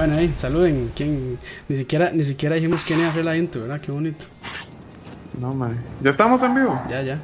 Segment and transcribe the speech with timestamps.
[0.00, 0.90] Bueno, ahí, saluden.
[0.96, 1.38] ¿Quién?
[1.68, 3.82] Ni siquiera, ni siquiera dijimos quién iba a hacer la intro, ¿verdad?
[3.82, 4.24] Qué bonito.
[5.38, 5.76] No, madre.
[6.02, 6.82] ¿Ya estamos en vivo?
[6.88, 7.18] Ya, ya.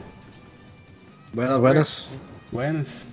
[1.33, 2.11] Buenas, buenas.
[2.53, 3.09] Buenas.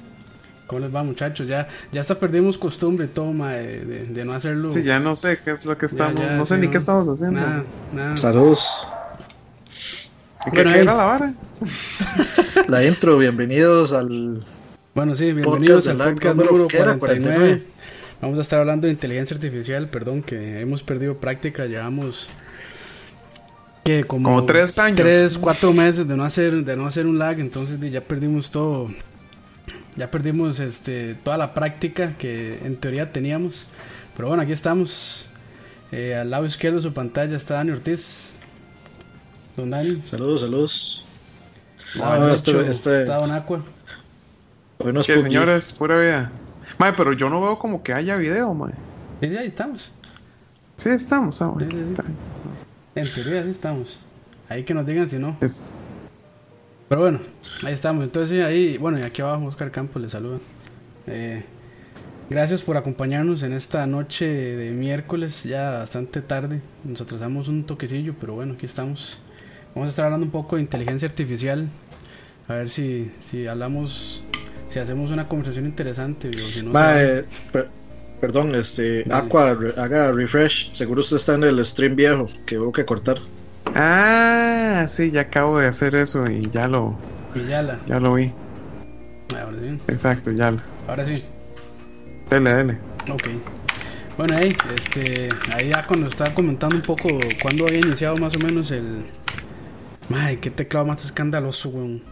[0.68, 1.48] ¿Cómo les va, muchachos?
[1.48, 4.70] Ya, ya hasta perdimos costumbre, toma, de, de, de no hacerlo.
[4.70, 6.22] Sí, ya no sé qué es lo que estamos.
[6.22, 7.40] ya, no sé sí, ni qué estamos haciendo.
[7.40, 8.18] Nada, nada.
[8.18, 8.68] Saludos.
[10.46, 11.34] ¿Y ¿Qué, Bueno, qué era la vara?
[12.68, 14.46] La intro, bienvenidos al.
[14.94, 16.98] Bueno, sí, bienvenidos Podcast al podcast número, número ¿qué era?
[16.98, 17.38] 49.
[17.38, 17.74] 49.
[18.24, 22.30] Vamos a estar hablando de inteligencia artificial, perdón, que hemos perdido práctica, llevamos
[23.84, 24.96] que como, Como tres años.
[24.96, 28.88] tres, cuatro meses de no hacer, de no hacer un lag, entonces ya perdimos todo,
[29.98, 33.68] ya perdimos este toda la práctica que en teoría teníamos.
[34.16, 35.28] Pero bueno, aquí estamos.
[35.92, 38.36] Eh, al lado izquierdo de su pantalla está Dani Ortiz.
[39.58, 40.00] Don Dani.
[40.06, 41.06] Saludos, saludos.
[42.02, 43.62] Ah, derecho este- este- está Don Aqua.
[44.78, 46.32] Hoy nos Que puso- señores, pura vida.
[46.78, 48.74] Mae, pero yo no veo como que haya video, mae.
[49.22, 49.92] Sí, sí, ahí estamos.
[50.78, 51.72] Sí, estamos, ah, Sí, mae.
[51.76, 51.84] sí, sí.
[52.96, 53.08] Bien.
[53.08, 54.00] En teoría sí estamos.
[54.50, 55.36] Ahí que nos digan si no.
[55.42, 55.62] Es-
[56.90, 57.20] Pero bueno,
[57.64, 58.04] ahí estamos.
[58.04, 60.38] Entonces sí, ahí, bueno, y aquí abajo Oscar Campos le saluda.
[61.08, 61.44] Eh,
[62.30, 66.62] gracias por acompañarnos en esta noche de miércoles, ya bastante tarde.
[66.84, 69.22] Nos atrasamos un toquecillo, pero bueno, aquí estamos.
[69.74, 71.68] Vamos a estar hablando un poco de inteligencia artificial.
[72.48, 74.24] A ver si, si hablamos,
[74.74, 76.72] si hacemos una conversación interesante o si no.
[76.72, 77.70] Ma, se- eh, per-
[78.20, 79.04] perdón, este.
[79.04, 79.26] Dale.
[79.28, 80.72] Aqua, re- haga refresh.
[80.74, 83.20] Seguro usted está en el stream viejo que hubo que cortar.
[83.76, 86.96] Ah, sí, ya acabo de hacer eso y ya lo,
[87.34, 87.80] Villala.
[87.88, 88.32] ya lo vi.
[89.36, 89.80] Ahora sí.
[89.88, 90.62] Exacto, ya lo.
[90.88, 91.24] Ahora sí.
[92.30, 92.78] Dele, dele.
[93.12, 93.24] Ok.
[94.18, 97.08] Bueno, ahí, este, ahí ya cuando estaba comentando un poco
[97.42, 99.06] cuándo había iniciado más o menos el...
[100.14, 102.04] Ay, qué teclado más escandaloso, weón.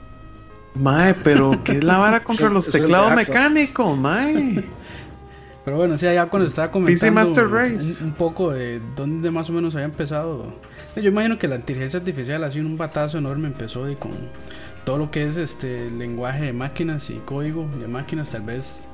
[0.75, 4.63] Mae, pero ¿qué es la vara contra los teclados mecánicos, mae?
[5.63, 8.01] Pero bueno, sí, allá cuando estaba comentando Master Race.
[8.01, 10.51] Un, un poco de dónde más o menos había empezado.
[10.95, 14.09] Yo imagino que la inteligencia artificial así un batazo enorme empezó y con
[14.85, 18.85] todo lo que es este lenguaje de máquinas y código de máquinas, tal vez,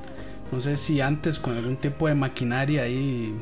[0.52, 3.34] no sé si antes con algún tipo de maquinaria ahí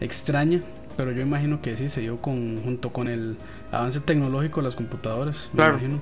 [0.00, 0.62] extraña,
[0.96, 3.36] pero yo imagino que sí se dio con junto con el
[3.70, 5.74] avance tecnológico de las computadoras, me Claro.
[5.74, 6.00] imagino.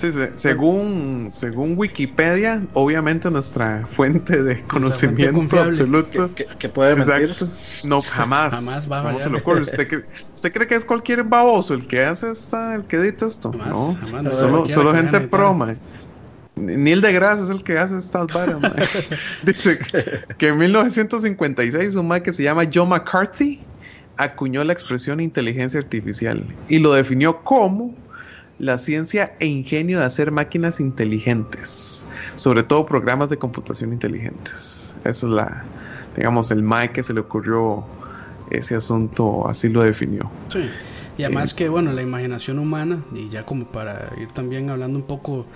[0.00, 5.70] Sí, se- según, según Wikipedia, obviamente nuestra fuente de conocimiento confiable.
[5.70, 6.34] absoluto.
[6.34, 7.30] Que, que- que puede mentir.
[7.30, 7.48] Exacto.
[7.84, 8.54] No, jamás.
[8.54, 9.60] Jamás va a ¿Cómo se le ocurre?
[9.62, 13.26] ¿Usted, cree, ¿Usted cree que es cualquier baboso el que hace esta, el que edita
[13.26, 13.52] esto?
[13.52, 15.28] Jamás, no, jamás, no, solo, gente gane editar.
[15.28, 15.76] pro, mae.
[16.56, 18.56] Ni- Neil deGrasse es el que hace estas varas.
[19.42, 23.60] Dice que- que en 1956 un mae que se llama Joe McCarthy
[24.16, 27.94] acuñó la expresión inteligencia artificial y lo definió como
[28.60, 32.04] la ciencia e ingenio de hacer máquinas inteligentes,
[32.36, 34.94] sobre todo programas de computación inteligentes.
[35.04, 35.64] Eso es la,
[36.16, 37.84] digamos, el Mike que se le ocurrió
[38.50, 40.30] ese asunto, así lo definió.
[40.50, 40.68] Sí.
[41.16, 45.04] Y además que, bueno, la imaginación humana, y ya como para ir también hablando un
[45.06, 45.46] poco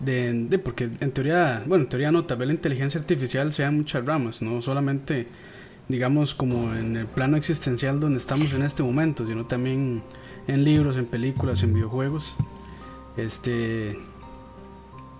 [0.00, 3.68] de, de- porque en teoría, bueno, en teoría no, tal vez la inteligencia artificial sea
[3.68, 5.26] en muchas ramas, no solamente,
[5.88, 10.02] digamos, como en el plano existencial donde estamos en este momento, sino también
[10.46, 12.36] en libros, en películas, en videojuegos.
[13.16, 13.98] Este,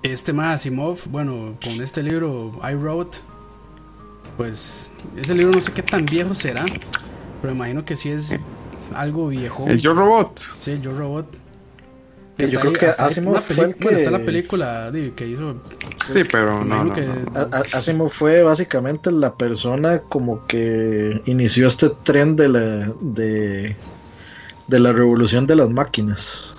[0.02, 3.18] este más Asimov, bueno, con este libro, I Wrote,
[4.36, 6.64] pues ese libro no sé qué tan viejo será,
[7.40, 8.36] pero imagino que sí es
[8.94, 9.66] algo viejo.
[9.68, 10.40] El Yo Robot.
[10.58, 11.26] Sí, el Yo Robot.
[12.36, 15.54] Que yo creo ahí- que Asimov fue el Bueno, está la que- película que hizo.
[16.04, 17.30] Sí, pero no, no, que- no.
[17.72, 23.76] Asimov fue básicamente la persona como que inició este tren de la de,
[24.68, 26.54] de la revolución de las máquinas.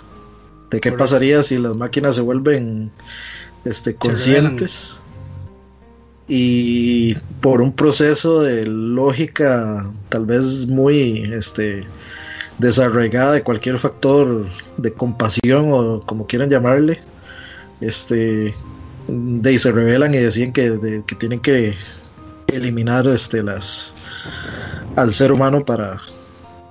[0.72, 1.04] De qué Correcto.
[1.04, 2.92] pasaría si las máquinas se vuelven
[3.66, 4.98] este, conscientes
[6.28, 11.86] y por un proceso de lógica tal vez muy este,
[12.58, 14.46] desarraigada de cualquier factor
[14.78, 17.00] de compasión o como quieran llamarle,
[17.82, 18.56] este,
[19.08, 21.76] de ahí se revelan y deciden que, de- que tienen que
[22.48, 23.94] eliminar este las
[24.96, 25.98] al ser humano para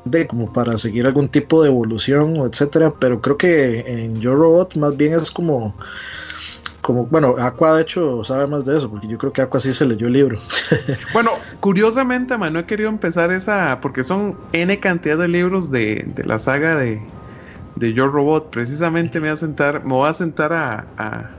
[0.05, 4.77] de como para seguir algún tipo de evolución etcétera pero creo que en Yo Robot
[4.77, 5.75] más bien es como
[6.83, 9.73] como bueno Aqua de hecho sabe más de eso porque yo creo que Aqua sí
[9.73, 10.39] se leyó el libro
[11.13, 11.31] Bueno,
[11.61, 16.25] curiosamente, man, no he querido empezar esa, porque son N cantidad de libros de, de
[16.25, 17.01] la saga de,
[17.77, 18.51] de Yo Robot.
[18.51, 21.31] Precisamente me voy a sentar, me voy a sentar a,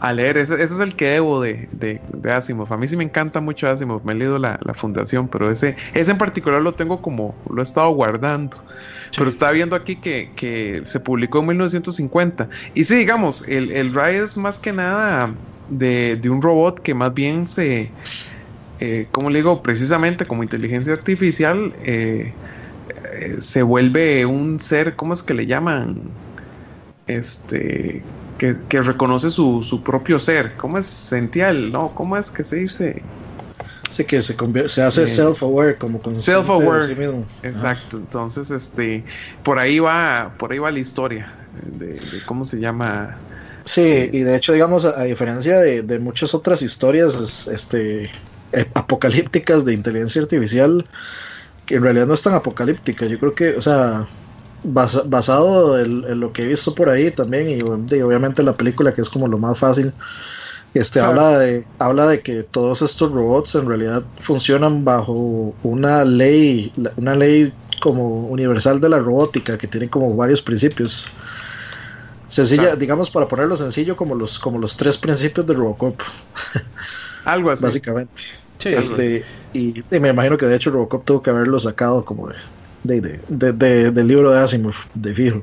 [0.00, 0.38] a leer.
[0.38, 2.72] Ese, ese es el que debo de, de, de Asimov.
[2.72, 4.04] A mí sí me encanta mucho Asimov.
[4.04, 7.60] Me he leído la, la fundación, pero ese, ese en particular lo tengo como, lo
[7.60, 8.56] he estado guardando.
[9.10, 9.18] Sí.
[9.18, 12.48] Pero estaba viendo aquí que, que se publicó en 1950.
[12.74, 15.30] Y sí, digamos, el, el Rai es más que nada
[15.68, 17.90] de, de un robot que más bien se
[18.80, 22.32] eh, como le digo, precisamente como inteligencia artificial, eh,
[23.12, 26.02] eh, se vuelve un ser, ¿cómo es que le llaman?
[27.06, 28.02] Este,
[28.38, 30.56] que, que reconoce su, su, propio ser.
[30.56, 31.72] ¿Cómo es sential?
[31.72, 31.90] ¿No?
[31.94, 33.02] ¿Cómo es que se dice?
[33.90, 34.36] Sí, que se,
[34.68, 36.86] se hace eh, self-aware, como con self-aware.
[36.86, 37.96] Sí Exacto.
[37.96, 39.04] Entonces, este,
[39.42, 43.16] por ahí va, por ahí va la historia de, de cómo se llama.
[43.64, 48.10] Sí, y de hecho, digamos, a, a diferencia de, de, muchas otras historias, este,
[48.74, 50.86] apocalípticas de inteligencia artificial,
[51.64, 53.06] que en realidad no es tan apocalíptica.
[53.06, 54.06] Yo creo que, o sea,
[54.66, 58.54] basa, basado en, en, lo que he visto por ahí también, y, y, obviamente la
[58.54, 59.92] película, que es como lo más fácil,
[60.74, 61.20] este, claro.
[61.20, 67.14] habla, de, habla de que todos estos robots en realidad funcionan bajo una ley, una
[67.14, 71.06] ley como universal de la robótica, que tiene como varios principios.
[72.26, 72.76] Sencilla, claro.
[72.76, 76.00] digamos, para ponerlo sencillo, como los, como los tres principios de Robocop.
[77.24, 77.62] Algo así.
[77.62, 78.22] Básicamente.
[78.58, 82.28] Sí, este, y, y, me imagino que de hecho Robocop tuvo que haberlo sacado como
[82.28, 82.36] de,
[82.82, 85.40] de, de, de del libro de Asimov, de fijo.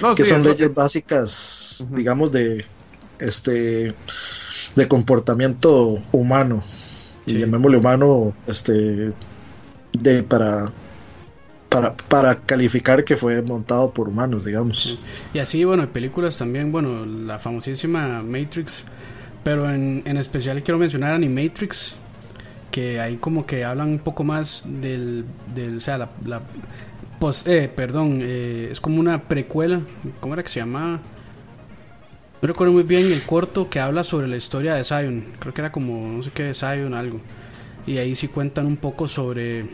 [0.00, 1.96] No, que sí, son leyes básicas, uh -huh.
[1.96, 2.64] digamos, de
[3.18, 3.94] este
[4.76, 6.62] de comportamiento humano.
[7.26, 7.36] Sí.
[7.36, 9.12] Y llamémosle humano, este
[9.92, 10.72] de para
[11.68, 14.98] para, para calificar que fue montado por humanos, digamos.
[15.32, 18.84] Y así, bueno, películas también, bueno, la famosísima Matrix,
[19.44, 21.96] pero en, en especial quiero mencionar Animatrix,
[22.70, 25.24] que ahí como que hablan un poco más del,
[25.54, 26.40] del o sea, la, la
[27.18, 29.80] post, eh, perdón, eh, es como una precuela,
[30.20, 31.00] ¿cómo era que se llamaba?
[32.42, 35.60] No recuerdo muy bien el corto que habla sobre la historia de Zion, creo que
[35.60, 37.20] era como, no sé qué, Zion, algo,
[37.86, 39.66] y ahí sí cuentan un poco sobre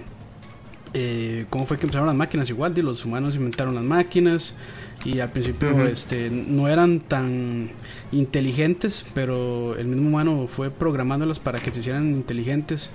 [0.95, 4.55] eh, cómo fue que empezaron las máquinas, igual, de los humanos inventaron las máquinas,
[5.05, 5.89] y al principio uh -huh.
[5.91, 7.71] este, no eran tan
[8.13, 12.91] inteligentes, pero el mismo humano fue programándolas para que se hicieran inteligentes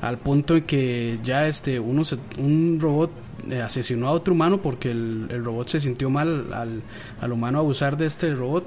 [0.00, 3.10] al punto en que ya este uno se, un robot
[3.50, 6.82] eh, asesinó a otro humano porque el, el robot se sintió mal al,
[7.20, 8.64] al, humano abusar de este robot.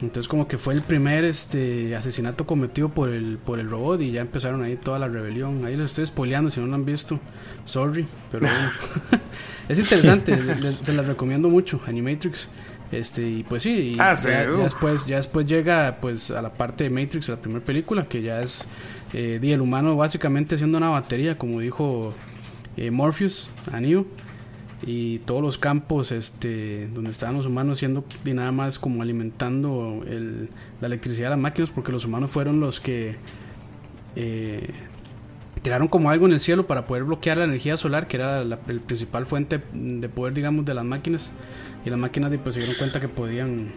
[0.00, 4.10] Entonces como que fue el primer este asesinato cometido por el por el robot y
[4.10, 5.64] ya empezaron ahí toda la rebelión.
[5.64, 7.20] Ahí lo estoy spoileando si no lo han visto.
[7.64, 8.70] Sorry pero bueno.
[9.68, 10.36] Es interesante
[10.82, 12.48] se las recomiendo mucho Animatrix
[12.92, 16.84] este y pues sí, y ah, ya, después ya después llega pues a la parte
[16.84, 18.68] de Matrix la primera película que ya es
[19.14, 22.12] eh, el humano básicamente siendo una batería como dijo
[22.76, 24.06] eh, Morpheus a Neo
[24.84, 30.04] y todos los campos este donde estaban los humanos siendo y nada más como alimentando
[30.06, 30.50] el,
[30.80, 33.16] la electricidad de las máquinas porque los humanos fueron los que
[34.16, 34.70] eh,
[35.62, 38.58] tiraron como algo en el cielo para poder bloquear la energía solar que era la
[38.68, 41.30] el principal fuente de poder digamos de las máquinas
[41.84, 43.72] y las máquinas pues, se dieron cuenta que podían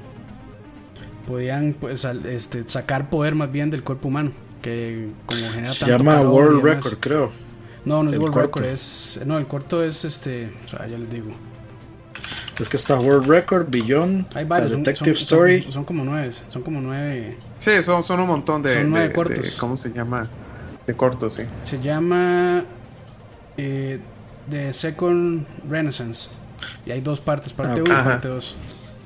[1.28, 6.22] podían pues este, sacar poder más bien del cuerpo humano que como genera se llama
[6.22, 7.32] World Record creo
[7.86, 8.60] no no es el World corto.
[8.60, 11.32] Record es no el corto es este o sea, ya les digo
[12.60, 15.62] es que está World Record, Beyond, Hay varios, Detective son, Story.
[15.64, 17.38] Son, son, como nueve, son como nueve.
[17.60, 19.46] Sí, son, son un montón de, son nueve de, cortos.
[19.46, 20.28] De, ¿Cómo se llama?
[20.88, 21.44] De cortos, sí.
[21.64, 22.64] Se llama
[23.58, 24.00] eh,
[24.50, 26.32] The Second Renaissance.
[26.86, 28.56] Y hay dos partes, parte 1 ah, y parte 2.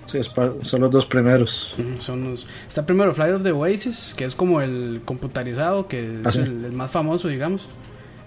[0.06, 1.76] Sí, son los dos primeros.
[2.00, 6.26] Son los, está primero Flight of the Oasis, que es como el computarizado, que es
[6.26, 6.40] ¿Ah, sí?
[6.40, 7.68] el, el, más famoso, digamos.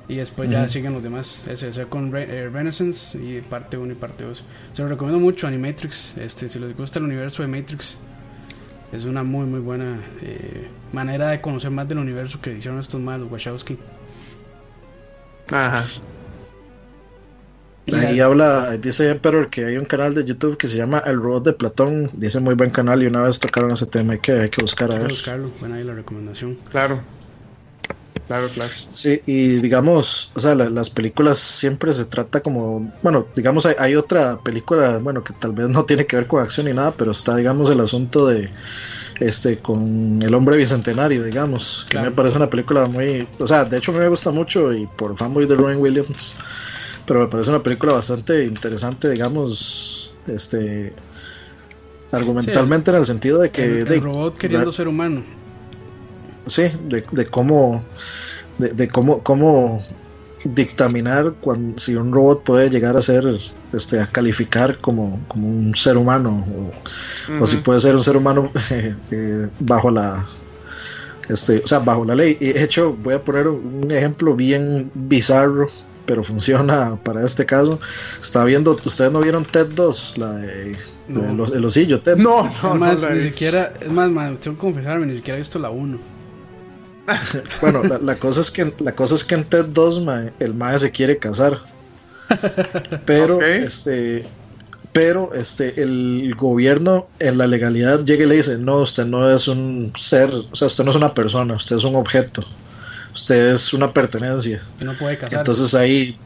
[0.08, 0.54] Y después uh -huh.
[0.54, 1.44] ya siguen los demás.
[1.48, 4.44] Ese Second Re eh, Renaissance y parte 1 y parte 2.
[4.72, 6.16] Se lo recomiendo mucho, Animatrix.
[6.18, 7.96] Este, si les gusta el universo de Matrix,
[8.92, 13.00] es una muy, muy buena eh, manera de conocer más del universo que hicieron estos
[13.00, 13.78] malos, Wachowski.
[15.50, 15.84] Ajá.
[17.92, 21.44] Ahí habla, dice Emperor que hay un canal de YouTube que se llama El Robot
[21.44, 22.10] de Platón.
[22.12, 24.12] Dice muy buen canal y una vez tocaron ese tema.
[24.12, 25.08] Hay que, hay que buscar a hay ver.
[25.08, 26.56] Que buscarlo, buena ahí la recomendación.
[26.70, 27.00] Claro.
[28.26, 28.70] Claro, claro.
[28.92, 33.74] Sí, y digamos, o sea, la, las películas siempre se trata como, bueno, digamos, hay,
[33.78, 36.92] hay, otra película, bueno, que tal vez no tiene que ver con acción ni nada,
[36.96, 38.48] pero está, digamos, el asunto de,
[39.20, 43.78] este, con el hombre bicentenario, digamos, que me parece una película muy, o sea, de
[43.78, 46.36] hecho me gusta mucho y por fanboy de Robin Williams,
[47.06, 50.92] pero me parece una película bastante interesante, digamos, este,
[52.12, 53.64] argumentalmente sí, en el sentido de que...
[53.80, 55.41] El, el robot queriendo ser humano
[56.46, 57.82] sí, de, de cómo,
[58.58, 59.82] de, de, cómo, cómo
[60.44, 63.24] dictaminar cuando, si un robot puede llegar a ser,
[63.72, 67.42] este, a calificar como, como un ser humano, o, uh -huh.
[67.42, 70.26] o, si puede ser un ser humano eh, eh, bajo la,
[71.28, 72.36] este, o sea, bajo la ley.
[72.40, 75.70] Y de hecho, voy a poner un ejemplo bien bizarro,
[76.06, 77.78] pero funciona para este caso.
[78.20, 80.76] Está viendo, ustedes no vieron TED 2, la de,
[81.08, 81.46] no.
[81.46, 82.16] el, el, osillo TED.
[82.16, 85.36] No, no, es más, no ni siquiera, es más, man, tengo que confesarme, ni siquiera
[85.36, 85.98] he visto la 1.
[87.60, 90.02] bueno, la, cosa es que la cosa es que en TED 2
[90.38, 91.60] el mae se quiere casar.
[93.06, 94.24] Pero este
[94.92, 99.48] pero este el gobierno en la legalidad llega y le dice, "No, usted no es
[99.48, 102.44] un ser, o sea, usted no es una persona, usted es un objeto.
[103.14, 105.36] Usted es una pertenencia." Y no puede casarse.
[105.36, 106.18] Entonces ahí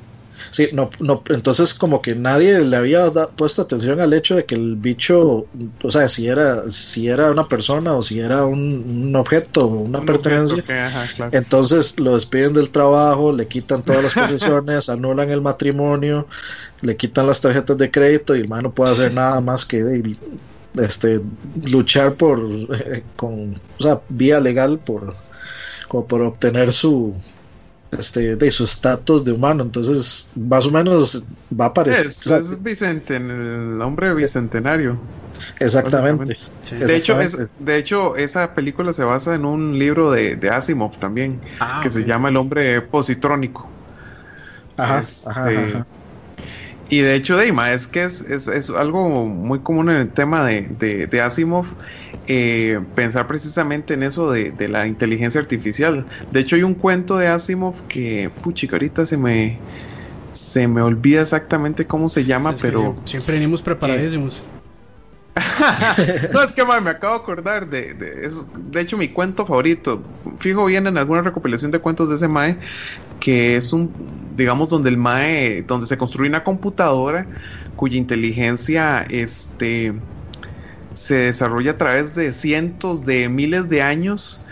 [0.50, 4.54] Sí, no, no, entonces como que nadie le había puesto atención al hecho de que
[4.54, 5.46] el bicho,
[5.82, 10.62] o sea, si era, si era una persona o si era un, objeto, una pertenencia.
[11.32, 16.26] Entonces lo despiden del trabajo, le quitan todas las posesiones, anulan el matrimonio,
[16.82, 20.16] le quitan las tarjetas de crédito y el man no puede hacer nada más que
[20.78, 21.20] este
[21.64, 22.38] luchar por
[22.74, 25.16] eh, con o sea, vía legal por
[25.88, 27.14] como por obtener su
[27.98, 29.62] este, de su estatus de humano.
[29.62, 31.24] Entonces, más o menos
[31.58, 32.06] va a aparecer.
[32.06, 34.98] Es, Vicente, el hombre bicentenario.
[35.60, 36.36] Exactamente.
[36.70, 37.18] De, hecho,
[37.58, 42.04] de hecho, esa película se basa en un libro de, Asimov también, ah, que se
[42.04, 43.68] llama El hombre positrónico.
[44.76, 45.86] Ajá, este, ajá,
[46.88, 51.06] Y de hecho, Deima, es que es, es, algo muy común en el tema de,
[51.06, 51.66] de Asimov
[52.26, 56.06] eh, pensar precisamente en eso de, la inteligencia artificial.
[56.32, 59.58] De hecho, hay un cuento de Asimov que, puchica, ahorita se me,
[60.32, 62.96] se me olvida exactamente cómo se llama, pero...
[63.04, 64.42] Siempre, venimos preparadísimos.
[66.32, 68.30] no, es que me acabo de acordar de, de,
[68.70, 70.02] de hecho mi cuento favorito,
[70.38, 72.56] fijo bien en alguna recopilación de cuentos de ese Mae,
[73.20, 73.92] que es un,
[74.34, 77.26] digamos, donde el Mae, donde se construye una computadora
[77.76, 79.92] cuya inteligencia, este,
[80.96, 84.42] se desarrolla a través de cientos de miles de años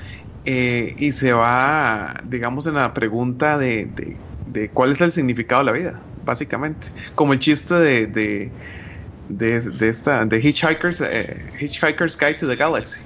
[0.44, 3.88] eh, y se va, digamos, en la pregunta de,
[4.74, 6.88] cuál es el significado de la vida, básicamente.
[7.14, 8.50] Como el chiste de, de,
[9.30, 13.00] de, esta, de Hitchhiker's, eh, Hitchhiker's Guide to the Galaxy.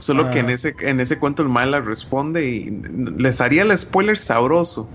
[0.00, 0.54] Solo que en ah.
[0.54, 2.82] ese, en ese cuento el mal la responde y
[3.16, 4.88] les haría el spoiler sabroso,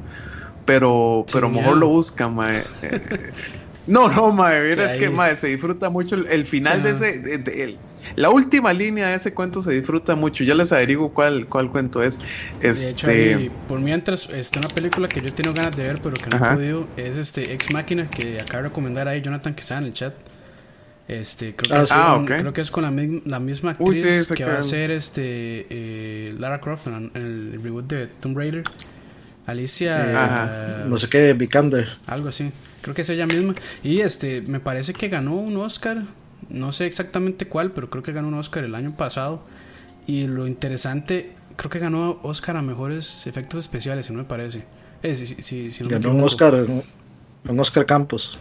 [0.65, 2.63] pero, pero mejor lo busca, mae.
[3.88, 7.77] No, no, madre, es que madre, se disfruta mucho el, final de ese,
[8.15, 10.44] la última línea de ese cuento se disfruta mucho.
[10.44, 12.20] Ya les averiguo cuál, cuál cuento es.
[12.62, 13.08] Este...
[13.08, 16.29] De hecho, por mientras, está una película que yo tengo ganas de ver, pero que
[16.29, 19.77] no he podido, es este Ex Máquina, que acaba de recomendar ahí Jonathan que está
[19.77, 20.13] en el chat.
[21.08, 24.27] Este, creo que, ah, es, ah, con, creo que es con la, la misma actriz
[24.27, 28.63] que va a ser este eh, Lara Croft en, el reboot de Tomb Raider.
[29.46, 30.50] Alicia.
[30.50, 31.88] Eh, no sé qué, Vikander.
[32.08, 32.51] Algo así
[32.88, 33.53] creo que es ella misma.
[33.84, 36.03] Y este, me parece que ganó un Oscar,
[36.50, 39.41] no sé exactamente cuál, pero creo que ganó un Oscar el año pasado.
[40.06, 44.63] Y lo interesante, creo que ganó Oscar a mejores efectos especiales, si no me parece.
[45.03, 48.38] Eh, si, ganó un Oscar, un Oscar Campos.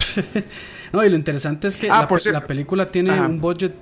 [0.92, 3.74] no, y lo interesante es que ah, la, película tiene un budget,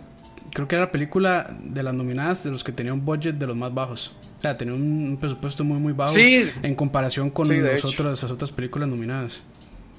[0.54, 3.46] creo que era la película de las nominadas de los que tenía un budget de
[3.46, 4.12] los más bajos.
[4.38, 9.42] O sea, tenía un presupuesto muy, muy bajo en comparación con las otras películas nominadas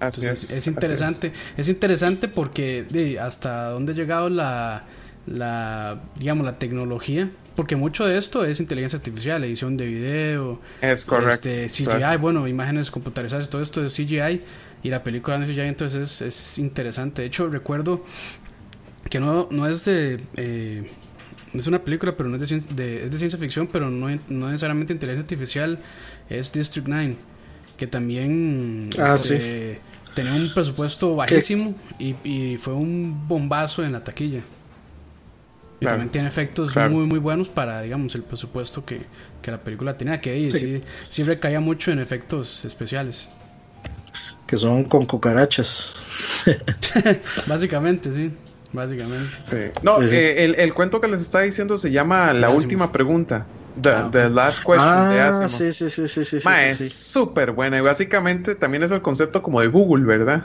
[0.02, 1.32] es, interesante.
[1.58, 1.70] Es.
[1.70, 4.86] interesante porque de, hasta dónde ha llegado la,
[5.26, 7.32] la, digamos, la tecnología.
[7.56, 10.60] Porque mucho de esto es inteligencia artificial, edición de video.
[10.82, 11.48] Es correcto.
[11.48, 14.42] Este, CGI, bueno, imágenes computarizadas, todo esto es CGI.
[14.84, 17.22] Y la película de CGI entonces es, interesante.
[17.22, 18.04] De hecho, recuerdo
[19.10, 20.20] que no, no es de...
[20.36, 20.86] Eh,
[21.54, 24.92] es una película, pero no es de, es de ciencia ficción, pero no, no necesariamente
[24.92, 25.80] inteligencia artificial.
[26.30, 27.16] Es District 9
[27.78, 29.80] que también ah, este,
[30.14, 34.42] tenía un presupuesto bajísimo y, fue un bombazo en la taquilla.
[35.80, 39.02] Y también tiene efectos muy muy buenos para, digamos, el presupuesto que,
[39.46, 40.82] la película tenía, que sí.
[41.10, 43.30] sí, recaía mucho en efectos especiales.
[44.48, 45.94] Que son con cucarachas.
[47.46, 48.32] Básicamente, sí.
[48.72, 49.72] Básicamente.
[49.84, 53.46] No, eh, el, el, cuento que les está diciendo se llama La última pregunta.
[53.82, 57.82] The, the, Last Question de ah, Sí, sí, sí, sí, sí, es súper buena y
[57.82, 60.44] básicamente también es el concepto como de Google, ¿verdad?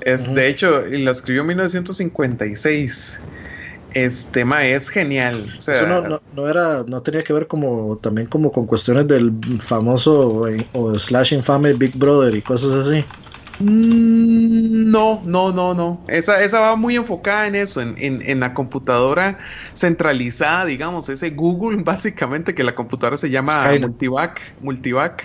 [0.00, 3.20] Es, De hecho, y la escribió en 1956.
[3.94, 5.54] Este ma es genial.
[5.56, 9.32] O sea, Eso no, era, no tenía que ver como también como con cuestiones del
[9.60, 13.04] famoso eh, o slash infame Big Brother y cosas así.
[13.60, 14.63] Mm,
[14.94, 16.04] no, no, no, no.
[16.08, 19.38] Esa, esa va muy enfocada en eso, en, en, la computadora
[19.74, 25.24] centralizada, digamos, ese Google, básicamente, que la computadora se llama Multivac, Multivac.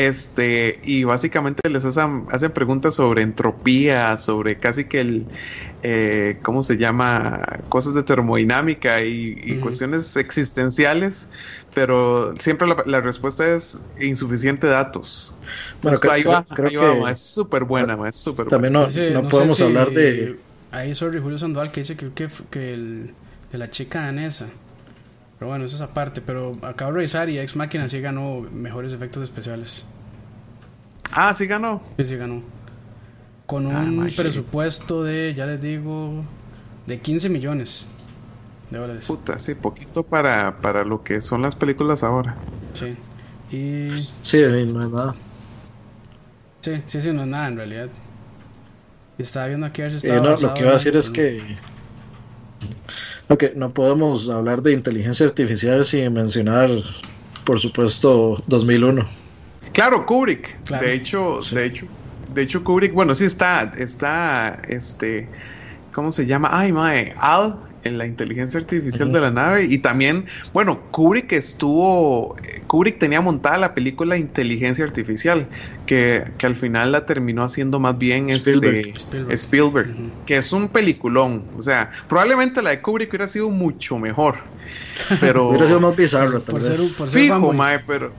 [0.00, 5.26] Este, y básicamente les hacen, hacen preguntas sobre entropía, sobre casi que el,
[5.82, 7.42] eh, ¿cómo se llama?
[7.68, 11.28] Cosas de termodinámica y, cuestiones existenciales,
[11.74, 15.36] pero siempre la, respuesta es insuficiente datos.
[15.82, 20.38] Bueno, creo, que es súper buena, es súper También no, no, podemos hablar de...
[20.72, 23.10] Ahí sorry Julio Sandoval que dice que, que, el,
[23.52, 24.46] de la chica danesa.
[25.40, 26.20] Pero bueno, eso es aparte.
[26.20, 29.84] Pero acabo de revisar y Ex Machina sí ganó mejores efectos especiales.
[31.12, 31.82] Ah, sí ganó.
[31.96, 32.42] Sí, sí ganó.
[33.46, 36.22] Con Ah, un presupuesto de, ya les digo,
[36.86, 37.88] de 15 millones
[38.70, 39.06] de dólares.
[39.06, 42.36] Puta, sí, poquito para, para lo que son las películas ahora.
[42.74, 42.94] Sí.
[43.50, 45.16] Y Sí, no es nada.
[46.60, 47.88] sí, sí, sí, no es nada en realidad.
[49.18, 50.96] Estaba viendo aquí a ver si Eh, estaba no, lo que iba a en- decir
[50.96, 51.42] es que,
[53.38, 56.68] que no podemos hablar de inteligencia artificial sin mencionar,
[57.44, 59.06] por supuesto, 2001.
[59.72, 60.58] Claro, Kubrick.
[60.64, 60.86] Claro.
[60.86, 61.54] De hecho, Sí.
[61.54, 61.86] de hecho,
[62.34, 65.28] de hecho, Kubrick, bueno, sí está, está, este,
[65.92, 66.48] ¿cómo se llama?
[66.52, 69.64] Ay, mae, Al en la inteligencia artificial de la nave.
[69.64, 75.46] Y también, bueno, Kubrick estuvo, Kubrick tenía montada la película Inteligencia Artificial,
[75.86, 78.88] que, que al final la terminó haciendo más bien Spielberg.
[78.88, 79.32] este, Spielberg.
[79.34, 79.90] Spielberg,
[80.26, 81.44] que es un peliculón.
[81.56, 84.36] O sea, probablemente la de Kubrick hubiera sido mucho mejor.
[85.20, 86.92] Pero Hubiera sido más bizarro, Por, tal por ser, vez.
[86.92, 88.12] por ser Fijo, mae, pero.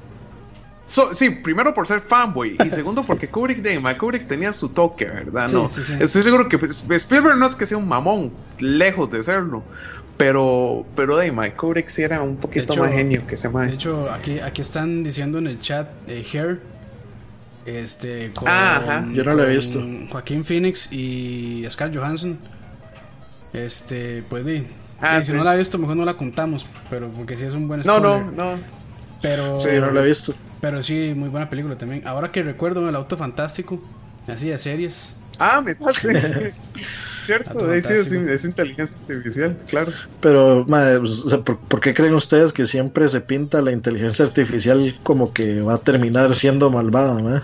[0.91, 4.69] So- sí, primero por ser fanboy y segundo porque Kubrick, de, mae, Kubrick tenía su
[4.69, 5.47] toque, ¿verdad?
[5.47, 5.93] Sí, no, sí, sí.
[5.99, 6.57] estoy seguro que
[6.95, 9.63] Spielberg no es que sea un mamón, lejos de serlo,
[10.17, 13.53] pero, pero de mae, Kubrick sí era un poquito hecho- más genio que ese De
[13.53, 13.73] mae.
[13.73, 16.59] hecho, aquí, aquí están diciendo en el chat eh, Hair.
[17.65, 19.05] Este, con, Ah, ajá.
[19.13, 19.79] Yo no lo he visto.
[20.09, 22.37] Joaquín Phoenix y Scarlett Johansson.
[23.53, 24.63] Este, pues di.
[24.99, 26.65] Ah, si no la he visto, mejor no la contamos.
[26.89, 28.25] Pero porque sí es un buen No, spoiler.
[28.25, 28.59] no, no.
[29.21, 30.33] Pero, Sí, no lo he visto.
[30.61, 32.07] Pero sí, muy buena película también.
[32.07, 33.81] Ahora que recuerdo el auto fantástico,
[34.27, 35.17] así de series.
[35.39, 36.07] Ah, me pasa.
[37.25, 39.93] Cierto, es, es inteligencia artificial, claro.
[40.21, 43.71] Pero, madre, pues, o sea, ¿por, por qué creen ustedes que siempre se pinta la
[43.71, 47.21] inteligencia artificial como que va a terminar siendo malvada?
[47.21, 47.41] mae?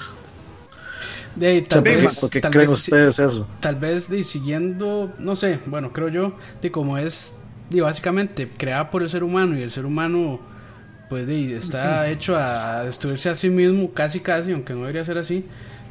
[1.36, 3.48] De ahí, O sea, tal ¿por, qué, vez, por qué tal creen vez ustedes eso?
[3.60, 8.90] tal vez de, siguiendo, no sé, bueno, creo yo, de como es, de, básicamente creada
[8.92, 10.40] por el ser humano y el ser humano,
[11.09, 15.17] pues de, está hecho a destruirse a sí mismo, casi casi, aunque no debería ser
[15.17, 15.46] así.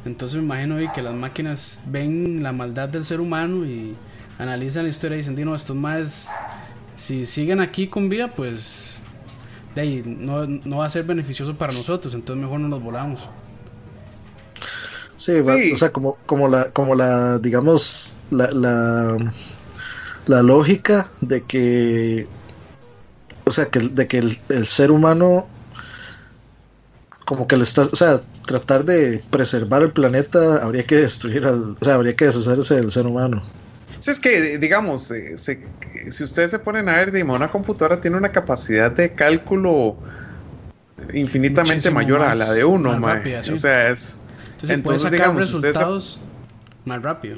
[0.05, 3.97] Entonces me imagino de, que las máquinas ven la maldad del ser humano y
[4.37, 6.39] analizan la historia y dicen, "Di, no, estos más,
[6.95, 9.03] si siguen aquí con vida, pues
[9.75, 13.29] de ahí no, no va a ser beneficioso para nosotros, entonces mejor no nos volamos.
[15.15, 19.33] Sí, va- o sea, como, como la, como la, digamos, la, la,
[20.25, 22.27] la lógica de que,
[23.47, 25.47] o sea, que, de que el, el ser humano,
[27.25, 31.75] como que le está, o sea, tratar de preservar el planeta, habría que destruir al,
[31.79, 33.43] o sea, habría que deshacerse del ser humano.
[33.99, 35.65] Sí, es que, digamos, eh, se-
[36.09, 39.97] si ustedes se ponen a ver, digamos, una computadora tiene una capacidad de cálculo
[41.13, 43.15] infinitamente Muchísimo mayor a la de uno, más mae.
[43.17, 43.51] rápida, sí.
[43.51, 44.19] O sea, es...
[44.53, 46.21] Entonces, Entonces, puede sacar digamos, ustedes se- resultados
[46.85, 47.37] más rápido.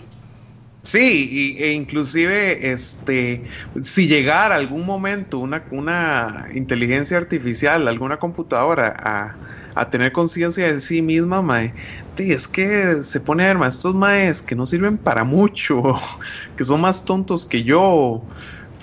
[0.84, 3.44] Sí, y- e inclusive, este,
[3.82, 9.40] si llegara algún momento una, una inteligencia artificial, alguna computadora a,
[9.76, 11.76] a tener conciencia de sí misma, mae,
[12.16, 15.84] sí, es que se pone a ver, mae, estos maes que no sirven para mucho,
[16.56, 18.30] que son más tontos que yo.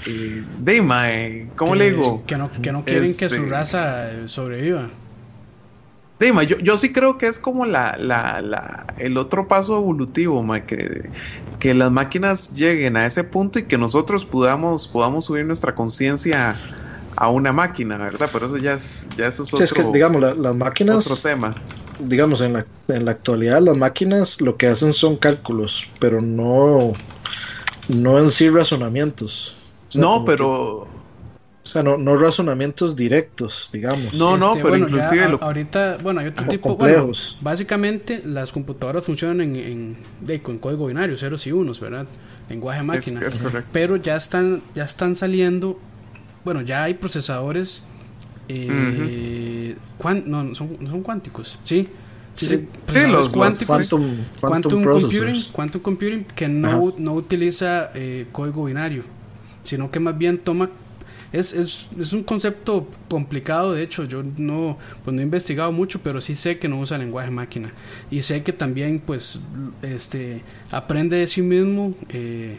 [0.05, 2.25] eh, de mae, ¿cómo que, le digo?
[2.27, 4.91] Que no, que no quieren que Este- su raza eh, sobreviva.
[6.19, 9.77] Sí, ma, yo, yo sí creo que es como la, la, la- el otro paso
[9.77, 11.11] evolutivo, ma, que,
[11.59, 16.59] que las máquinas lleguen a ese punto y que nosotros podamos, podamos subir nuestra conciencia
[17.17, 18.31] a una máquina, ¿verdad?
[18.33, 21.07] Pero eso ya es, ya eso es Sí, otro, es que, digamos, la- las máquinas,
[21.07, 21.63] otro tema.
[21.99, 27.03] digamos, en la, en la actualidad las máquinas lo que hacen son cálculos, pero no,
[27.89, 29.57] no en sí razonamientos.
[29.91, 30.96] O sea, No, pero...
[31.67, 34.15] O sea, no, no razonamientos directos, digamos.
[34.15, 36.95] No, no, Este, pero bueno, inclusive a- lo- ahorita, bueno, hay otro Como tipo, bueno,
[36.99, 37.39] complejos.
[37.41, 42.07] básicamente las computadoras funcionan en, en, de- con código binario, ceros y unos, ¿verdad?
[42.49, 43.21] Lenguaje es, máquina.
[43.27, 43.69] es correcto.
[43.73, 45.79] Pero ya están, ya están saliendo,
[46.45, 47.83] bueno, ya hay procesadores,
[48.49, 51.89] eh, cuán- no, son, no son cuánticos, sí.
[52.35, 52.69] Sí, Sí.
[52.89, 54.03] sí, los- cuánticos, Quantum,
[54.41, 59.05] quantum, quantum computing, quantum computing que no, no utiliza eh, código binario,
[59.65, 60.69] sino que más bien toma
[61.33, 66.01] es, es, es un concepto complicado, de hecho, yo no, pues no he investigado mucho,
[66.03, 67.73] pero sí sé que no usa lenguaje máquina.
[68.11, 69.41] Y sé que también, pues,
[69.83, 72.57] este, aprende de sí mismo, eh,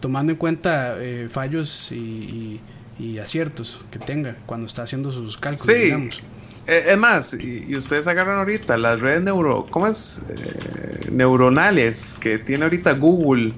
[0.00, 2.60] tomando en cuenta eh, fallos y, y-
[2.98, 5.84] y aciertos que tenga cuando está haciendo sus cálculos, Sí.
[5.84, 6.22] digamos.
[6.66, 10.22] Eh, Es más, y, y ustedes agarran ahorita las redes neuro, ¿cómo es?
[10.28, 13.52] Eh, neuronales que tiene ahorita Google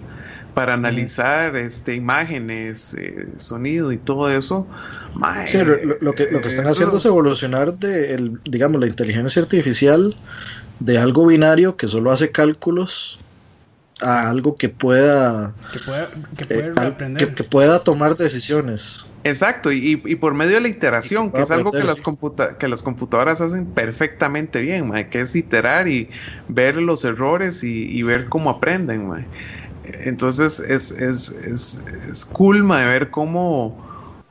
[0.54, 4.66] para analizar este imágenes, eh, sonido y todo eso.
[5.14, 8.80] mae, Sí, lo, lo que, lo que están eso- haciendo es evolucionar de, el, digamos,
[8.80, 10.14] la inteligencia artificial
[10.78, 13.18] de algo binario que solo hace cálculos
[14.00, 17.28] a algo que pueda Que puede, que eh, puede al- aprender.
[17.28, 19.04] que, que pueda tomar decisiones.
[19.24, 22.02] Exacto, y, por medio de la iteración, que es algo que las,
[22.58, 26.10] que las computadoras hacen perfectamente bien, que es iterar y
[26.48, 29.28] ver los errores y, ver cómo aprenden.
[29.84, 33.76] Entonces es, es, es, es cool de ver cómo,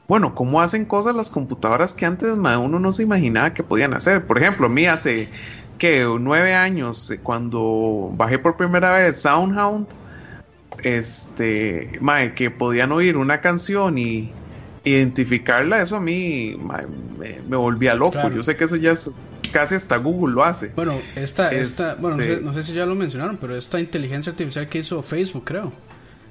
[0.07, 4.25] bueno, cómo hacen cosas las computadoras que antes uno no se imaginaba que podían hacer.
[4.25, 5.29] Por ejemplo, a mí hace
[5.77, 9.87] que nueve años, eh, cuando bajé por primera vez SoundHound,
[10.83, 11.99] este,
[12.35, 14.31] que podían oír una canción y
[14.83, 16.57] identificarla, eso a mí
[17.47, 18.29] me, volvía loco.
[18.29, 19.11] Yo sé que eso ya es
[19.51, 20.71] casi hasta Google lo hace.
[20.75, 24.79] Bueno, esta, esta, bueno, no sé, si ya lo mencionaron, pero esta inteligencia artificial que
[24.79, 25.71] hizo Facebook, creo,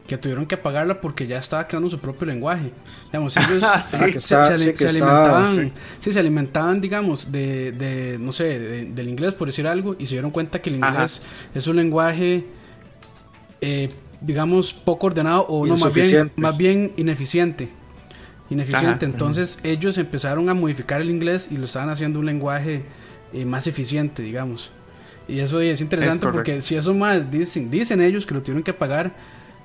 [0.07, 2.73] que tuvieron que apagarla porque ya estaba creando su propio lenguaje.
[3.07, 5.49] Digamos, ellos se, alimentaban,
[6.01, 6.13] sí.
[6.13, 10.31] se alimentaban, digamos, de, de no sé, del inglés, por decir algo, y se dieron
[10.31, 11.23] cuenta que el inglés
[11.55, 12.45] es un lenguaje,
[13.61, 17.69] eh, digamos, poco ordenado o no, más bien, más bien ineficiente
[18.51, 19.07] ineficiente.
[19.07, 22.83] Entonces ellos empezaron a modificar el inglés y lo estaban haciendo un lenguaje
[23.33, 24.71] eh, más eficiente, digamos.
[25.29, 28.75] Y eso es interesante porque si eso más dicen, dicen ellos que lo tuvieron que
[28.75, 29.13] pagar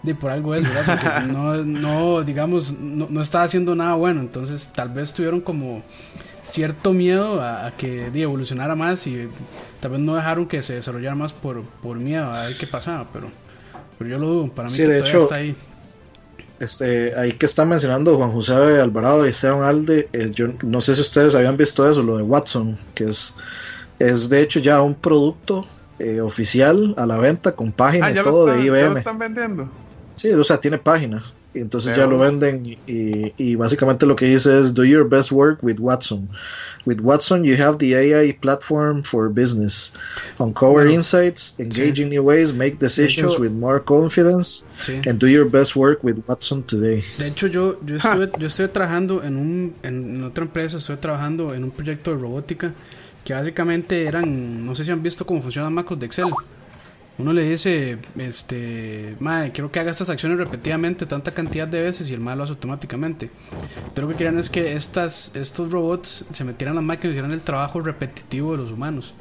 [0.03, 0.99] de por algo es, ¿verdad?
[1.01, 4.21] Porque no, no digamos, no, no estaba haciendo nada bueno.
[4.21, 5.83] Entonces tal vez tuvieron como
[6.43, 9.27] cierto miedo a, que de, evolucionara más y
[9.79, 13.07] tal vez no dejaron que se desarrollara más por, por miedo a ver qué pasaba,
[13.11, 13.27] pero,
[13.97, 14.47] pero yo lo dudo.
[14.49, 15.55] Para mí sí, de hecho, está ahí
[16.59, 20.95] este, ahí que está mencionando Juan José Alvarado y Esteban Alde, eh, yo no sé
[20.95, 23.35] si ustedes habían visto eso, lo de Watson, que es,
[23.99, 25.65] es de hecho ya un producto
[25.99, 28.79] eh, oficial a la venta con página ah, y todo de IBM.
[28.79, 29.69] ¿ya lo están vendiendo?
[30.15, 31.23] Sí, o sea, tiene página.
[31.55, 35.31] Y entonces ya lo venden y, y, básicamente lo que dice es do your best
[35.31, 36.27] work with Watson.
[36.85, 39.93] With Watson you have the AI platform for business.
[40.37, 44.65] Uncover insights, engage in new ways, make decisions with more confidence
[45.07, 47.01] and do your best work with Watson today.
[47.17, 51.53] De hecho yo yo estuve, yo estoy trabajando en un en otra empresa, estoy trabajando
[51.53, 52.73] en un proyecto de robótica
[53.23, 56.27] que básicamente eran, no sé si han visto cómo funcionan macros de Excel
[57.17, 62.09] uno le dice, este, madre, quiero que haga estas acciones repetidamente, tanta cantidad de veces
[62.09, 63.29] y el mal lo hace automáticamente.
[63.77, 67.31] Entonces lo que querían es que estas, estos robots se metieran las máquinas y hicieran
[67.31, 69.13] el trabajo repetitivo de los humanos.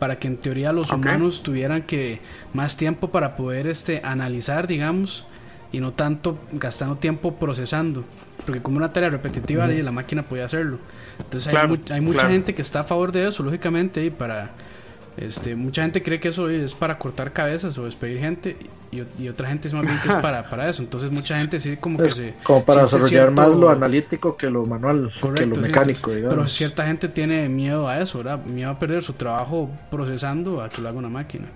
[0.00, 2.20] Para que en teoría los humanos tuvieran que
[2.52, 5.24] más tiempo para poder este, analizar, digamos,
[5.72, 8.04] y no tanto gastando tiempo procesando.
[8.44, 10.78] Porque como una tarea repetitiva, la máquina podía hacerlo.
[11.18, 14.50] Entonces hay, hay, mucha gente que está a favor de eso, lógicamente, y para
[15.16, 18.56] este, mucha gente cree que eso es para cortar cabezas o despedir gente
[18.92, 20.82] y, otra gente es más bien que es para, para eso.
[20.82, 22.34] Entonces mucha gente sí como que se...
[22.42, 27.08] Como para desarrollar más lo analítico que lo manual, que lo mecánico, Pero cierta gente
[27.08, 28.44] tiene miedo a eso, ¿verdad?
[28.44, 31.46] Miedo a perder su trabajo procesando a que lo haga una máquina.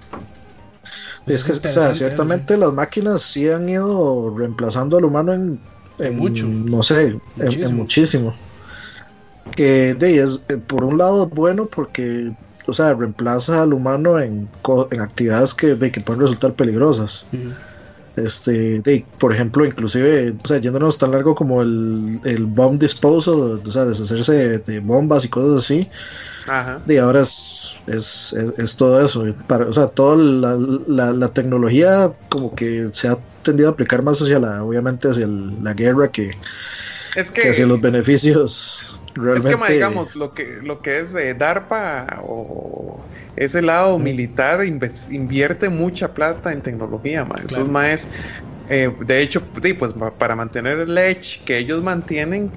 [1.27, 5.61] es que, o sea, ciertamente las máquinas sí han ido reemplazando al humano en,
[5.99, 6.47] en, mucho.
[6.47, 8.35] No sé, En, muchísimo.
[9.55, 12.33] Que de es, eh, por un lado bueno porque
[12.67, 14.49] o sea, reemplaza al humano en,
[14.91, 17.27] en actividades que, de, que pueden resultar peligrosas.
[18.17, 23.61] Este, de, por ejemplo, inclusive, o sea, yéndonos tan largo como el, el bomb disposal,
[23.65, 25.89] o sea, deshacerse de, bombas y cosas así.
[26.49, 26.79] Ajá.
[26.87, 29.25] Y ahora es, es, es, todo eso.
[29.47, 34.21] Para, o sea, toda la, la, tecnología como que se ha tendido a aplicar más
[34.21, 36.37] hacia la, obviamente, hacia la guerra que,
[37.15, 38.90] que, que hacia los beneficios
[39.37, 43.05] es que, digamos, lo que, lo que es DARPA o
[43.37, 47.41] ese lado militar invierte mucha plata en tecnología, ma.
[47.45, 48.11] Esos maes,
[48.69, 49.43] eh, de hecho,
[49.79, 52.53] pues para mantener el edge que ellos mantienen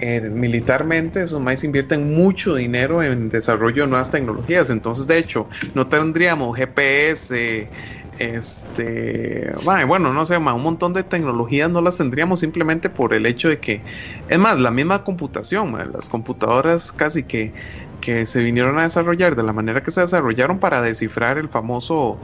[0.00, 4.70] eh, militarmente, esos maes invierten mucho dinero en desarrollo de nuevas tecnologías.
[4.70, 7.70] Entonces, de hecho, no tendríamos GPS
[8.18, 13.48] este bueno no sé un montón de tecnologías no las tendríamos simplemente por el hecho
[13.48, 13.80] de que
[14.28, 17.52] es más la misma computación las computadoras casi que
[18.00, 22.18] que se vinieron a desarrollar de la manera que se desarrollaron para descifrar el famoso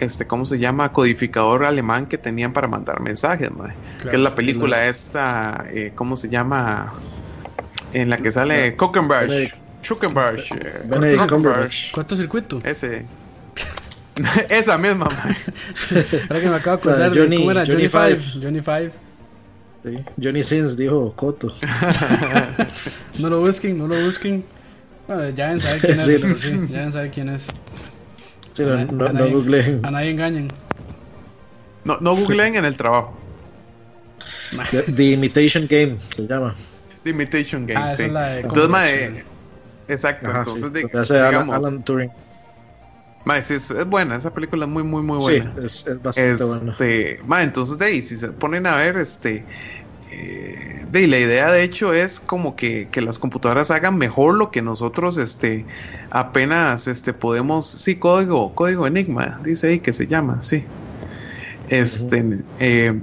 [0.00, 3.50] este cómo se llama codificador alemán que tenían para mandar mensajes
[4.02, 6.94] que es la película esta eh, cómo se llama
[7.92, 9.52] en la que sale Kuchenberg
[9.86, 10.42] Kuchenberg
[11.92, 12.60] ¿Cuánto circuito?
[12.64, 13.04] ese
[14.48, 18.18] Esa misma, Ahora que me acabo de acordar Johnny, cómo era Johnny, Five.
[18.40, 18.92] Johnny Five.
[20.22, 21.52] Johnny Sins dijo Coto.
[23.18, 24.44] no lo busquen, no lo busquen.
[25.08, 26.06] Bueno, ya deben saber quién es.
[26.06, 27.48] Sí, sí, ya deben saber quién es.
[28.52, 29.84] Sí, no, a, no, a nadie, googleen.
[29.84, 30.48] A nadie engañen.
[31.84, 33.14] No, no googleen en el trabajo.
[34.96, 36.54] The, Imitation Game se llama.
[37.02, 38.04] The Imitation Game, ah, sí.
[38.04, 39.24] es la de entonces, mae,
[39.88, 40.30] exacto.
[40.30, 40.70] Ajá, entonces,
[41.08, 41.14] sí.
[41.14, 42.10] digamos, Alan Turing
[43.38, 45.52] es, buena, esa película es muy, muy, muy buena.
[45.56, 47.42] Sí, es, bastante este, buena.
[47.42, 49.44] entonces de ahí, si se ponen a ver, este,
[50.10, 54.50] eh, de, la idea de hecho es como que, que, las computadoras hagan mejor lo
[54.50, 55.64] que nosotros este,
[56.10, 60.64] apenas este, podemos, sí, código, código Enigma, dice ahí que se llama, sí.
[61.68, 62.22] Este,
[62.60, 63.00] eh,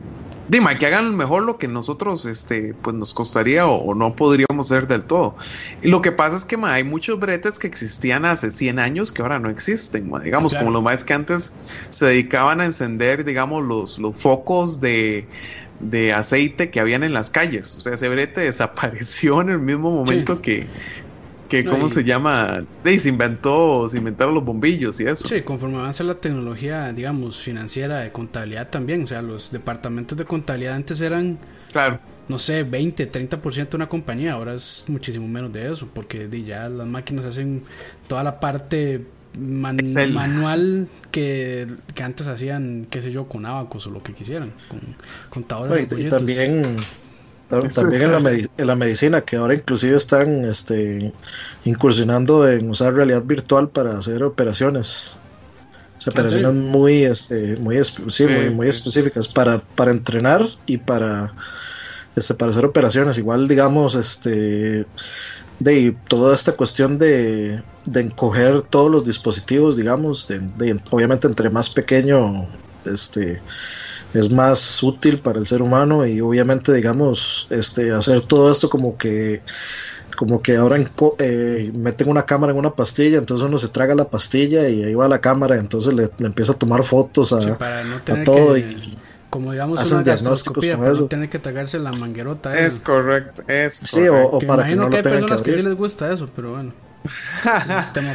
[0.51, 4.85] Dime, que hagan mejor lo que nosotros este, pues nos costaría o, no podríamos hacer
[4.85, 5.33] del todo.
[5.81, 9.21] Y lo que pasa es que hay muchos bretes que existían hace 100 años que
[9.21, 10.11] ahora no existen.
[10.21, 11.53] digamos, como los más que antes
[11.89, 15.25] se dedicaban a encender, digamos, los, los focos de,
[16.13, 17.73] aceite que habían en las calles.
[17.77, 20.67] O sea, ese brete desapareció en el mismo momento que,
[21.51, 22.63] que ¿cómo se llama?
[22.83, 25.27] se inventó, se inventaron los bombillos y eso.
[25.27, 30.23] Sí, conforme avanza la tecnología, digamos, financiera de contabilidad también, o sea, los departamentos de
[30.23, 31.37] contabilidad antes eran,
[31.73, 31.99] claro.
[32.29, 36.69] no sé, 20, 30% de una compañía, ahora es muchísimo menos de eso, porque ya
[36.69, 37.63] las máquinas hacen
[38.07, 39.05] toda la parte
[39.37, 41.67] manual que,
[42.01, 44.79] antes hacían, qué sé yo, con abacos o lo que quisieran, con
[45.29, 45.85] contadores.
[45.97, 46.77] y también
[47.73, 51.11] también en la, en la, medicina, que ahora inclusive están este,
[51.65, 55.11] incursionando en usar realidad virtual para hacer operaciones.
[55.97, 57.79] O sea, operaciones muy, este, muy,
[58.53, 61.33] muy, específicas para, para entrenar y para,
[62.15, 63.17] este, para hacer operaciones.
[63.17, 64.85] Igual, digamos, este,
[65.59, 71.69] de toda esta cuestión de, de encoger todos los dispositivos, digamos, de, obviamente entre más
[71.69, 72.47] pequeño,
[72.85, 73.41] este,
[74.13, 78.97] es más útil para el ser humano y obviamente digamos este hacer todo esto como
[78.97, 79.41] que
[80.15, 80.77] como que ahora
[81.17, 84.93] eh, meten una cámara en una pastilla, entonces uno se traga la pastilla y ahí
[84.93, 87.39] va la cámara, entonces le, empieza a tomar fotos a,
[88.23, 88.97] todo y
[89.31, 92.59] como digamos una gastroscopía para no tener que tragarse la manguerota.
[92.59, 95.73] Es correcto, es sí, O, para imagino que, no que hay personas que, sí les
[95.73, 96.73] gusta eso, pero bueno.
[97.93, 98.13] tema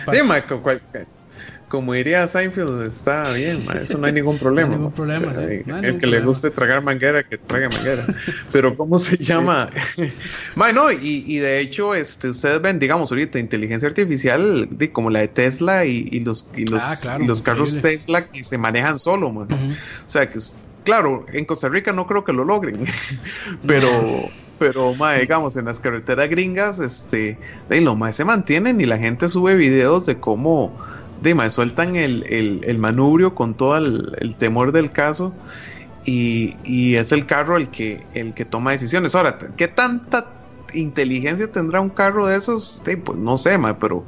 [1.69, 4.77] como diría Seinfeld, está bien, eso no hay ningún problema.
[4.77, 5.33] ningún problema.
[5.35, 8.05] el que le guste tragar manguera, que trague manguera.
[8.53, 9.69] Pero ¿cómo se llama?
[10.57, 15.85] bueno, y, de hecho, este, ustedes ven, digamos, ahorita inteligencia artificial, como la de Tesla
[15.85, 19.47] y, los, y los, ah, los carros Tesla que se manejan solo, O
[20.07, 20.39] sea, que,
[20.85, 22.87] claro, en Costa Rica no creo que lo logren,
[23.67, 27.37] pero pero digamos en las carreteras gringas este
[27.69, 30.73] lo más se mantienen y la gente sube videos de cómo
[31.27, 32.25] Dima, sueltan el,
[32.65, 35.33] el, manubrio con todo el, temor del caso
[36.05, 39.15] y, es el carro el que, el que toma decisiones.
[39.15, 40.27] Ahora, ¿qué tanta
[40.73, 42.83] inteligencia tendrá un carro de esos?
[43.05, 44.07] pues no sé, pero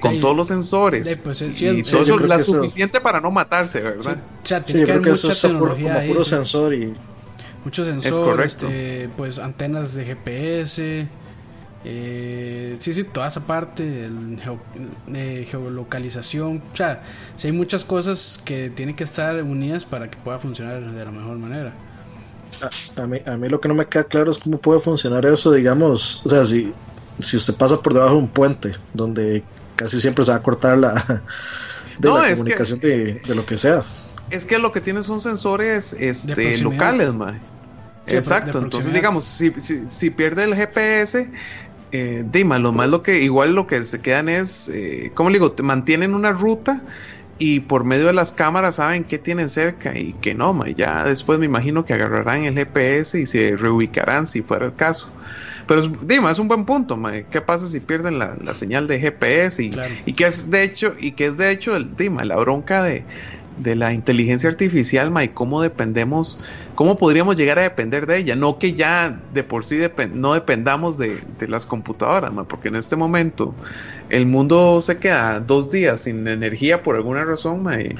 [0.00, 4.18] con todos los sensores pues, y todo eso la suficiente para no matarse, ¿verdad?
[4.42, 5.74] Sí, yo creo que eso es como
[6.06, 6.94] puro sensor y...
[7.64, 11.08] Muchos sensores, este, pues antenas de GPS
[11.84, 14.08] eh, sí, sí, toda esa parte
[15.06, 16.62] de geolocalización.
[16.72, 17.02] O sea,
[17.36, 21.10] sí hay muchas cosas que tienen que estar unidas para que pueda funcionar de la
[21.10, 21.72] mejor manera.
[22.96, 25.52] A, mí, a mí lo que no me queda claro es cómo puede funcionar eso,
[25.52, 26.72] digamos, o sea, si,
[27.20, 29.42] si usted pasa por debajo de un puente donde
[29.76, 30.94] casi siempre se va a cortar la,
[31.98, 33.84] de la comunicación de, lo que sea.
[34.30, 37.40] Es que lo que tiene son sensores este, locales, man.
[38.06, 41.30] Exacto, entonces digamos, si, si, si, pierde el GPS,
[41.96, 45.34] eh, Dima, lo más lo que, igual lo que se quedan es, eh, ¿cómo le
[45.34, 45.52] digo?
[45.52, 46.82] Te mantienen una ruta
[47.38, 51.38] y por medio de las cámaras saben qué tienen cerca y qué no, ya después
[51.38, 55.06] me imagino que agarrarán el GPS y se reubicarán si fuera el caso.
[55.68, 59.70] Pero Dima, es un buen punto, ¿qué pasa si pierden la, señal de GPS y,
[60.04, 63.04] y que es de hecho, y que es de hecho el Dima, la bronca de,
[63.58, 66.38] de la inteligencia artificial, y cómo dependemos,
[66.74, 68.36] cómo podríamos llegar a depender de ella.
[68.36, 69.78] No que ya de por sí
[70.12, 73.54] no dependamos de, las computadoras, ma, porque en este momento
[74.10, 77.96] el mundo se queda dos días sin energía por alguna razón, ma, y,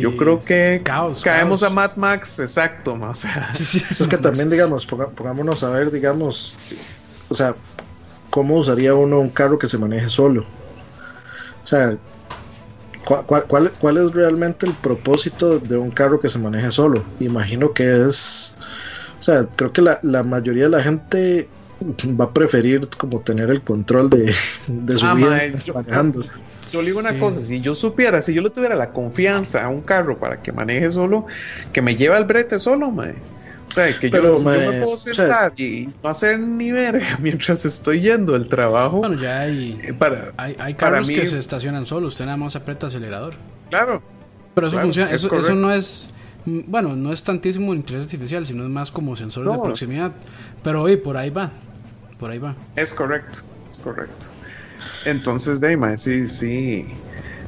[0.00, 0.82] yo creo que
[1.22, 3.50] caemos a Mad Max, exacto, ma, o sea.
[3.90, 6.56] es que también, digamos, pongámonos a ver, digamos,
[7.28, 7.54] o sea,
[8.30, 10.44] cómo usaría uno un carro que se maneje solo.
[11.64, 11.96] O sea,
[13.06, 17.04] ¿Cuál, cuál, es realmente el propósito de un carro que se maneje solo?
[17.20, 18.56] Imagino que es,
[19.20, 21.48] o sea, creo que la, la mayoría de la gente
[22.20, 24.34] va a preferir como tener el control de,
[24.66, 25.40] de su ah, vida
[25.72, 26.22] manejando.
[26.72, 29.68] Yo, le digo una cosa, si yo supiera, si yo le tuviera la confianza a
[29.68, 31.26] un carro para que maneje solo,
[31.72, 33.14] que me lleve al brete solo, mae.
[33.68, 38.00] O sea, que yo, no me puedo sentar y no hacer ni verga mientras estoy
[38.00, 38.98] yendo al trabajo.
[38.98, 42.54] Bueno, ya hay, eh, para, hay, hay carros que se estacionan solos, usted nada más
[42.54, 43.34] aprieta acelerador.
[43.70, 44.02] Claro.
[44.54, 46.08] Pero eso funciona, eso, eso, no es,
[46.46, 50.12] bueno, no es tantísimo inteligencia artificial, sino es más como sensores de proximidad.
[50.62, 51.50] Pero hoy por ahí va,
[52.18, 52.54] por ahí va.
[52.74, 54.26] Es correcto, es correcto.
[55.04, 56.86] Entonces, Deima, sí, sí,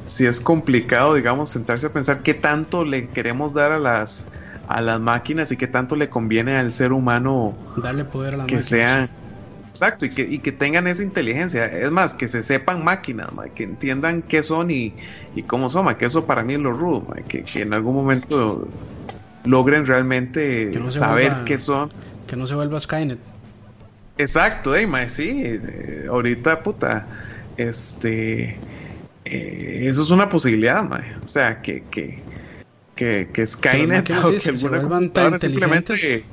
[0.05, 4.27] sí es complicado, digamos, sentarse a pensar qué tanto le queremos dar a las
[4.69, 8.47] a las máquinas y qué tanto le conviene al ser humano darle poder a las
[8.47, 8.65] que máquinas.
[8.65, 9.09] sean
[9.69, 13.49] exacto y que, y que tengan esa inteligencia es más que se sepan máquinas ma,
[13.49, 14.93] que entiendan qué son y,
[15.35, 17.73] y cómo son ma, que eso para mí es lo rudo ma, que, que en
[17.73, 18.67] algún momento
[19.45, 21.89] logren realmente Que no saber vuelva- qué son
[22.27, 23.17] Que no se vuelva Skynet.
[24.19, 25.41] Exacto, eh, sí.
[25.45, 27.07] eh, ahorita, puta,
[27.57, 28.57] este.
[29.25, 30.85] eh, eso es una posibilidad.
[31.23, 32.19] O sea, que, que,
[32.99, 36.23] que, que Skynet máquinas o sí, que alguna computadora simplemente.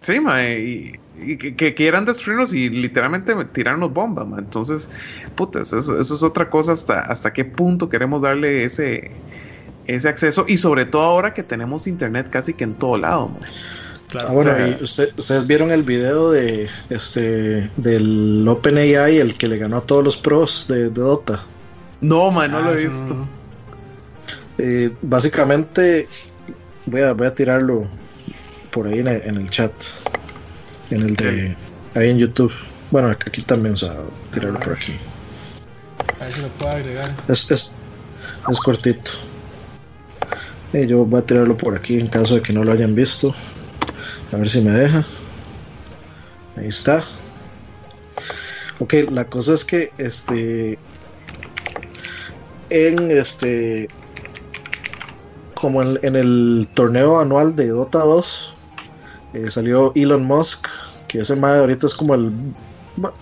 [0.00, 0.92] Sí, mae, y,
[1.32, 4.38] y que, que quieran destruirnos y literalmente tirarnos bombas, mae.
[4.40, 4.88] Entonces,
[5.34, 9.10] puta, eso, eso es otra cosa hasta, hasta qué punto queremos darle ese,
[9.86, 13.50] ese acceso y sobre todo ahora que tenemos internet casi que en todo lado, mae.
[14.08, 14.26] Claro.
[14.28, 19.34] Ah, bueno, o sea- y usted- ustedes vieron el video de este del OpenAI, el
[19.36, 21.42] que le ganó a todos los pros de, de Dota.
[22.00, 23.14] No, mae, no Ah, lo he visto.
[23.14, 23.26] no.
[24.58, 26.08] Eh, básicamente,
[26.86, 27.86] voy a, voy a tirarlo
[28.70, 29.72] por ahí en el, en el chat,
[30.90, 31.56] en el de
[31.94, 32.52] ahí en YouTube.
[32.90, 33.94] Bueno, aquí también, o sea,
[34.32, 34.96] tirarlo por aquí.
[36.20, 37.14] A ver si lo puedo agregar.
[37.28, 37.72] Es, es,
[38.48, 39.10] es cortito.
[40.72, 43.34] Eh, yo voy a tirarlo por aquí en caso de que no lo hayan visto.
[44.32, 45.04] A ver si me deja.
[46.56, 47.02] Ahí está.
[48.78, 50.78] Ok, la cosa es que este.
[52.70, 53.88] En este.
[55.56, 58.54] Como en, en el torneo anual de Dota 2,
[59.32, 60.66] eh, salió Elon Musk,
[61.08, 62.30] que ese mae ahorita es como el.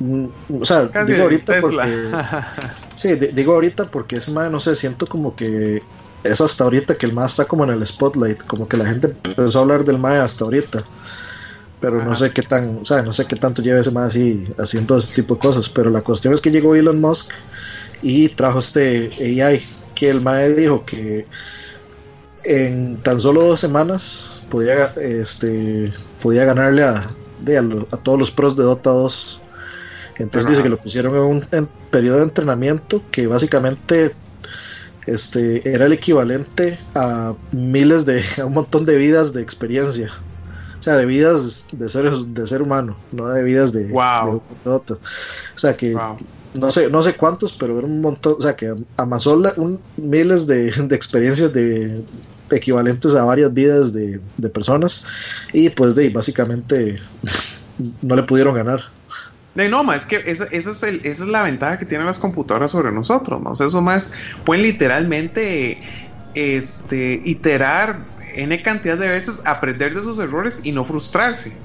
[0.00, 0.26] mm,
[0.60, 2.10] O sea, Casi digo ahorita porque.
[2.96, 5.82] Sí, di- digo ahorita porque ese mae, no sé, siento como que
[6.24, 9.08] es hasta ahorita que el mae está como en el spotlight, como que la gente
[9.24, 10.82] empezó a hablar del mae hasta ahorita.
[11.80, 14.44] Pero no sé qué tan, o sea, no sé qué tanto lleva ese mae así
[14.58, 15.68] haciendo ese tipo de cosas.
[15.68, 17.30] Pero la cuestión es que llegó Elon Musk
[18.00, 19.62] y trajo este AI,
[19.94, 21.26] que el mae dijo que
[22.44, 27.06] en tan solo dos semanas podía, este, podía ganarle a,
[27.40, 29.40] de, a, lo- a todos los pros de Dota 2.
[30.16, 30.50] Entonces Ajá.
[30.50, 34.12] dice que lo pusieron en un en periodo de entrenamiento que básicamente
[35.06, 40.10] este, era el equivalente a miles de, a un montón de vidas de experiencia.
[40.78, 44.42] O sea, de vidas de ser, de ser humano, no de vidas de, Wow.
[44.64, 44.94] de Dota.
[44.94, 46.18] O sea que Wow.
[46.54, 49.80] no sé, no sé cuántos, pero era un montón, o sea que amasó la- un,
[49.96, 52.02] miles de, de experiencias de
[52.50, 55.04] equivalentes a varias vidas de, de personas
[55.52, 56.96] y pues de básicamente
[58.02, 58.82] no le pudieron ganar.
[59.54, 62.06] De no, ma, es que esa, esa es el- esa es la ventaja que tienen
[62.06, 63.52] las computadoras sobre nosotros, ma.
[63.52, 64.12] O sea, eso más
[64.44, 65.82] pueden literalmente
[66.34, 71.62] este, iterar n cantidad de veces, aprender de sus errores y no frustrarse.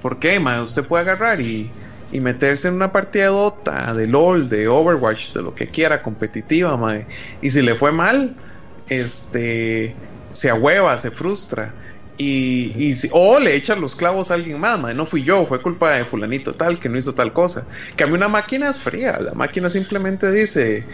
[0.00, 0.62] ¿Por qué, ma?
[0.62, 1.76] Usted puede agarrar y,
[2.10, 6.02] y meterse en una partida de Dota, de LOL, de Overwatch, de lo que quiera,
[6.02, 6.98] competitiva, ma.
[7.40, 8.40] Y si le fue mal,
[8.86, 10.00] este,
[10.34, 11.76] se ahueva, se frustra.
[12.16, 15.62] Y, y si- o le echan los clavos a alguien más, no fui yo, fue
[15.62, 17.68] culpa de fulanito tal que no hizo tal cosa.
[17.96, 20.88] Que a mí una máquina es fría, la máquina simplemente dice,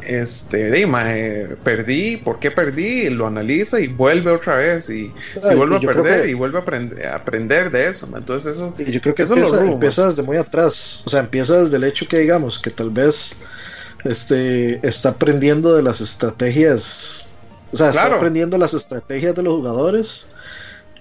[0.00, 3.10] este, di, mae, perdí, ¿por qué perdí?
[3.10, 6.58] Lo analiza y vuelve otra vez y si Ay, vuelve a perder que- y vuelve
[6.58, 10.22] a aprender, a aprender de eso, entonces eso, yo creo que eso lo empieza desde
[10.22, 13.40] muy atrás, o sea, empieza desde el hecho que digamos que tal vez
[14.04, 17.29] este está aprendiendo de las estrategias,
[17.72, 18.16] o sea, está Claro.
[18.16, 20.26] aprendiendo las estrategias de los jugadores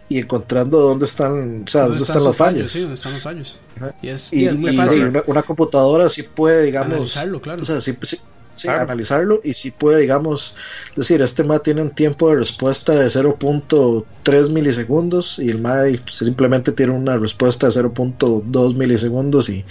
[0.07, 2.71] y encontrando dónde están, o sea, dónde, están, los fallos.
[2.71, 3.59] Sí, dónde están los fallos.
[4.01, 6.91] Y es, Y, y es muy y- fácil y una, una computadora sí puede, digamos,
[6.93, 7.61] analizarlo, claro.
[7.61, 8.17] o sea, sí, sí-
[8.55, 8.81] sí, Claro.
[8.81, 10.55] analizarlo y sí puede, digamos,
[10.95, 16.71] decir, este MA tiene un tiempo de respuesta de 0.3 milisegundos y el MA simplemente
[16.73, 19.63] tiene una respuesta de 0.2 milisegundos y,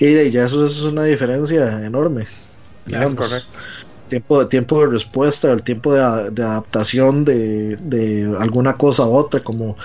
[0.00, 2.22] y ya eso, eso es una diferencia enorme.
[2.22, 2.28] es
[2.86, 3.14] digamos.
[3.14, 3.58] correcto.
[4.08, 9.02] Tiempo, de- tiempo de respuesta, el tiempo de, a- de adaptación de, de alguna cosa
[9.02, 9.76] a otra, como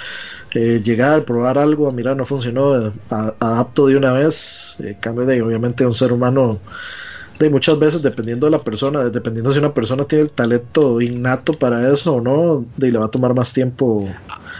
[0.53, 5.41] eh, llegar, probar algo, mira, no funcionó, a- adapto de una vez, eh, cambio de,
[5.41, 6.59] obviamente, un ser humano,
[7.39, 11.53] de muchas veces, dependiendo de la persona, dependiendo si una persona tiene el talento innato
[11.53, 14.07] para eso o no, de, le va a tomar más tiempo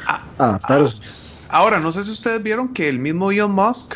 [0.08, 1.02] Ah, adaptarse.
[1.50, 3.96] Ahora, no sé si ustedes vieron que el mismo Elon Musk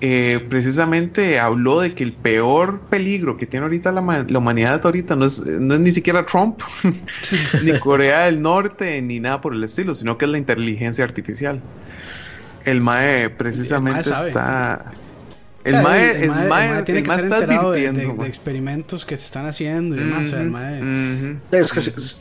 [0.00, 5.16] eh, precisamente habló de que el peor peligro que tiene ahorita la, la humanidad ahorita
[5.16, 6.60] no es, no es ni siquiera Trump,
[7.62, 11.60] ni Corea del Norte, ni nada por el estilo, sino que es la inteligencia artificial.
[12.64, 14.28] El MAE precisamente sabe.
[14.28, 14.92] está...
[15.64, 17.92] El MAE, el mae- MAE, mae tiene el que MAE estar está enterado de, de-
[17.92, 18.28] de mae.
[18.28, 20.26] experimentos que se están haciendo y demás.
[20.26, 21.38] O sea, el mae- ujú.
[21.50, 22.20] Es que, si-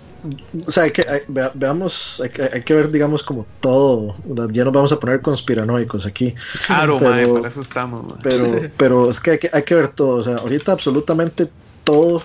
[0.67, 4.15] o sea, hay que, hay- vea- veamos, hay que, hay que ver, digamos, como todo,
[4.51, 6.33] ya nos vamos a poner conspiranoicos aquí.
[6.65, 8.03] Claro, Pero- mae, para eso estamos.
[8.05, 8.17] mae.
[8.23, 10.17] Pero, pero es que hay, que hay que ver todo.
[10.17, 11.49] O sea, ahorita absolutamente
[11.83, 12.21] todo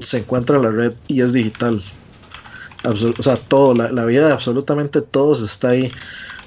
[0.00, 1.82] se encuentra en la red y es digital.
[2.84, 5.92] o sea, todo, la, la, vida de absolutamente todos está ahí.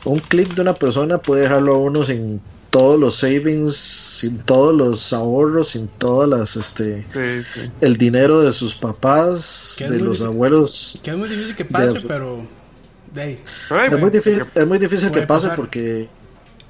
[0.04, 4.76] Un clic de una persona puede dejarlo a uno sin todos los savings, sin todos
[4.76, 7.06] los ahorros, sin todas las, este,
[7.82, 11.00] el dinero de sus papás, de los abuelos.
[11.04, 12.46] Que es muy difícil que pase, pero...
[13.16, 16.08] es, muy difícil, es muy difícil que pase porque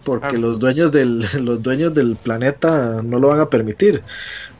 [0.04, 4.04] porque los dueños del los dueños del planeta no lo van a permitir.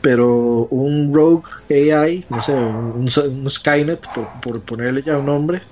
[0.02, 3.08] Pero un rogue AI no sé un,
[3.48, 5.62] Skynet por, por, ponerle ya un nombre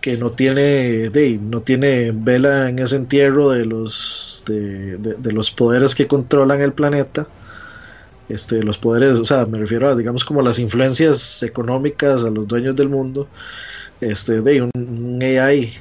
[0.00, 5.94] que no tiene de, no tiene vela en ese entierro de los de, los poderes
[5.94, 7.26] que controlan el planeta.
[8.28, 12.48] Este los poderes o sea me refiero a digamos como las influencias económicas a los
[12.48, 13.28] dueños del mundo.
[14.00, 15.74] Este de un, AI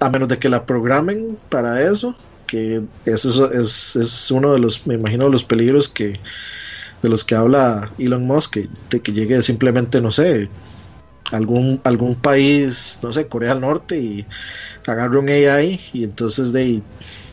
[0.00, 2.14] a menos de que la programen para eso
[2.46, 6.18] que eso es, es uno de los me imagino de los peligros que
[7.02, 8.56] de los que habla Elon Musk
[8.90, 10.50] de que llegue simplemente no sé
[11.32, 14.26] algún, algún país, no sé, Corea del Norte y
[14.86, 16.82] agarre un AI y entonces de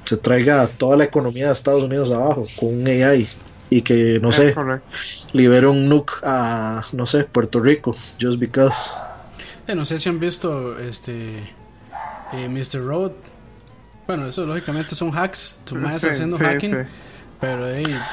[0.05, 3.27] se traiga toda la economía de Estados Unidos abajo con un AI
[3.69, 4.55] y que, no sé,
[5.33, 8.75] libere un nuke a, no sé, Puerto Rico, just because.
[9.67, 11.39] Eh, no sé si han visto este
[12.31, 12.85] eh, Mr.
[12.85, 13.11] Road.
[14.05, 15.59] Bueno, eso lógicamente son hacks.
[15.65, 16.85] Tu madre está haciendo hacking.
[17.41, 17.67] Pero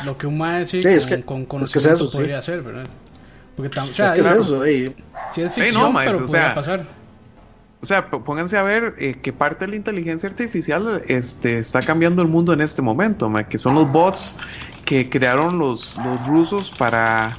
[0.04, 2.86] lo que un mae sí, con, con, conocimiento podría hacer, ¿verdad?
[3.56, 4.62] Porque es que es eso,
[5.32, 6.86] Si es ficción, pero o sea, pasar.
[7.84, 12.22] O sea, pónganse a ver eh, qué parte de la inteligencia artificial este, está cambiando
[12.22, 14.36] el mundo en este momento, que son los bots
[14.86, 17.36] que crearon los, los rusos para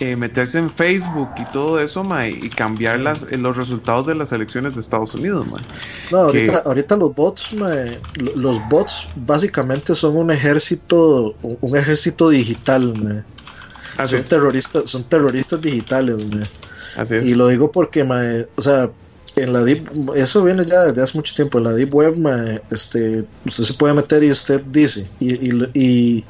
[0.00, 4.32] eh, meterse en Facebook y todo eso, y cambiar las, eh, los resultados de las
[4.32, 5.46] elecciones de Estados Unidos,
[6.10, 7.50] No, ahorita, ahorita los bots,
[8.34, 13.24] los bots básicamente son un ejército, un ejército digital,
[14.06, 16.16] son terroristas, son terroristas digitales,
[17.22, 18.02] Y lo digo porque,
[18.54, 18.90] o sea,
[19.36, 21.58] en la deep, eso viene ya desde hace mucho tiempo.
[21.58, 22.14] En la deep web,
[22.70, 26.24] este, usted se puede meter y usted dice y,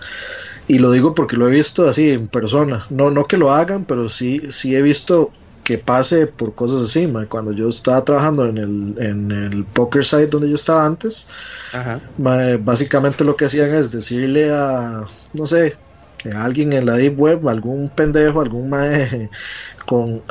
[0.68, 2.86] y, lo digo porque lo he visto así en persona.
[2.90, 5.30] No, no que lo hagan, pero sí, sí he visto
[5.64, 7.10] que pase por cosas así.
[7.28, 11.28] Cuando yo estaba trabajando en el, en el poker site donde yo estaba antes,
[12.18, 15.76] básicamente lo que hacían es decirle a, no sé,
[16.30, 19.28] alguien en la deep web, algún pendejo, algún mae
[19.86, 20.22] con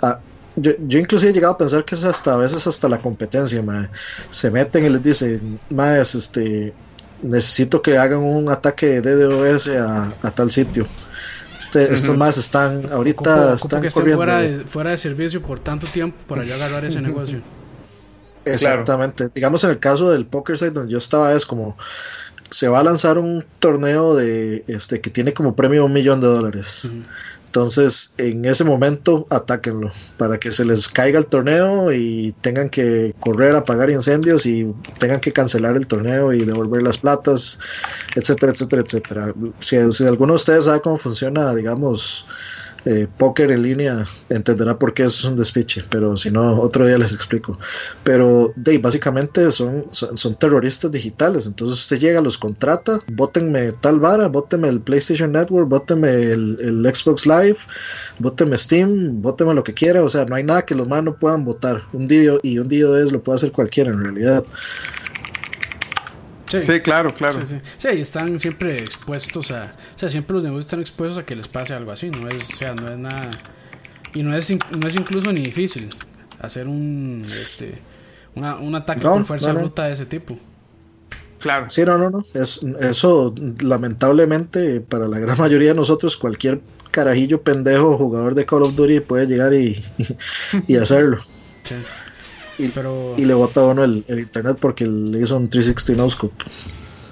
[0.55, 3.61] yo, yo, inclusive he llegado a pensar que es hasta a veces hasta la competencia,
[3.61, 3.89] mae.
[4.29, 6.73] Se meten y les dicen, maes, este
[7.21, 10.87] necesito que hagan un ataque de DDoS a, a tal sitio.
[11.59, 14.17] Este, Estos más están ahorita están corriendo.
[14.17, 17.39] Fuera de, fuera de servicio por tanto tiempo para yo agarrar ese negocio.
[18.45, 19.29] Exactamente.
[19.33, 21.77] Digamos en el caso del poker site donde yo estaba es como
[22.51, 26.27] se va a lanzar un torneo de este que tiene como premio un millón de
[26.27, 26.87] dólares.
[27.45, 33.13] Entonces, en ese momento, atáquenlo para que se les caiga el torneo y tengan que
[33.19, 37.59] correr a apagar incendios y tengan que cancelar el torneo y devolver las platas,
[38.15, 39.33] etcétera, etcétera, etcétera.
[39.59, 42.25] Si, si alguno de ustedes sabe cómo funciona, digamos,
[42.85, 46.97] eh, póker en línea entenderá por qué es un despiche, pero si no, otro día
[46.97, 47.59] les explico.
[48.03, 54.27] Pero de, básicamente son, son, terroristas digitales, entonces usted llega, los contrata, bótenme tal vara,
[54.27, 57.57] bótenme el PlayStation Network, bótenme el, Xbox Live,
[58.17, 61.15] bótenme Steam, bótenme lo que quiera, o sea, no hay nada que los más no
[61.15, 61.83] puedan votar.
[61.93, 64.43] Un día y un día es lo puede hacer cualquiera en realidad.
[66.59, 67.45] Sí, claro, claro.
[67.45, 67.87] Sí, sí.
[67.87, 69.73] están siempre expuestos a.
[69.95, 72.09] O sea, siempre los negocios están expuestos a que les pase algo así.
[72.09, 73.31] No es, o sea, no es nada.
[74.13, 75.89] Y no es, no es incluso ni difícil
[76.39, 77.25] hacer un.
[77.41, 77.75] Este,
[78.35, 80.37] una, un ataque por fuerza bruta de ese tipo.
[81.39, 81.69] Claro.
[81.69, 82.25] Sí, no, no, no.
[82.33, 83.33] Es, eso,
[83.63, 88.99] lamentablemente, para la gran mayoría de nosotros, cualquier carajillo pendejo jugador de Call of Duty
[88.99, 89.83] puede llegar y,
[90.67, 91.23] y hacerlo.
[91.63, 91.75] Sí.
[92.61, 96.31] Y, pero, y le bota a uno el, internet porque le hizo un 360 no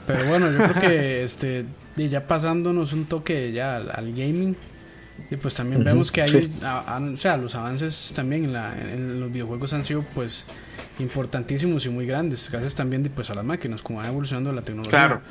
[0.05, 4.55] Pero bueno, yo creo que este ya pasándonos un toque ya al, gaming,
[5.29, 9.31] y pues también vemos que hay, o sea, los avances también en, la, en, los
[9.31, 10.45] videojuegos han sido pues
[10.99, 14.91] importantísimos y muy grandes, gracias también pues a las máquinas, como va evolucionando la tecnología.
[14.91, 15.21] Claro.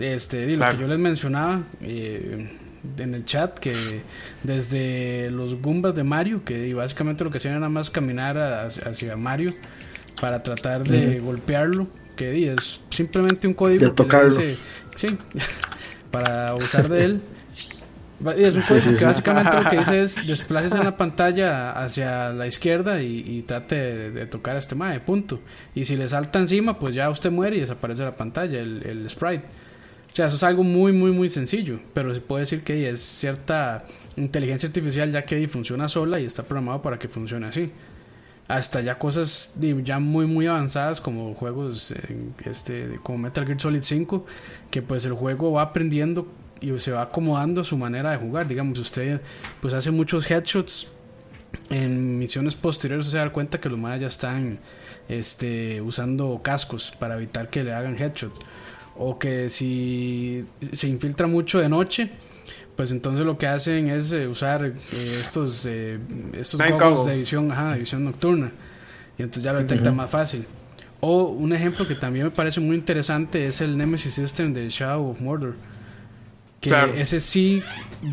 [0.00, 2.48] Este, lo que yo les mencionaba, eh,
[2.98, 4.00] en el chat que
[4.42, 9.16] desde los Goombas de Mario, que básicamente lo que hacían era nada más caminar hacia,
[9.16, 9.52] Mario
[10.20, 14.56] para tratar de golpearlo, que es simplemente un código de
[14.96, 15.16] sí,
[16.10, 17.20] para usar de él.
[18.36, 22.46] Es un código que básicamente lo que dice es desplaces en la pantalla hacia la
[22.48, 25.40] izquierda y, trate de, tocar a este mae, punto.
[25.74, 29.08] Y si le salta encima, pues ya usted muere y desaparece la pantalla, el, el
[29.08, 29.44] sprite.
[30.18, 33.84] Sea, eso es algo muy, muy, muy sencillo, pero se puede decir que es cierta
[34.16, 37.70] inteligencia artificial ya que funciona sola y está programado para que funcione así.
[38.48, 39.54] hasta ya cosas
[39.84, 41.94] ya muy muy avanzadas como juegos
[42.44, 44.26] este como Metal Gear Solid 5
[44.72, 46.26] que pues el juego va aprendiendo
[46.60, 49.20] y se va acomodando a su manera de jugar digamos usted
[49.60, 50.88] pues hace muchos headshots
[51.70, 54.58] en misiones posteriores se da cuenta que los mayas ya están
[55.08, 58.32] este, usando cascos para evitar que le hagan headshot
[58.98, 62.10] o que si se infiltra mucho de noche
[62.78, 65.98] pues entonces lo que hacen es eh, usar eh, estos eh,
[66.32, 68.52] estos de edición, ajá, edición nocturna
[69.18, 70.46] y entonces ya lo detecta más fácil.
[71.00, 75.10] O un ejemplo que también me parece muy interesante es el Nemesis System de Shadow
[75.10, 75.56] of Mordor
[76.60, 77.64] que ese sí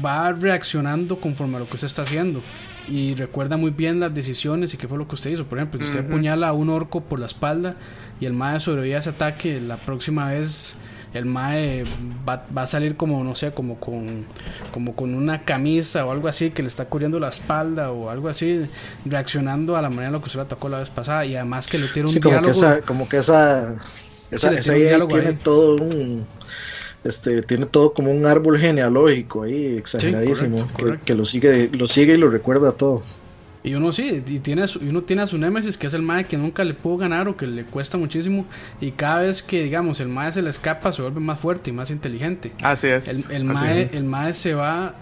[0.04, 2.42] va reaccionando conforme a lo que usted está haciendo
[2.88, 5.46] y recuerda muy bien las decisiones y qué fue lo que usted hizo.
[5.46, 7.76] Por ejemplo, si usted apuñala a un orco por la espalda
[8.20, 10.76] y el mae sobrevive a ese ataque, la próxima vez
[11.14, 11.86] el mae
[12.28, 14.26] va, a salir como, no sé, como con,
[14.74, 18.28] como con una camisa o algo así que le está cubriendo la espalda o algo
[18.28, 18.68] así,
[19.06, 21.68] reaccionando a la manera en la que usted la atacó la vez pasada y además
[21.68, 23.76] que le tiene un sí, como Que esa, como que esa,
[24.30, 26.26] esa, tiene todo un
[27.06, 30.68] este, tiene todo como un árbol genealógico ahí, exageradísimo,
[31.06, 33.03] Que, lo sigue, lo sigue y lo recuerda todo.
[33.64, 36.38] Y uno sí, y tiene, uno tiene a su némesis, que es el mae que
[36.38, 38.45] nunca le pudo ganar o que le cuesta muchísimo.
[38.82, 41.74] Y cada vez que, digamos, el mae se le escapa, se vuelve más fuerte y
[41.74, 42.51] más inteligente.
[42.62, 43.30] Así es.
[43.30, 44.95] El, el, mae, el mae se va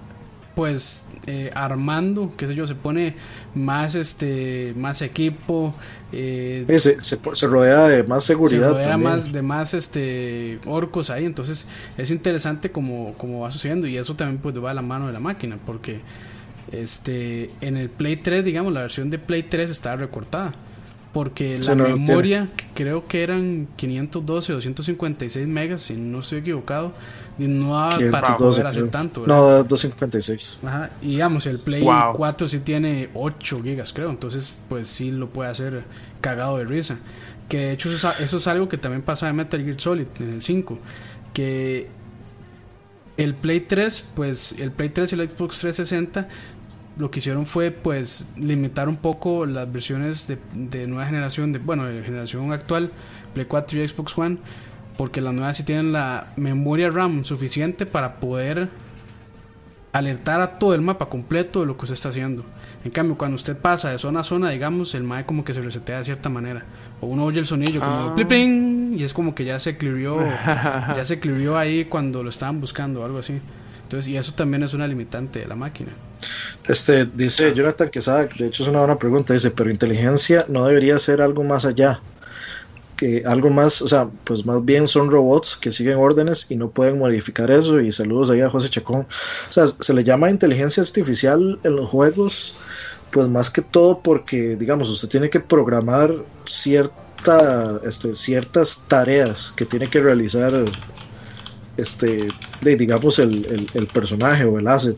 [0.55, 3.15] pues eh, armando, qué sé yo, se pone
[3.55, 5.73] más este más equipo.
[6.11, 8.69] Eh, se, se, rodea de más seguridad.
[8.69, 13.87] Se rodea más de más este orcos ahí, entonces es interesante como, como va sucediendo
[13.87, 16.01] y eso también pues va a la mano de la máquina porque
[16.71, 20.51] este en el Play 3, digamos, la versión de Play 3 estaba recortada
[21.13, 26.91] porque la memoria creo que eran 512 o 256 megas, si no estoy equivocado,
[27.37, 29.25] y no para poder hacer tanto.
[29.27, 30.61] No, 256.
[30.65, 35.29] Ajá, y digamos, el Play 4 sí tiene 8 gigas, creo, entonces pues sí lo
[35.29, 35.83] puede hacer
[36.19, 36.97] cagado de risa.
[37.47, 40.31] Que de hecho eso, eso es algo que también pasa en Metal Gear Solid, en
[40.31, 40.79] el 5,
[41.33, 41.87] que
[43.17, 46.27] el Play 3, pues el Play 3 y el Xbox 360
[46.97, 51.85] lo que hicieron fue pues limitar un poco las versiones de, nueva generación, de, bueno,
[51.85, 52.91] de generación actual,
[53.33, 54.37] Play 4 y Xbox One,
[54.97, 58.69] porque las nuevas sí tienen la memoria RAM suficiente para poder
[59.91, 62.43] alertar a todo el mapa completo de lo que usted está haciendo.
[62.83, 65.61] En cambio, cuando usted pasa de zona a zona, digamos, el MAE como que se
[65.61, 66.65] resetea de cierta manera.
[66.99, 68.35] O uno oye el sonido como ah.
[68.35, 70.19] y es como que ya se clearió,
[70.95, 73.39] ya se clearió ahí cuando lo estaban buscando o algo así.
[73.93, 75.91] Entonces, y eso también es una limitante de la máquina.
[76.67, 80.97] Este, dice Jonathan Quesada, de hecho es una buena pregunta, dice, pero inteligencia no debería
[80.97, 82.01] ser algo más allá,
[82.97, 86.71] que algo más, o sea, pues más bien son robots que siguen órdenes y no
[86.71, 89.01] pueden modificar eso, y saludos ahí a José Chacón.
[89.47, 92.55] O sea, se le llama inteligencia artificial en los juegos,
[93.11, 96.15] pues más que todo porque, digamos, usted tiene que programar
[96.45, 100.51] cierta, este, ciertas tareas que tiene que realizar,
[101.77, 102.27] este,
[102.61, 104.97] digamos, el, el personaje o el asset.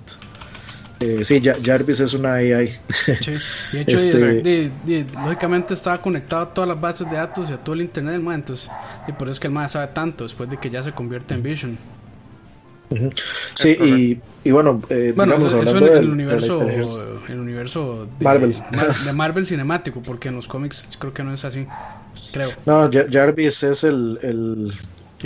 [0.99, 2.73] Eh, sí, Jarvis es una AI.
[3.21, 3.33] Sí.
[3.73, 4.71] De hecho, este,
[5.13, 8.33] lógicamente estaba conectado a todas las bases de datos y a todo el internet del
[8.33, 8.69] entonces
[9.07, 11.33] y por eso es que el MAE sabe tanto después de que ya se convierte
[11.33, 11.77] en Vision.
[13.55, 16.61] Sí, y, bueno, eh, bueno eso, en, el universo,
[17.27, 18.55] el universo de Marvel.
[19.05, 21.67] de Marvel cinemático, porque en los cómics creo que no es así,
[22.31, 22.51] creo.
[22.65, 24.73] No, Jarvis es el, el,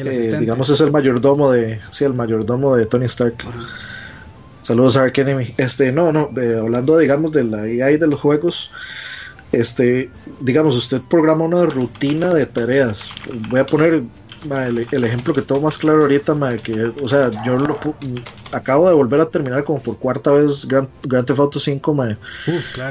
[0.07, 3.35] eh, digamos es el mayordomo de, sí, el mayordomo de Tony Stark.
[4.61, 5.53] Saludos a Enemy.
[5.57, 6.29] Este, no, no,
[6.59, 8.71] hablando digamos de la AI de los juegos,
[9.51, 13.11] este, digamos, usted programa una rutina de tareas.
[13.49, 14.03] Voy a poner
[14.43, 17.77] el, ejemplo que tengo más claro ahorita, que, o sea, yo lo,
[18.51, 20.87] acabo de volver a terminar como por cuarta vez Grand,
[21.25, 22.15] Theft Auto 5, uh,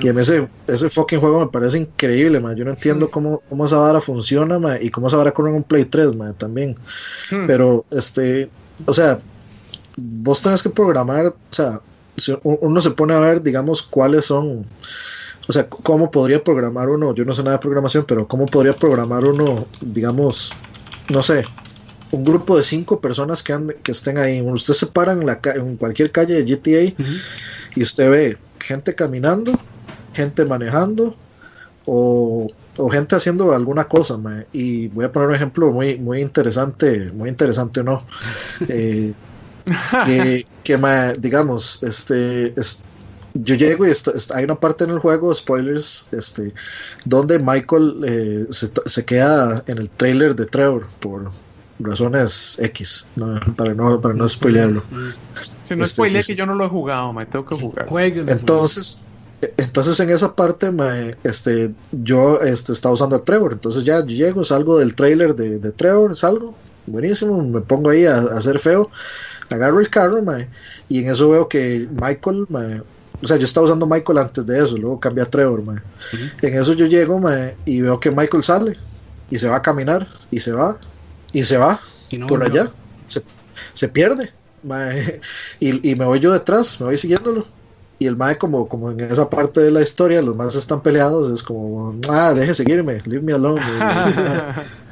[0.01, 3.11] y en ese, ese fucking juego me parece increíble, yo no entiendo mm.
[3.11, 6.77] cómo, cómo esa vara funciona, y cómo esa vara corre en un Play 3, también.
[7.31, 7.47] Mm.
[7.47, 8.51] Pero, este,
[8.85, 9.19] o sea,
[9.97, 11.81] vos tenés que programar, o sea,
[12.43, 14.67] uno se pone a ver, digamos, cuáles son,
[15.47, 18.73] o sea, cómo podría programar uno, yo no sé nada de programación, pero cómo podría
[18.73, 20.53] programar uno, digamos,
[21.09, 21.45] no sé,
[22.11, 24.41] un grupo de cinco personas que, que estén ahí.
[24.41, 26.95] Usted se para en, la, en cualquier calle de GTA
[27.75, 29.59] y usted ve gente caminando,
[30.15, 31.15] gente manejando
[31.87, 34.19] o, o gente haciendo alguna cosa.
[34.53, 38.07] Y voy a poner un ejemplo muy, muy interesante, muy interesante o no.
[38.69, 39.13] Eh,
[40.07, 42.55] que, que digamos, este,
[43.43, 43.93] yo llego y
[44.35, 46.53] hay una parte en el juego, spoilers, este,
[47.05, 51.31] donde Michael eh, se, queda en el trailer de Trevor por
[51.79, 53.07] razones X,
[53.57, 54.83] para no, para spoilearlo.
[55.65, 57.87] Si no este, que yo no lo he jugado, me tengo que jugar.
[58.27, 59.03] Entonces,
[59.57, 60.73] entonces en esa parte,
[61.23, 63.53] este, yo este, estaba usando a Trevor.
[63.53, 66.55] Entonces ya yo llego, salgo del trailer de, de Trevor, salgo,
[66.87, 68.91] buenísimo, me pongo ahí a, hacer feo,
[69.51, 70.21] agarro el carro,
[70.89, 72.47] y en eso veo que Michael,
[73.23, 75.63] o sea, yo estaba usando Michael antes de eso, luego cambié a Trevor,
[76.43, 77.21] En eso yo llego,
[77.65, 78.77] y veo que Michael sale
[79.31, 80.79] y se va a caminar y se va
[81.33, 81.81] y se va
[82.27, 82.71] por allá,
[83.07, 83.23] se,
[83.75, 84.33] se pierde.
[85.61, 87.47] y, y me voy yo detrás, me voy siguiéndolo
[87.99, 91.31] y el mae como, como en esa parte de la historia los más están peleados
[91.31, 93.61] es como ah deje seguirme leave me alone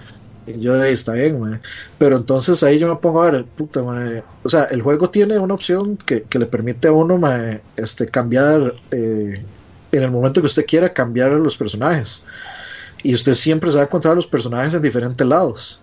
[0.47, 1.61] yo ahí está bien
[1.99, 4.23] pero entonces ahí yo me pongo a ver puta mae.
[4.43, 7.21] o sea el juego tiene una opción que, que le permite a uno
[7.77, 9.43] este cambiar eh,
[9.93, 12.25] en el momento que usted quiera cambiar a los personajes.
[13.03, 15.81] Y usted siempre se va a encontrar los personajes en diferentes lados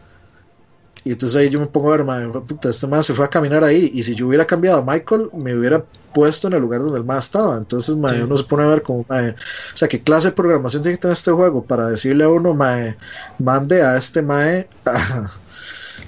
[1.06, 3.30] y entonces ahí yo me pongo a ver, madre, puta, este más se fue a
[3.30, 3.92] caminar ahí.
[3.94, 5.84] Y si yo hubiera cambiado a Michael, me hubiera
[6.14, 7.58] puesto en el lugar donde el más estaba.
[7.58, 9.06] Entonces, madre, uno se pone a ver como, o
[9.74, 12.96] sea, qué clase de programación tiene que tener este juego para decirle a uno, madre,
[13.38, 14.70] mande a este mae,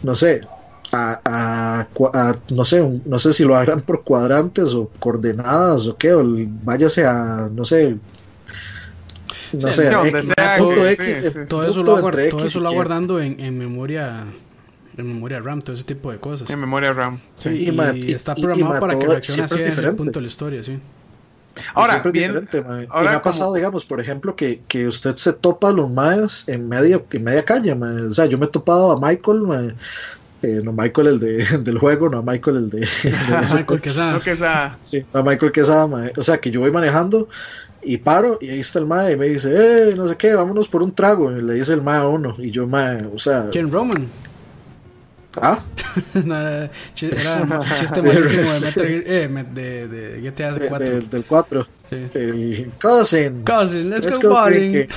[0.04, 0.48] no sé,
[0.94, 1.88] a,
[2.52, 6.24] no sé, no sé si lo harán por cuadrantes o coordenadas o qué, o
[6.64, 7.98] váyase a, no sé,
[9.52, 9.92] no sé,
[11.50, 14.26] todo, eso lo, todo eso lo guardando en, en memoria
[14.98, 16.50] en memoria RAM, todo ese tipo de cosas.
[16.50, 17.20] En memoria RAM.
[17.36, 20.80] Sí, y, está programado para que reaccione así en ese punto de la historia, sí.
[21.74, 22.48] Ahora, bien,
[22.90, 26.44] ahora me ha pasado, digamos, por ejemplo, que, que, usted se topa a los maes
[26.48, 29.76] en media, en media calle, o sea, yo me he topado a Michael,
[30.42, 32.80] eh, no Michael el de, del juego, no a Michael el de...
[33.04, 34.78] de Michael Quesada.
[34.82, 37.30] Sí, a Michael Quesada, o sea, que yo voy manejando
[37.82, 40.68] y paro y ahí está el mae y me dice, eh, no sé qué, vámonos
[40.68, 43.48] por un trago, y le dice el mae a uno, y yo, mae, o sea...
[43.52, 44.08] ¿Quién, Roman?
[45.42, 45.60] ¿Ah?
[46.14, 50.80] no, era, chiste buenísimo de, Metal, eh, de, de GTA 4.
[50.80, 51.68] De, del 4.
[51.90, 52.08] Sí.
[52.14, 53.44] El Cousin.
[53.44, 54.88] Cousin, let's, let's go, go bowling.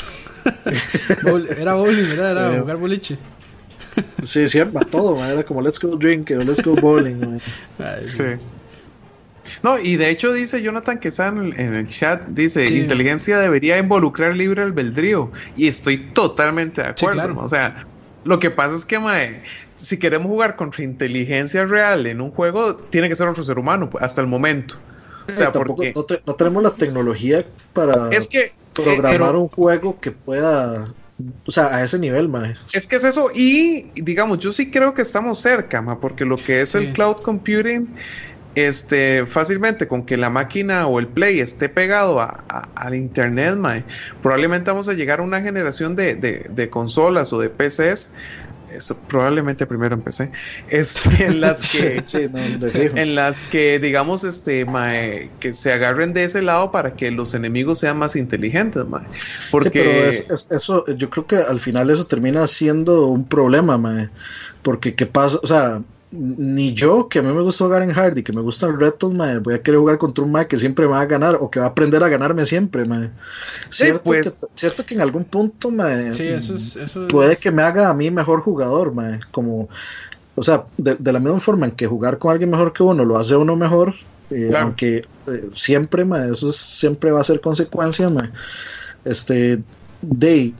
[1.59, 2.59] era bowling, era, era sí.
[2.61, 3.19] jugar boliche.
[4.23, 7.41] sí, siempre, todo, era como let's go drink o let's go bowling.
[7.79, 8.43] Ay, sí.
[9.63, 14.37] No, y de hecho dice Jonathan que está en el, chat, dice, inteligencia debería involucrar
[14.37, 15.31] libre albedrío.
[15.57, 17.21] Y estoy totalmente de acuerdo.
[17.21, 17.41] Sí, claro.
[17.41, 17.87] O sea,
[18.25, 19.43] lo que pasa es que, mae,
[19.79, 23.89] si queremos jugar contra inteligencia real en un juego, tiene que ser otro ser humano,
[23.89, 24.77] pues, hasta el momento.
[25.33, 25.95] O sea, porque...
[25.95, 30.89] no, tenemos la tecnología para es que, programar un juego que pueda
[31.47, 32.55] o sea, a ese nivel, mae.
[32.73, 33.29] Es que es eso.
[33.35, 37.17] Y, digamos, yo sí creo que estamos cerca, ma, porque lo que es el cloud
[37.17, 37.89] computing,
[38.55, 42.45] este, fácilmente con que la máquina o el play esté pegado a,
[42.77, 43.85] al internet, mae,
[44.23, 48.11] probablemente vamos a llegar a una generación de, de, de consolas o de PCs
[48.73, 50.31] eso probablemente primero empecé,
[50.69, 52.03] este, en las que,
[52.95, 54.67] en las que digamos, este,
[55.41, 58.85] que se agarren de ese lado para que los enemigos sean más inteligentes,
[59.51, 60.11] porque
[60.51, 64.11] eso, yo creo que al final eso termina siendo un problema,
[64.63, 68.17] porque qué pasa, o sea, ni yo, que a mí me gusta jugar en hard
[68.17, 70.87] y que me gustan retos, mae, voy a querer jugar contra un mae que siempre
[70.87, 73.11] me va a ganar o que va a aprender a ganarme siempre, mae.
[73.69, 74.27] Cierto, pues.
[74.27, 76.11] que, cierto que en algún punto, mae,
[77.11, 79.69] puede que me haga a mí mejor jugador, mae, como,
[80.35, 83.19] o sea, de, la misma forma en que jugar con alguien mejor que uno lo
[83.19, 83.95] hace uno mejor,
[84.31, 88.11] eh, aunque eh, siempre, mae, eso siempre va a ser consecuencia.
[89.05, 89.61] Este,
[90.01, 90.55] de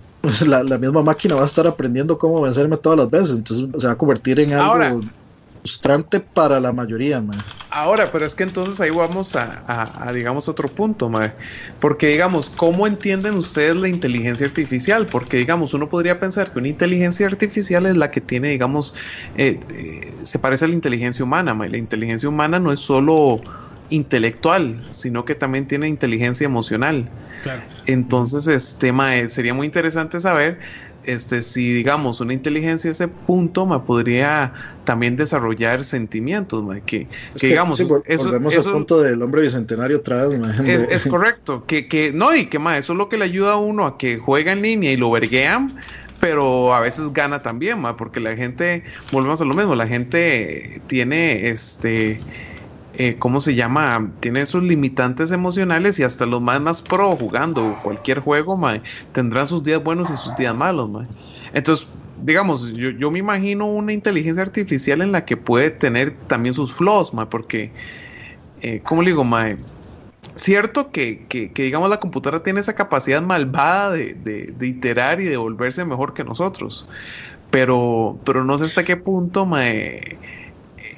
[0.47, 3.87] la, la, misma máquina va a estar aprendiendo cómo vencerme todas las veces, entonces se
[3.87, 5.01] va a convertir en algo
[5.69, 7.37] frustrante para la mayoría, man.
[7.71, 11.35] Ahora, pero es que entonces ahí vamos a, digamos, otro punto, man.
[11.79, 15.05] Porque, digamos, ¿cómo entienden ustedes la inteligencia artificial?
[15.05, 18.95] Porque, digamos, uno podría pensar que una inteligencia artificial es la que tiene, digamos,
[19.37, 21.71] eh, eh, se parece a la inteligencia humana, man.
[21.71, 23.43] La inteligencia humana no es solo
[23.91, 27.11] intelectual, sino que también tiene inteligencia emocional.
[27.43, 27.61] Claro.
[27.87, 30.59] Entonces, este, mae, sería muy interesante saber
[31.09, 34.53] este, si digamos una inteligencia a ese punto me podría
[34.85, 40.27] también desarrollar sentimientos, que, que, digamos, volvemos al punto del hombre bicentenario otra
[40.67, 43.53] es, es, correcto, que, que no, y que más, eso es lo que le ayuda
[43.53, 45.81] a uno a que juega en línea y lo verguean,
[46.21, 51.49] pero a veces gana también, porque la gente, volvemos a lo mismo, la gente tiene
[51.49, 52.21] este
[52.99, 54.11] eh, ¿cómo se llama?
[54.19, 58.83] Tiene sus limitantes emocionales y hasta los más, más pro jugando cualquier juego, mae,
[59.13, 61.07] tendrán sus días buenos y sus días malos, mae.
[61.53, 61.87] Entonces,
[62.25, 66.75] digamos, yo, yo, me imagino una inteligencia artificial en la que puede tener también sus
[66.75, 67.71] flaws, mae, porque,
[68.63, 69.59] eh, ¿cómo le digo, mae?
[70.35, 75.25] Cierto que, que, que, digamos, la computadora tiene esa capacidad malvada de, de, iterar y
[75.25, 76.89] de volverse mejor que nosotros,
[77.53, 80.19] pero, pero no sé hasta qué punto, mae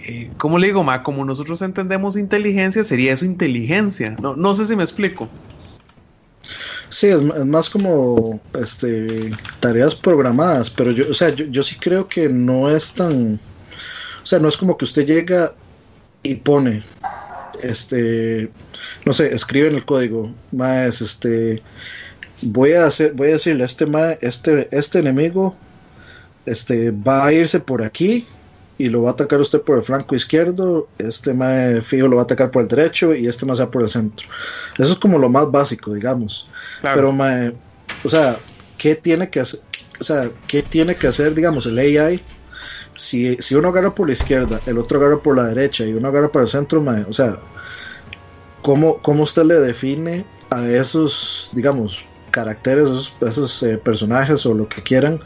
[0.07, 1.03] eh, ¿cómo le digo, ma?
[1.03, 4.16] Como nosotros entendemos inteligencia, sería eso inteligencia.
[4.20, 5.28] No, no sé si me explico.
[6.88, 9.30] Sí, es, más como este
[9.61, 13.38] tareas programadas, pero yo, o sea, yo, yo sí creo que no es tan,
[14.22, 15.55] o sea, no es como que usted llega
[16.24, 16.82] y pone,
[17.62, 18.51] este,
[19.05, 21.62] no sé, escribe en el código, más, este,
[22.42, 23.86] voy a hacer, voy a decirle a este,
[24.20, 25.55] este, este enemigo,
[26.46, 28.26] este, va a irse por aquí
[28.81, 32.22] y lo va a atacar usted por el flanco izquierdo, este mae fijo lo va
[32.22, 34.26] a atacar por el derecho y este más va por el centro.
[34.78, 36.49] Eso es como lo más básico, digamos.
[36.81, 37.53] Pero mae,
[38.03, 38.39] o sea,
[38.78, 39.61] ¿qué tiene que hacer?
[40.01, 42.22] O sea, ¿qué tiene que hacer, digamos, el AI?
[42.95, 46.09] Si, si uno agarra por la izquierda, el otro agarra por la derecha y uno
[46.09, 47.39] agarra por el centro, mae, o sea,
[48.62, 54.66] ¿cómo, ¿cómo usted le define a esos, digamos, caracteres, esos, esos eh, personajes o lo
[54.70, 55.20] que quieran,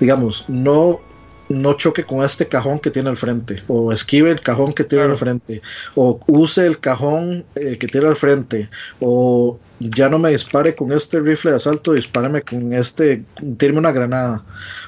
[0.00, 1.00] digamos, no
[1.48, 5.04] no choque con este cajón que tiene al frente, o esquive el cajón que tiene
[5.04, 5.62] al frente,
[5.94, 8.68] o use el cajón eh, que tiene al frente,
[9.00, 13.24] o ya no me dispare con este rifle de asalto, dispárame con este,
[13.56, 14.44] tíreme una granada,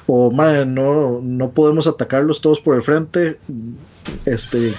[0.07, 3.39] o madre, no, no podemos atacarlos todos por el frente,
[4.27, 4.75] este,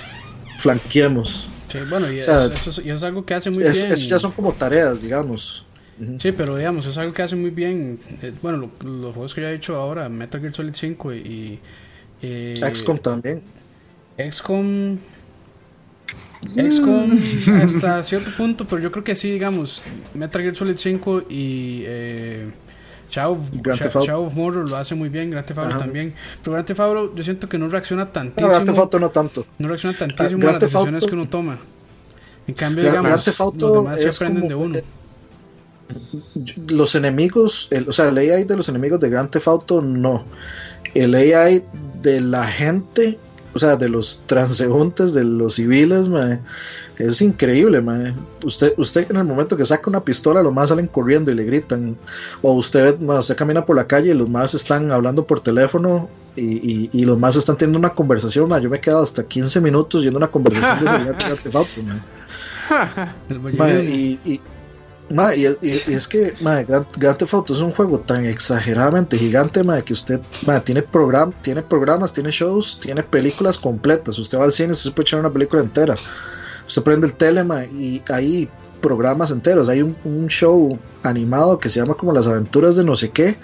[0.58, 1.48] flanqueemos.
[1.70, 2.52] Sí, bueno, y, eso,
[2.84, 3.92] es algo que hace muy bien.
[3.94, 5.66] Eso ya son como tareas, digamos.
[6.18, 8.00] Sí, pero digamos, es algo que hace muy bien.
[8.22, 11.60] Eh, bueno, los juegos que ya he hecho ahora, Metal Gear Solid 5 y.
[12.24, 13.42] Eh, XCOM también.
[14.18, 14.98] XCOM.
[16.56, 17.20] XCOM
[17.64, 19.84] hasta cierto punto, pero yo creo que sí, digamos,
[20.16, 21.84] Metal Gear Solid 5 y.
[21.86, 22.52] Eh,
[23.12, 23.38] Shadow,
[24.26, 26.14] of Mordor lo hace muy bien, Grand Theft Auto también.
[26.42, 28.48] Pero Grand Theft Auto yo siento que no reacciona tantísimo.
[28.48, 29.46] No, Grand Theft Auto no tanto.
[29.60, 31.60] No reacciona tantísimo a las decisiones que uno toma.
[32.48, 34.80] En cambio, digamos, los demás se aprenden de uno
[36.68, 40.24] los enemigos, o sea, el AI de los enemigos de Grand Theft Auto no.
[40.94, 41.64] El AI
[42.02, 43.18] de la gente,
[43.54, 46.10] o sea, de los transeúntes, de los civiles,
[46.98, 47.84] es increíble,
[48.44, 51.44] Usted, usted en el momento que saca una pistola, los más salen corriendo y le
[51.44, 51.96] gritan.
[52.42, 57.06] O usted, usted camina por la calle y los más están hablando por teléfono y,
[57.06, 60.28] los más están teniendo una conversación, Yo me he quedado hasta 15 minutos yendo una
[60.28, 61.70] conversación de Grand Theft Auto,
[63.84, 64.42] y, y,
[65.64, 70.20] es que Grand, Theft Auto es un juego tan exageradamente gigante que usted
[70.64, 74.18] tiene, program, tiene programas, tiene shows, tiene películas completas.
[74.20, 75.96] Usted va al cine, usted se puede echar una película entera.
[76.68, 78.50] Usted prende el tele y hay
[78.82, 79.70] programas enteros.
[79.70, 83.38] Hay un, show animado que se llama como Las aventuras de no sé qué.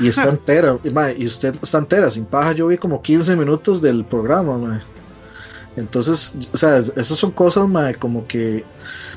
[0.00, 0.78] Y está entera.
[1.16, 2.52] y usted está entera, sin paja.
[2.52, 4.84] Yo vi como 15 minutos del programa.
[5.76, 7.68] Entonces, o sea, esas son cosas
[7.98, 8.64] como que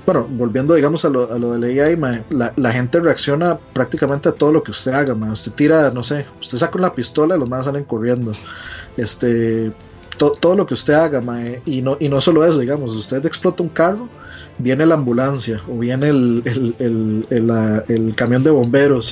[0.05, 1.95] bueno, volviendo digamos a lo, a lo del AI,
[2.29, 6.57] la, gente reacciona prácticamente a todo lo que usted haga, usted tira, no sé, usted
[6.57, 8.31] saca una pistola y los más salen corriendo,
[8.97, 9.71] este,
[10.17, 11.21] todo lo que usted haga,
[11.65, 14.09] y no, y no solo eso, digamos, usted explota un carro,
[14.59, 19.11] viene la ambulancia, o viene el, el, el, el camión de bomberos,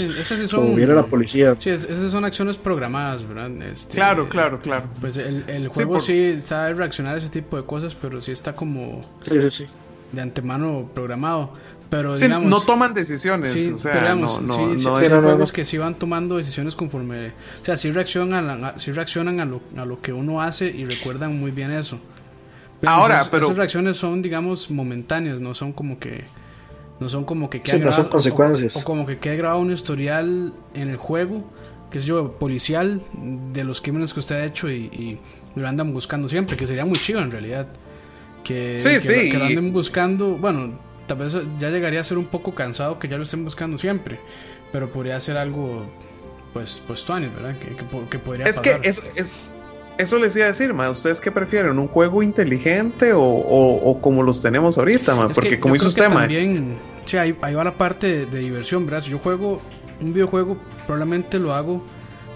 [0.53, 1.55] o viene la policía.
[1.57, 3.51] Sí, esas son acciones programadas, ¿verdad?
[3.63, 4.85] Este, claro, claro, claro.
[5.01, 9.01] Pues el, juego sí, sabe reaccionar a ese tipo de cosas, pero sí está como...
[9.21, 9.67] Sí, sí, sí
[10.11, 11.51] de antemano programado.
[11.89, 13.55] Pero no toman decisiones.
[13.71, 17.27] o sea, no, no, sí, juegos que sí van tomando decisiones conforme.
[17.27, 21.39] O sea, sí reaccionan, a, reaccionan a, lo, a lo que uno hace y recuerdan
[21.39, 21.97] muy bien eso.
[22.85, 23.45] Ahora, pero.
[23.45, 26.25] Esas reacciones son, digamos, momentáneas, no son como que.
[26.99, 28.75] No son como que queda grabado, consecuencias.
[28.75, 31.43] O, como que quede grabado un historial en el juego,
[31.91, 33.01] que es yo, policial,
[33.53, 35.19] de los crímenes que usted ha hecho y, y
[35.55, 37.67] lo andan buscando siempre, que sería muy chido en realidad
[38.47, 42.55] que, sí, que, lo anden buscando, bueno, tal vez ya llegaría a ser un poco
[42.55, 44.19] cansado que ya lo estén buscando siempre,
[44.71, 45.85] pero podría ser algo,
[46.53, 47.57] pues, pues tuanis, ¿verdad?
[47.59, 47.75] Que,
[48.09, 49.49] que, podría Es que eso, es,
[49.97, 51.77] eso les iba a decir, ma, ¿ustedes qué prefieren?
[51.79, 55.29] ¿Un juego inteligente o, o, como los tenemos ahorita, ma?
[55.29, 59.01] Porque como hizo usted, También, sí, ahí, va la parte de, diversión, ¿verdad?
[59.01, 59.61] Si yo juego
[60.01, 61.83] un videojuego, probablemente lo hago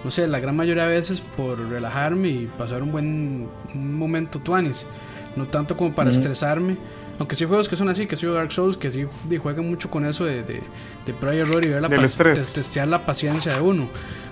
[0.03, 4.39] no sé, la gran mayoría de veces por relajarme y pasar un buen un momento
[4.39, 4.87] tuanis
[5.35, 6.77] no tanto como para estresarme.
[7.19, 9.05] Aunque sí juegos que son así, que sí Dark Souls, que sí
[9.37, 10.61] juegan mucho con eso de, de,
[11.05, 13.87] de prueba y error y ver la testear la paciencia de uno.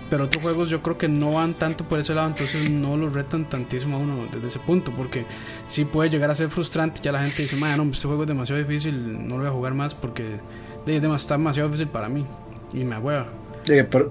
[0.10, 3.10] Pero otros juegos yo creo que no van tanto por ese lado, entonces no lo
[3.10, 5.26] retan tantísimo a uno desde ese punto, porque
[5.68, 7.00] sí puede llegar a ser frustrante.
[7.02, 9.74] Ya la gente dice, no, este juego es demasiado difícil, no lo voy a jugar
[9.76, 10.40] más porque
[10.86, 12.26] está demasiado difícil para mí
[12.74, 13.28] y me ahueva.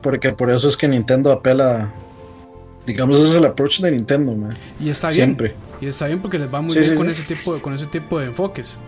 [0.01, 1.93] porque por eso es que Nintendo apela
[2.89, 4.57] digamos, ese es el approach de Nintendo, man.
[4.81, 5.37] Y está bien.
[5.37, 5.55] Siempre.
[5.81, 8.19] Y está bien porque les va muy bien con, Ese tipo de, con ese tipo
[8.19, 8.79] de enfoques.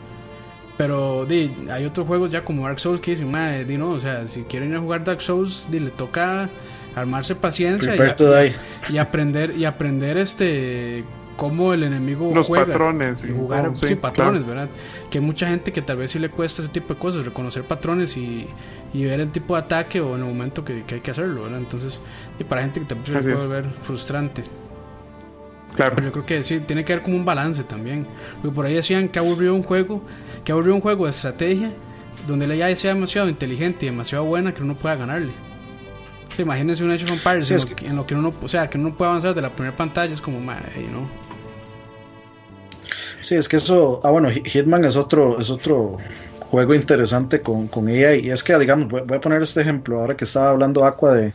[0.79, 3.31] Pero di, hay otros juegos ya como Dark Souls que dicen,
[3.69, 6.49] di no, o sea, si quieren ir a jugar Dark Souls, di, le toca
[6.95, 11.05] armarse paciencia y, y, aprender y aprender este
[11.37, 13.25] cómo el enemigo Los juega patrones.
[13.25, 14.61] y jugar todo, sí, sí, patrones, claro.
[14.61, 14.77] ¿verdad?
[15.11, 17.65] Que hay mucha gente que tal vez sí le cuesta ese tipo de cosas, reconocer
[17.65, 18.47] patrones y,
[18.93, 21.45] y ver el tipo de ataque o en el momento que, que hay que hacerlo,
[21.45, 21.61] ¿verdad?
[21.61, 22.03] Entonces,
[22.39, 24.45] y para gente que tal vez se le puede ver frustrante.
[25.75, 25.95] Claro.
[25.95, 28.07] Pero yo creo que sí, tiene que haber como un balance también.
[28.43, 30.03] Porque por ahí decían que aburrió un juego,
[30.45, 31.73] que aburrió un juego de estrategia
[32.27, 35.33] donde la AI sea demasiado inteligente y demasiado buena que uno pueda ganarle.
[36.35, 38.49] Sea, imagínense un Age of Empires Sí, en, lo que, en lo que uno, o
[38.49, 41.09] sea, que uno puede avanzar de la primera pantalla, es como, madre, ¿no?
[43.21, 44.01] Sí, es que eso.
[44.03, 45.99] Ah, bueno, Hi- Hitman es otro, es otro
[46.51, 48.27] juego interesante con, con AI.
[48.27, 50.01] Y es que, digamos, voy, voy a poner este ejemplo.
[50.01, 51.33] Ahora que estaba hablando Aqua de,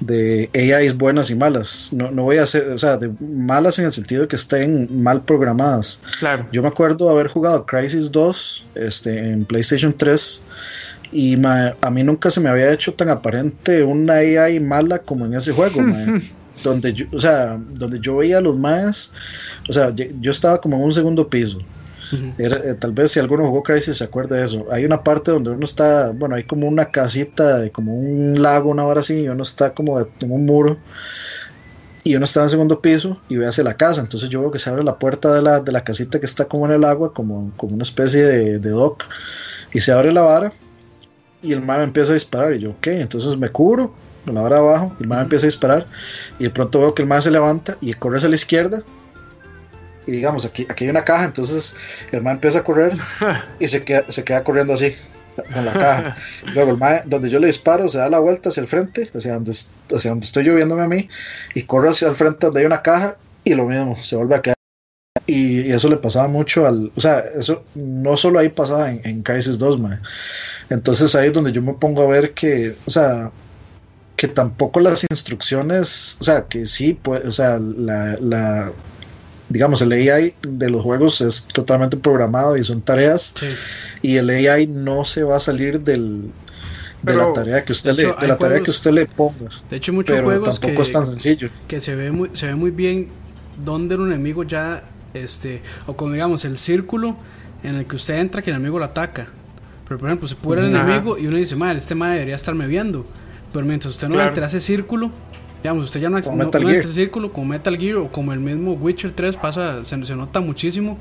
[0.00, 1.90] de AIs buenas y malas.
[1.92, 5.02] No, no voy a hacer, o sea, de malas en el sentido de que estén
[5.02, 6.00] mal programadas.
[6.18, 6.46] Claro.
[6.52, 10.40] Yo me acuerdo haber jugado Crisis 2 este, en PlayStation 3
[11.14, 15.24] y ma- a mí nunca se me había hecho tan aparente una AI mala como
[15.26, 16.20] en ese juego, ma.
[16.62, 19.12] donde yo, o sea, donde yo veía a los más,
[19.68, 21.58] o sea, yo, estaba como en un segundo piso.
[22.38, 24.66] Era, eh, tal vez si alguno jugó Crisis se acuerda de eso.
[24.70, 28.84] Hay una parte donde uno está, bueno, hay como una casita, como un lago, una
[28.84, 30.78] hora así, y uno está como en un muro
[32.02, 34.00] y uno está en el segundo piso y ve hacia la casa.
[34.00, 36.44] Entonces yo veo que se abre la puerta de la, de la casita que está
[36.46, 39.04] como en el agua, como, como una especie de, de dock,
[39.72, 40.52] y se abre la vara
[41.44, 42.54] y el man empieza a disparar.
[42.54, 45.48] Y yo, ok, entonces me cubro con la vara abajo, y el man empieza a
[45.48, 45.86] disparar
[46.38, 48.82] y de pronto veo que el man se levanta y corre hacia la izquierda.
[50.06, 51.76] Y digamos, aquí, aquí hay una caja, entonces
[52.12, 52.96] el man empieza a correr
[53.58, 54.94] y se queda, se queda corriendo así
[55.52, 56.16] con la caja.
[56.54, 59.34] Luego el mae, donde yo le disparo, se da la vuelta hacia el frente, hacia
[59.34, 61.08] donde, hacia donde estoy yo viéndome a mí,
[61.54, 64.42] y corre hacia el frente donde hay una caja, y lo mismo, se vuelve a
[64.42, 64.54] quedar.
[65.26, 66.92] Y, eso le pasaba mucho al.
[66.96, 69.98] O sea, eso no solo ahí pasaba en, en Crisis 2, mae.
[70.70, 73.30] Entonces ahí es donde yo me pongo a ver que, o sea,
[74.16, 78.72] que tampoco las instrucciones, o sea, que sí, pues, o sea, la, la
[79.48, 83.46] digamos, el AI de los juegos es totalmente programado y son tareas Sí.
[84.02, 86.30] y el AI no se va a salir del
[87.02, 89.04] de la tarea que usted de hecho, le de la tarea juegos- que usted le
[89.04, 92.10] ponga De hecho, hay muchos pero juegos tampoco que, es tan sencillo que se ve
[92.10, 93.08] muy, se ve muy bien
[93.62, 97.16] donde un enemigo ya, este, o como digamos, el círculo
[97.62, 99.26] en el que usted entra que el enemigo lo ataca.
[99.94, 100.86] Pero por ejemplo, se puede ver el Ajá.
[100.90, 103.04] enemigo y uno dice, madre, este madre debería estarme viendo.
[103.52, 104.28] Pero mientras usted no Claro.
[104.30, 105.10] entra a ese círculo,
[105.62, 106.84] digamos, usted ya no, Como no- Metal no entra a Gear.
[106.84, 110.40] ese círculo, como Metal Gear o como el mismo Witcher 3 pasa, se, se nota
[110.40, 110.98] muchísimo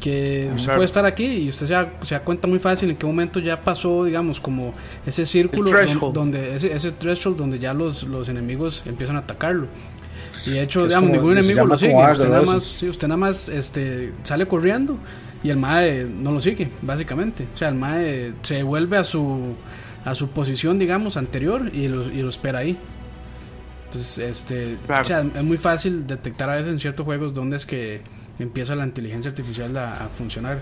[0.00, 0.76] que usted Claro.
[0.78, 3.40] puede estar aquí y usted se da, se da cuenta muy fácil en qué momento
[3.40, 4.72] ya pasó, digamos, como
[5.06, 9.66] ese círculo don- donde ese, ese threshold donde ya los, los enemigos empiezan a atacarlo.
[10.44, 11.94] Y de hecho, digamos, como- ningún enemigo lo sigue.
[11.94, 14.98] Usted nada más, sí, usted nada más este, sale corriendo
[15.46, 17.46] y el MAE no lo sigue, básicamente.
[17.54, 19.54] O sea, el MAE se vuelve a su,
[20.04, 22.76] a su posición, digamos, anterior y lo, y lo espera ahí.
[23.86, 25.02] Entonces, este, Claro.
[25.02, 28.00] o sea, es muy fácil detectar a veces en ciertos juegos dónde es que
[28.38, 30.58] empieza la inteligencia artificial a, a funcionar.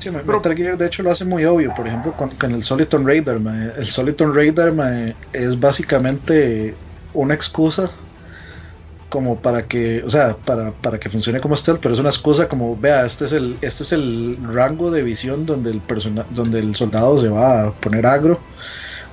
[0.00, 2.62] Sí, me- Metal Gear de hecho lo hace muy obvio por ejemplo con, con el
[2.62, 3.38] Soliton Raider
[3.76, 6.74] el Soliton Raider mae, es básicamente
[7.12, 7.90] una excusa
[9.10, 12.48] como para que, o sea, para, para que funcione como stealth, pero es una excusa
[12.48, 16.60] como, vea, este es el, este es el rango de visión donde el persona, donde
[16.60, 18.40] el soldado se va a poner agro,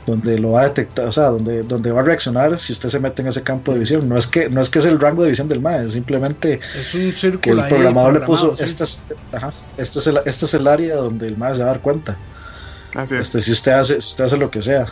[0.05, 2.99] donde lo va a detectar, o sea, donde, donde va a reaccionar si usted se
[2.99, 4.07] mete en ese campo de visión.
[4.07, 6.61] No es que, no es que es el rango de visión del MAE, es simplemente
[6.79, 8.63] Es un círculo que el programador le puso, sí.
[8.63, 11.71] este es, ajá, este es el, este es el área donde el MAE se va
[11.71, 12.17] a dar cuenta.
[12.95, 13.21] Así es.
[13.21, 14.87] Este, si usted hace, si usted hace lo que sea.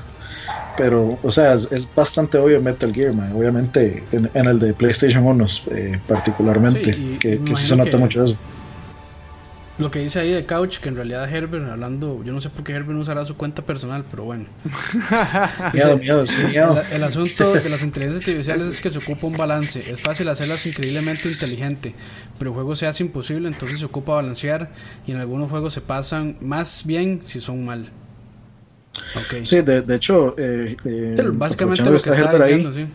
[0.77, 3.31] Pero, o sea, es, es bastante obvio Metal Gear, man.
[3.33, 7.91] obviamente en, en el de PlayStation 1 eh, particularmente, Sí, y- que, sí se nota
[7.91, 8.37] que- mucho eso.
[9.77, 12.63] Lo que dice ahí de Couch, que en realidad Herbert, hablando, yo no sé por
[12.63, 14.45] qué Herbert no usará su cuenta personal, pero bueno.
[15.73, 16.79] Miedo, miedo, sí, miedo.
[16.89, 19.79] El, el asunto de las inteligencias artificiales es que se ocupa un balance.
[19.89, 21.93] Es fácil hacerlas increíblemente inteligente,
[22.39, 24.71] pero el juego se hace imposible, entonces se ocupa balancear
[25.05, 27.89] y en algunos juegos se pasan más bien si son mal.
[29.15, 29.43] Ok.
[29.43, 32.87] Sí, de, de hecho, eh, eh, básicamente lo que está Herbert ahí, diciendo, sí.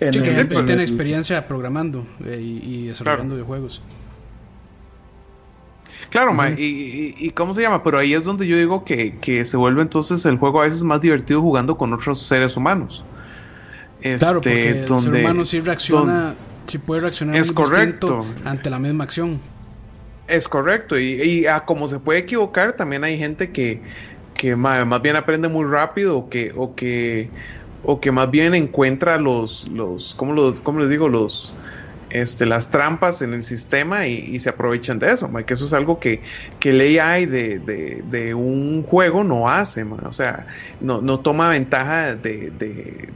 [0.00, 3.82] en Sí, que el- en tiene experiencia programando eh, y, y desarrollando videojuegos.
[6.10, 9.16] Claro, ma, y, y- y cómo se llama, pero ahí es donde yo digo que,
[9.20, 13.04] que se vuelve entonces el juego a veces más divertido jugando con otros seres humanos.
[14.18, 16.34] Claro, Este, porque el ser humano sí reacciona,
[16.66, 18.24] sí puede reaccionar Es correcto.
[18.44, 19.40] ante la misma acción.
[20.28, 23.80] Es correcto, y, y a como se puede equivocar, también hay gente que,
[24.36, 27.28] que más bien aprende muy rápido o que, o que,
[27.82, 31.08] o que más bien encuentra los, los ¿cómo, los, cómo les digo?
[31.08, 31.54] Los,
[32.10, 35.98] este, las trampas en el sistema y, se aprovechan de eso, que eso es algo
[35.98, 36.22] que,
[36.60, 40.46] que el AI de, de, un juego no hace, o sea,
[40.80, 42.52] no, no, toma ventaja de,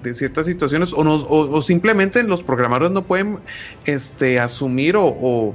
[0.02, 3.38] de ciertas situaciones o, no, o, simplemente los programadores no pueden
[3.84, 5.54] este, asumir o, o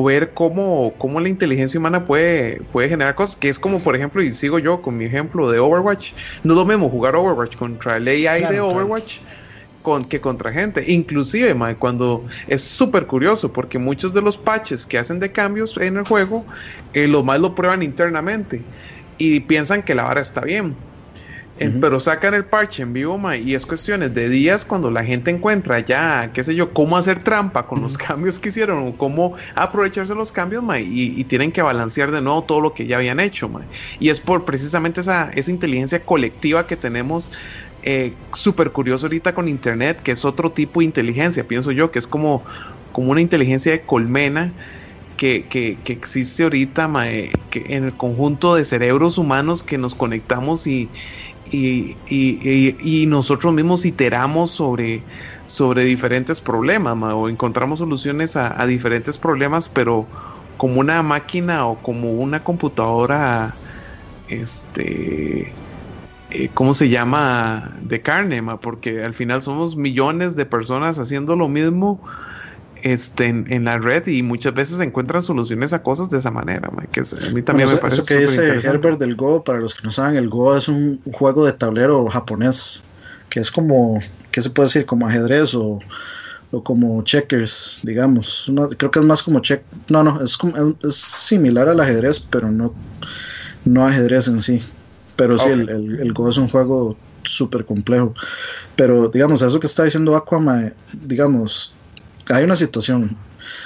[0.00, 4.22] ver cómo, cómo, la inteligencia humana puede, puede generar cosas, que es como por ejemplo,
[4.22, 6.12] y sigo yo con mi ejemplo de Overwatch,
[6.44, 9.18] no es lo mismo jugar Overwatch contra el AI de Overwatch
[9.82, 10.84] con, que contra gente.
[10.86, 15.96] Inclusive, cuando es súper curioso porque muchos de los patches que hacen de cambios en
[15.98, 16.46] el juego,
[16.94, 18.62] eh, lo más lo prueban internamente
[19.18, 20.76] y piensan que la vara está bien.
[21.62, 25.30] Eh, pero sacan el parche en vivo y es cuestiones de días cuando la gente
[25.30, 29.36] encuentra ya, qué sé yo, cómo hacer trampa con los cambios que hicieron o cómo
[29.54, 33.20] aprovecharse los cambios y, y, tienen que balancear de nuevo todo lo que ya habían
[33.20, 33.50] hecho.
[33.98, 37.30] Y es por precisamente esa, esa inteligencia colectiva que tenemos
[37.82, 41.98] eh, súper curioso ahorita con Internet, que es otro tipo de inteligencia, pienso yo, que
[41.98, 42.44] es como,
[42.92, 44.54] como una inteligencia de colmena
[45.16, 46.90] que, que, existe ahorita
[47.50, 50.90] que en el conjunto de cerebros humanos que nos conectamos y,
[51.52, 55.02] y, y, nosotros mismos iteramos sobre,
[55.46, 60.06] sobre diferentes problemas o encontramos soluciones a, diferentes problemas, pero
[60.56, 63.54] como una máquina o como una computadora
[64.28, 65.52] este
[66.30, 67.76] eh, ¿cómo se llama?
[67.82, 72.00] De carne, porque al final somos millones de personas haciendo lo mismo
[72.82, 77.00] este, en, la red y muchas veces encuentran soluciones a cosas de esa manera, que
[77.00, 79.92] a mí también me parece Eso que dice Herbert del Go, para los que no
[79.92, 82.82] saben, el Go es un juego de tablero japonés,
[83.28, 84.84] que es como, ¿qué se puede decir?
[84.84, 85.78] Como ajedrez o,
[86.64, 88.50] como checkers, digamos.
[88.76, 89.62] creo que es más como check.
[89.88, 90.38] No, no, es,
[90.82, 92.74] es similar al ajedrez, pero no,
[93.64, 94.62] no ajedrez en sí.
[95.16, 98.14] Pero sí, el, el, Go es un juego súper complejo.
[98.76, 101.74] Pero, digamos, eso que está diciendo Aquaman, digamos,
[102.32, 103.16] hay una situación.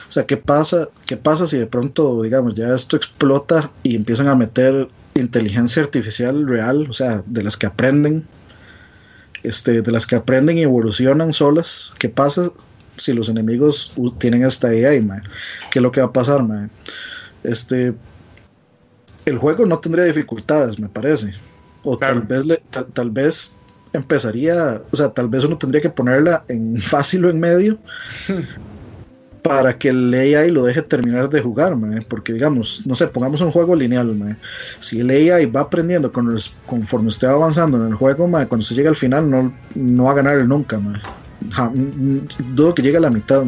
[0.09, 4.29] O sea, ¿qué pasa, ¿qué pasa si de pronto, digamos, ya esto explota y empiezan
[4.29, 8.27] a meter inteligencia artificial real, o sea, de las que aprenden,
[9.43, 11.93] este, de las que aprenden y evolucionan solas?
[11.99, 12.51] ¿Qué pasa
[12.97, 15.23] si los enemigos tienen esta AI, man?
[15.71, 16.71] ¿Qué es lo que va a pasar, man?
[17.43, 17.95] Este,
[19.25, 21.35] el juego no tendría dificultades, me parece.
[21.83, 22.63] O tal vez le,
[22.93, 23.56] tal vez
[23.97, 27.79] empezaría, o sea, tal vez uno tendría que ponerla en fácil o en medio
[29.43, 31.77] para que el AI lo deje terminar de jugar,
[32.09, 34.37] porque digamos, no sé, pongamos un juego lineal,
[34.81, 36.37] si el AI va aprendiendo con
[36.67, 40.11] conforme usted va avanzando en el juego, cuando se llega al final no, no va
[40.11, 40.81] a ganar nunca,
[42.55, 43.45] dudo que llegue a la mitad,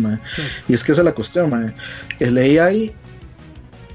[0.68, 1.74] y es que esa es la cuestión,
[2.20, 2.94] el AI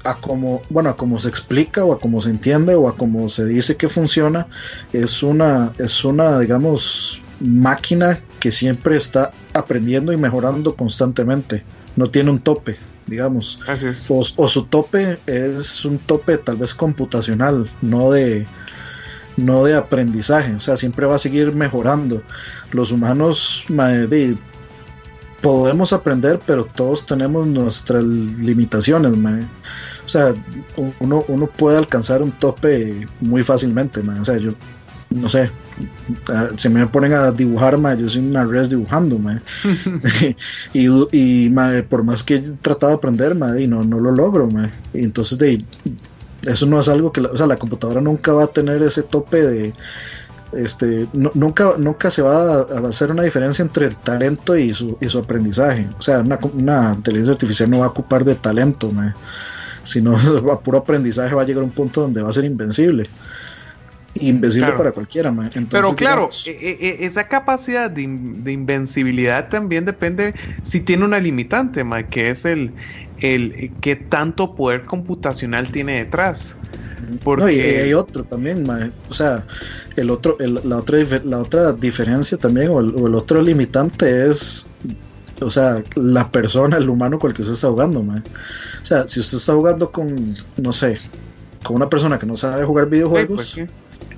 [0.04, 3.28] a como, bueno, a como se explica o a como se entiende o a como
[3.28, 4.46] se dice que funciona,
[4.92, 11.64] es una, es una, digamos, máquina que siempre está aprendiendo y mejorando constantemente.
[11.96, 12.76] No tiene un tope,
[13.06, 13.60] digamos.
[14.08, 18.46] O, su tope es un tope tal vez computacional, no de
[19.36, 22.22] no de aprendizaje, o sea, siempre va a seguir mejorando.
[22.70, 23.64] Los humanos
[25.44, 29.12] podemos aprender, pero todos tenemos nuestras limitaciones.
[29.12, 30.32] O sea,
[31.00, 34.52] uno, uno puede alcanzar un tope muy fácilmente, O sea, yo
[35.10, 35.50] no sé,
[36.56, 39.20] se me ponen a dibujar, yo soy una res dibujando,
[40.72, 41.50] y, y
[41.90, 44.48] por más que he tratado de aprender, y no, no lo logro,
[44.94, 45.62] y entonces de,
[46.46, 49.42] eso no es algo que, o sea, la computadora nunca va a tener ese tope
[49.42, 49.74] de,
[50.56, 55.08] este, nunca, nunca se va a, hacer una diferencia entre el talento y su, y
[55.08, 58.92] su aprendizaje, o sea, una, una inteligencia artificial no va a ocupar de talento,
[59.84, 60.16] si no,
[60.52, 63.08] a puro aprendizaje va a llegar a un punto donde va a ser invencible.
[64.20, 65.34] Invencible para cualquiera,
[65.70, 71.84] Pero claro, e, e, e, esa capacidad de, invencibilidad también depende si tiene una limitante,
[72.10, 72.70] que es el,
[73.20, 76.56] el qué tanto poder computacional tiene detrás.
[77.22, 77.54] Porque...
[77.54, 78.66] y hay otro también,
[79.10, 79.46] o sea,
[79.96, 84.66] el otro, la, otra, la otra diferencia también, o el, o el otro limitante es
[85.40, 89.20] o sea, la persona, el humano con el que usted está jugando, O sea, si
[89.20, 90.98] usted está jugando con, no sé,
[91.62, 93.68] con una persona que no sabe jugar videojuegos, pues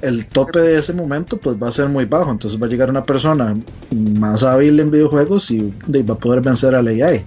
[0.02, 2.30] el tope de ese momento pues va a ser muy bajo.
[2.30, 3.56] Entonces va a llegar una persona
[3.90, 5.72] más hábil en videojuegos y,
[6.02, 7.24] va a poder vencer al AI.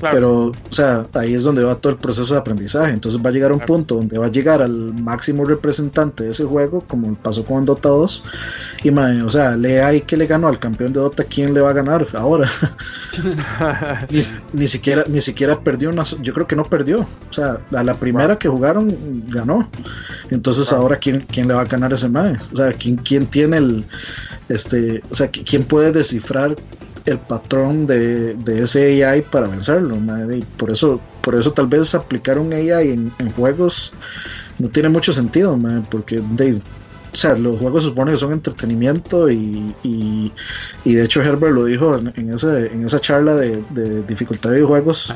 [0.00, 2.92] Pero, o sea, ahí es donde va todo el proceso de aprendizaje.
[2.92, 6.30] Entonces va a llegar a un punto donde va a llegar al máximo representante de
[6.30, 8.22] ese juego, como pasó con Dota 2.
[8.82, 11.70] Y, o sea, le hay que le ganó al campeón de Dota, ¿quién le va
[11.70, 12.50] a ganar ahora?
[14.52, 16.04] ni, siquiera, ni siquiera perdió una.
[16.20, 17.00] Yo creo que no perdió.
[17.00, 19.68] O sea, a la primera que jugaron, ganó.
[20.30, 22.36] Entonces, ahora, ¿quién, ¿quién le va a ganar ese mae?
[22.52, 23.84] O sea, ¿quién, quién tiene el.
[24.48, 26.56] Este, o sea, ¿quién puede descifrar
[27.06, 29.96] el patrón de, ese AI para vencerlo.
[30.34, 33.92] Y por eso, por eso tal vez aplicar un AI en, juegos
[34.58, 35.58] no tiene mucho sentido,
[35.90, 40.32] porque de, o sea, los juegos se supone que son entretenimiento y, y,
[40.94, 45.12] de hecho Herbert lo dijo en, en, en esa charla de, de dificultad de juegos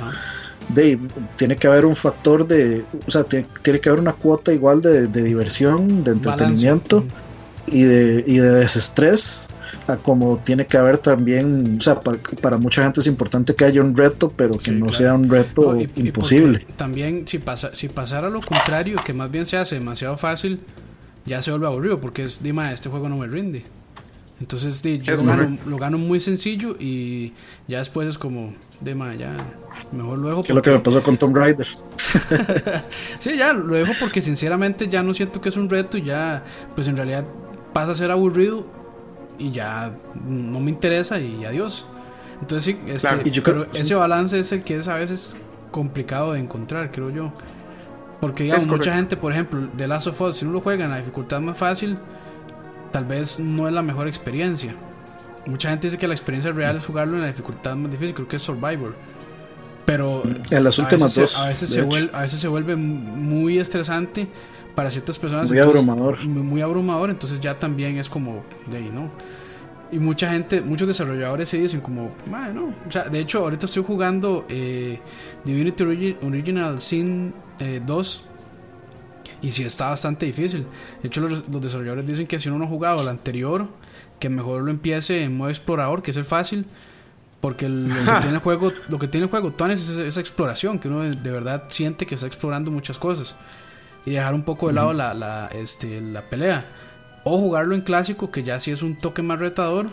[0.68, 0.98] de,
[1.36, 5.06] tiene que haber un factor de, o sea, tiene, que haber una cuota igual de,
[5.06, 7.04] diversión, de entretenimiento
[7.66, 9.48] y de, y de desestrés,
[9.86, 13.82] a como tiene que haber también, o sea, para, mucha gente es importante que haya
[13.82, 16.66] un reto, pero que no sea un reto imposible.
[16.76, 20.60] también si, pasa, si pasara lo contrario, que más bien se hace demasiado fácil,
[21.24, 23.64] ya se vuelve aburrido, porque es, dime, este juego no me rinde.
[24.40, 25.16] Entonces yo
[25.66, 27.32] lo gano, muy sencillo y
[27.66, 29.36] ya después es como, de ya
[29.90, 30.42] mejor lo dejo.
[30.42, 31.66] ¿Qué es lo que me pasó con Tomb Raider?
[33.18, 36.44] sí, ya lo dejo porque sinceramente ya no siento que es un reto y ya,
[36.76, 37.24] pues en realidad
[37.72, 38.64] pasa a ser aburrido
[39.38, 39.92] y ya
[40.24, 41.84] no me interesa y adiós.
[42.40, 45.36] Entonces sí, este, pero ese balance es el que es a veces
[45.72, 47.32] complicado de encontrar, creo yo.
[48.20, 50.90] Porque digamos, mucha gente, por ejemplo, de Last of Us, si uno lo juega en
[50.90, 51.98] la dificultad más fácil,
[52.90, 54.74] tal vez no es la mejor experiencia.
[55.46, 58.28] Mucha gente dice que la experiencia real es jugarlo en la dificultad más difícil, creo
[58.28, 58.94] que es Survivor.
[59.86, 62.76] Pero en las últimas a veces, dos, a veces, se vuelve, a veces se vuelve
[62.76, 64.28] muy estresante
[64.74, 65.48] para ciertas personas.
[65.48, 66.22] Muy abrumador.
[66.26, 69.10] Muy, abrumador, entonces ya también es como de ahí, ¿no?
[69.90, 72.12] Y mucha gente, muchos desarrolladores se dicen como,
[72.54, 72.66] no.
[72.86, 75.00] O sea, de hecho, ahorita estoy jugando eh,
[75.44, 78.28] Divinity Original Sin 2 eh,
[79.42, 80.66] y sí está bastante difícil.
[81.02, 83.68] De hecho, los, desarrolladores dicen que si uno no ha jugado el anterior,
[84.18, 86.66] que mejor lo empiece en modo explorador, que es el fácil.
[87.40, 90.88] Porque lo que tiene el juego, lo que tiene el juego es esa, exploración, que
[90.88, 93.36] uno de, verdad siente que está explorando muchas cosas.
[94.04, 96.66] Y dejar un poco de lado la, la, este, la pelea.
[97.22, 99.88] O jugarlo en clásico, que ya sí es un toque más retador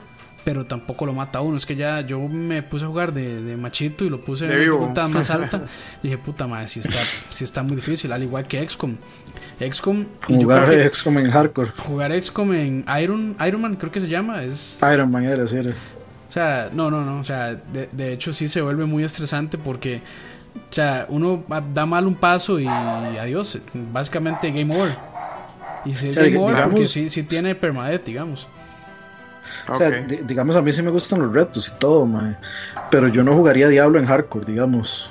[0.45, 1.57] pero tampoco lo mata a uno.
[1.57, 5.09] Es que ya yo me puse a jugar de, machito y lo puse en dificultad
[5.09, 5.63] más alta.
[6.01, 8.95] y dije, puta madre, si está, si está muy difícil, al igual que XCOM.
[9.59, 10.05] XCOM.
[10.27, 11.71] Jugar XCOM en hardcore.
[11.71, 14.43] Jugar XCOM en Iron, Iron Man, creo que se llama.
[14.43, 14.79] Es...
[14.93, 15.57] Iron Man era, sí.
[15.57, 17.19] O sea, no, no, no.
[17.19, 20.01] O sea, de, de hecho sí se vuelve muy estresante porque.
[20.55, 21.43] O sea, uno
[21.73, 23.59] da mal un paso y adiós.
[23.91, 24.95] Básicamente game over.
[25.85, 28.47] Y si es game over, porque sí, sí tiene permadeath, digamos.
[29.67, 32.07] O sea, digamos, a mí sí me gustan los retos y todo,
[32.91, 35.09] pero yo no jugaría Diablo en hardcore, digamos.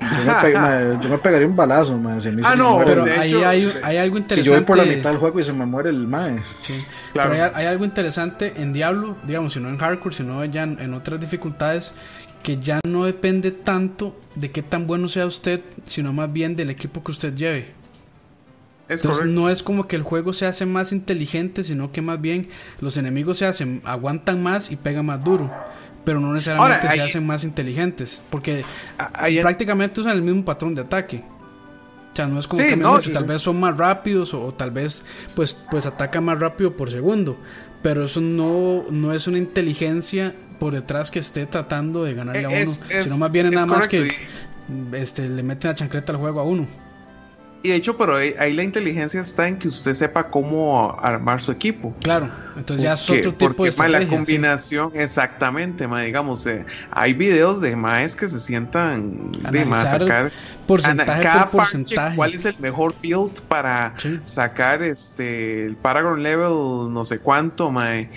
[0.00, 2.00] Yo me, pegaría un balazo,
[2.44, 4.34] ah, no, pero ahí hay, hay, algo interesante.
[4.34, 6.42] Si yo voy por la mitad del juego y se me muere el mae.
[6.60, 6.74] Sí,
[7.12, 7.30] claro.
[7.30, 11.20] Pero hay, algo interesante en Diablo, digamos, si no en hardcore, sino ya en, otras
[11.20, 11.92] dificultades,
[12.42, 16.70] que ya no depende tanto de qué tan bueno sea usted, sino más bien del
[16.70, 17.81] equipo que usted lleve.
[18.92, 22.48] Entonces no es como que el juego se hace más inteligente, sino que más bien
[22.80, 25.50] los enemigos se hacen, aguantan más y pegan más duro.
[26.04, 28.20] Pero no necesariamente se hacen más inteligentes.
[28.30, 28.64] Porque
[29.40, 31.22] prácticamente usan el mismo patrón de ataque.
[32.12, 35.54] O sea, no es como que tal vez son más rápidos o, tal vez pues,
[35.70, 37.38] pues atacan más rápido por segundo.
[37.82, 42.48] Pero eso no, no es una inteligencia por detrás que esté tratando de ganarle a
[42.48, 42.70] uno.
[43.02, 44.12] sino más bien nada más que
[44.92, 46.66] este, le meten la chancleta al juego a uno.
[47.62, 51.52] Y de hecho, pero ahí, la inteligencia está en que usted sepa cómo armar su
[51.52, 51.94] equipo.
[52.00, 54.00] Claro, entonces ya es otro tipo de estrategia.
[54.00, 59.90] la combinación, exactamente, ma, digamos, eh, hay videos de maes que se sientan de más
[59.90, 60.32] sacar
[60.66, 62.16] porcentaje cada por porcentaje.
[62.16, 63.94] cuál es el mejor build para
[64.24, 68.08] sacar este el Paragon level no sé cuánto, mae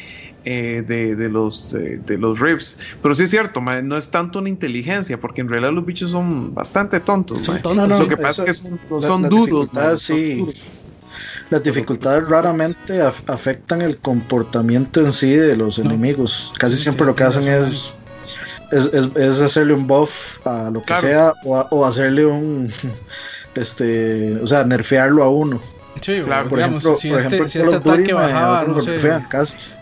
[0.46, 2.80] eh, de, de, los, de, los riffs.
[3.02, 6.54] Pero sí es cierto, no es tanto una inteligencia, porque en realidad los bichos son
[6.54, 7.46] bastante tontos.
[7.46, 8.00] Son tontos.
[8.00, 9.70] Lo que pasa es que son, dudos.
[10.02, 10.46] Sí.
[11.50, 16.54] Las dificultades raramente afectan el comportamiento en sí de los enemigos.
[16.58, 17.94] Casi siempre lo que hacen es
[18.72, 22.72] es, es, hacerle un buff a lo que sea o, o, hacerle un
[23.56, 25.62] este o sea nerfearlo a uno
[26.02, 29.00] Sí, claro, por digamos, ejemplo, si, este, si este ataque bajaba, no sé.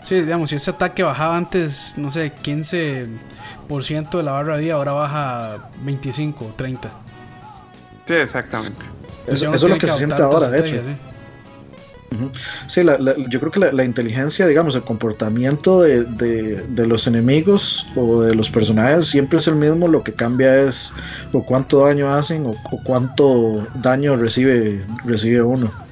[0.04, 4.74] Sí, digamos, si este ataque bajaba antes, no sé, 15% de la barra de vida,
[4.74, 6.90] ahora baja 25, 30.
[8.06, 8.86] Sí, exactamente.
[9.26, 10.76] Eso, es lo que, se siente ahora, de hecho.
[12.68, 12.96] Sí, la,
[13.28, 18.50] yo creo que la, inteligencia, digamos, el comportamiento de, de, los enemigos o de los
[18.50, 20.92] personajes siempre es el mismo, lo que cambia es
[21.32, 25.83] o cuánto daño hacen o, o cuánto daño recibe, recibe uno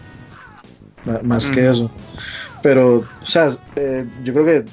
[1.23, 1.91] más que eso.
[2.63, 4.65] Pero, o sea, eh, yo creo que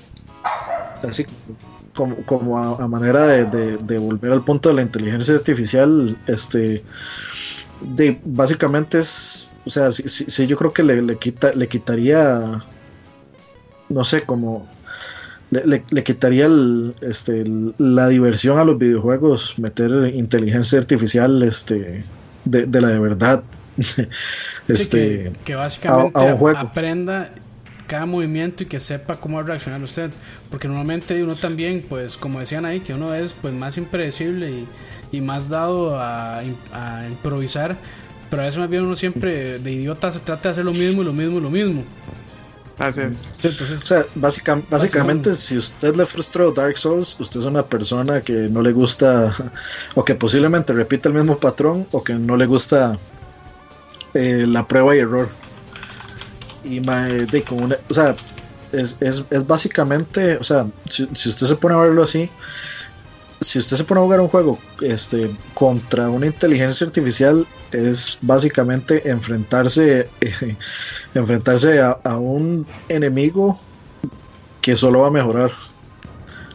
[1.07, 1.25] así
[1.95, 6.83] como, como a, manera de, volver al punto de la inteligencia artificial, este,
[7.81, 12.63] de, básicamente es, o sea, sí, yo creo que le, le, quita, le quitaría,
[13.89, 14.67] no sé, como
[15.51, 17.43] le, le, quitaría el, este,
[17.79, 22.05] la diversión a los videojuegos, meter inteligencia artificial este,
[22.45, 23.43] de, de la de verdad.
[24.67, 26.19] este, que, básicamente
[26.55, 27.31] aprenda
[27.87, 30.11] cada movimiento y que sepa cómo reaccionar usted.
[30.49, 34.67] Porque normalmente uno también, pues como decían ahí, que uno es pues más impredecible y,
[35.11, 37.75] y más dado a, a, improvisar.
[38.29, 41.01] Pero a veces más bien uno siempre de idiota se trata de hacer lo mismo
[41.01, 41.83] y lo mismo y lo mismo.
[42.77, 43.27] Así es.
[43.43, 48.33] Entonces, o sea, básicamente, si usted le frustró Dark Souls, usted es una persona que
[48.33, 49.35] no le gusta,
[49.95, 52.97] o que posiblemente repite el mismo patrón, o que no le gusta
[54.13, 55.29] eh, la prueba y error.
[56.63, 58.15] Y de, como una, o sea,
[58.71, 62.29] es, es, es, básicamente, o sea, si, si, usted se pone a verlo así,
[63.41, 69.09] si usted se pone a jugar un juego este, contra una inteligencia artificial, es básicamente
[69.09, 70.55] enfrentarse, eh,
[71.15, 73.59] enfrentarse a, a, un enemigo
[74.61, 75.51] que solo va a mejorar.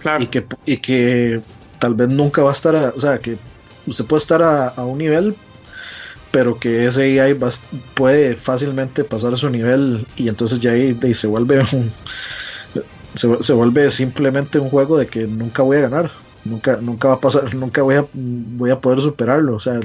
[0.01, 0.23] Claro.
[0.23, 1.41] Y que, y que
[1.79, 3.39] tal vez nunca va a estar, a, o sea, que
[3.87, 5.35] usted puede estar a, a un nivel,
[6.35, 7.39] pero que ese AI
[7.95, 11.93] puede fácilmente pasar su nivel y entonces ya ahí, ahí se vuelve un,
[13.15, 16.11] se, vuelve simplemente un juego de que nunca voy a ganar
[16.45, 19.55] nunca nunca va a pasar nunca voy a voy a poder superarlo.
[19.55, 19.79] O sea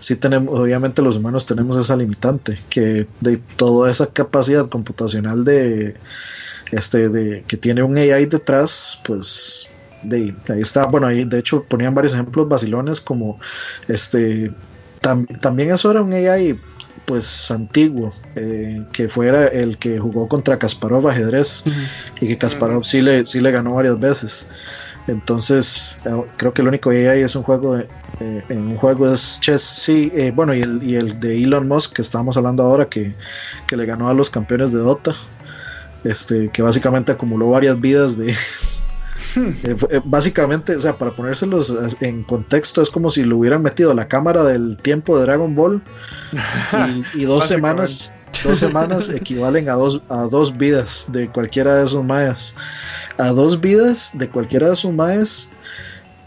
[0.00, 5.94] sí tenemos obviamente los humanos tenemos esa limitante que de toda esa capacidad computacional de
[6.72, 9.66] este de que tiene un AI detrás pues
[10.02, 10.84] de ahí está.
[10.84, 13.40] Bueno ahí de hecho ponían varios ejemplos vacilones como
[13.88, 14.50] este
[15.00, 16.58] también eso era un AI
[17.10, 21.64] pues antiguo, eh, que fuera el que jugó contra Kasparov ajedrez
[22.20, 24.48] y que Kasparov sí le, sí le ganó varias veces.
[25.08, 27.88] Entonces, eh, creo que el único AI es un juego, eh,
[28.48, 32.02] en un juego es chess, sí, bueno, y el, y el, de Elon Musk que
[32.02, 33.14] estábamos hablando ahora, que,
[33.66, 35.16] que, le ganó a los campeones de Dota,
[36.04, 38.36] este, que básicamente acumuló varias vidas de,
[39.62, 43.92] Eh, eh, básicamente, o sea, para ponérselos en contexto, es como si le hubieran metido
[43.94, 45.82] la cámara del tiempo de Dragon Ball
[47.14, 52.04] y, dos semanas, dos semanas equivalen a dos, a dos vidas de cualquiera de esos
[52.04, 52.56] mayas.
[53.18, 55.50] A dos vidas de cualquiera de esos mayas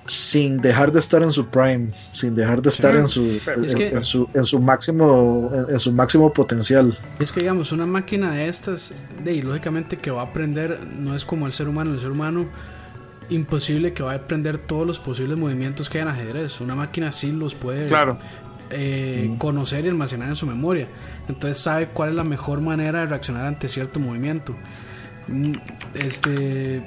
[0.05, 4.27] sin dejar de estar en su prime, sin dejar de estar en, su, en, su,
[4.34, 6.97] en su máximo en, su máximo potencial.
[7.19, 8.93] Es que digamos, una máquina de estas,
[9.23, 12.47] de, lógicamente que va a aprender, no es como el ser humano, el ser humano
[13.29, 16.61] imposible que va a aprender todos los posibles movimientos que hay en ajedrez.
[16.61, 18.17] Una máquina sí los puede claro.
[18.69, 20.87] eh, conocer y almacenar en su memoria.
[21.27, 24.55] Entonces sabe cuál es la mejor manera de reaccionar ante cierto movimiento.
[25.27, 25.53] Mm,
[25.95, 26.83] este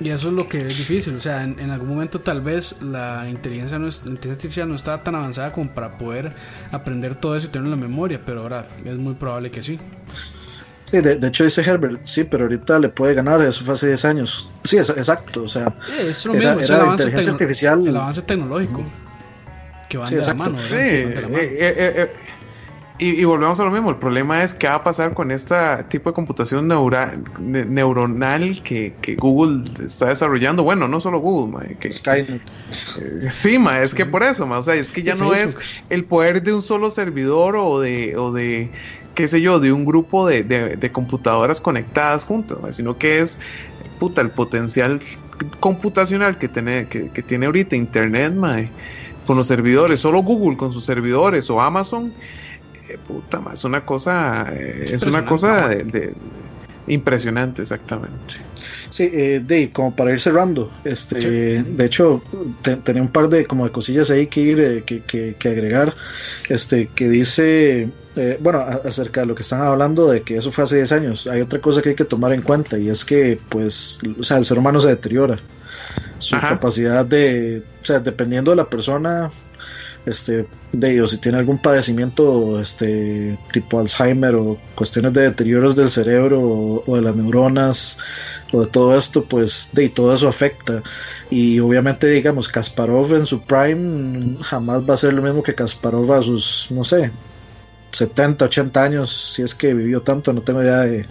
[0.00, 1.14] y eso es lo que es difícil.
[1.16, 4.74] O sea, en, algún momento tal vez la inteligencia, no es, la inteligencia artificial no
[4.74, 6.32] estaba tan avanzada como para poder
[6.72, 9.78] aprender todo eso y tenerlo en la memoria, pero ahora es muy probable que sí.
[10.90, 14.04] Sí, de, hecho dice Herbert, sí, pero ahorita le puede ganar, eso fue hace 10
[14.06, 14.50] años.
[14.64, 17.86] Sí, es, exacto, o sea, es lo mismo, era, la inteligencia artificial.
[17.86, 18.82] El avance tecnológico
[19.88, 20.58] que va de la mano.
[20.58, 22.10] Sí, eh, eh, eh,
[22.98, 25.54] y, y, volvemos a lo mismo, el problema es qué va a pasar con este
[25.88, 30.64] tipo de computación neuronal que, que, Google está desarrollando.
[30.64, 32.42] Bueno, no solo Google, que, Skynet.
[33.30, 35.56] sí, ma, es que por eso, ma, o sea, es que ya no es
[35.88, 38.70] el poder de un solo servidor o de, o de
[39.20, 43.38] qué sé yo, de un grupo de, de, computadoras conectadas juntas, sino que es
[43.98, 45.00] puta, el potencial
[45.60, 48.32] computacional que tiene, que, tiene ahorita Internet,
[49.26, 52.12] con los servidores, solo Google con sus servidores o Amazon,
[52.88, 56.14] eh, puta, es una cosa, eh, es, una cosa de,
[56.86, 58.36] impresionante, exactamente.
[58.88, 62.22] Sí, eh, Dave, como para ir cerrando, este, de hecho,
[62.84, 65.94] tenía un par de como de cosillas ahí que ir, eh, que, que, que, agregar,
[66.48, 70.64] este, que dice, eh, bueno, acerca de lo que están hablando de que eso fue
[70.64, 73.38] hace 10 años, hay otra cosa que hay que tomar en cuenta y es que,
[73.48, 75.38] pues, o sea, el ser humano se deteriora,
[76.18, 79.30] su capacidad de, o sea, dependiendo de la persona,
[80.06, 85.90] este, de ellos, si tiene algún padecimiento este, tipo Alzheimer o cuestiones de deterioros del
[85.90, 86.40] cerebro
[86.86, 87.98] o, de las neuronas
[88.52, 90.82] o de todo esto, pues de todo eso afecta.
[91.28, 96.12] Y obviamente, digamos, Kasparov en su prime jamás va a ser lo mismo que Kasparov
[96.12, 97.10] a sus, no sé,
[97.92, 101.06] 70, 80 años, si es que vivió tanto, no tengo idea de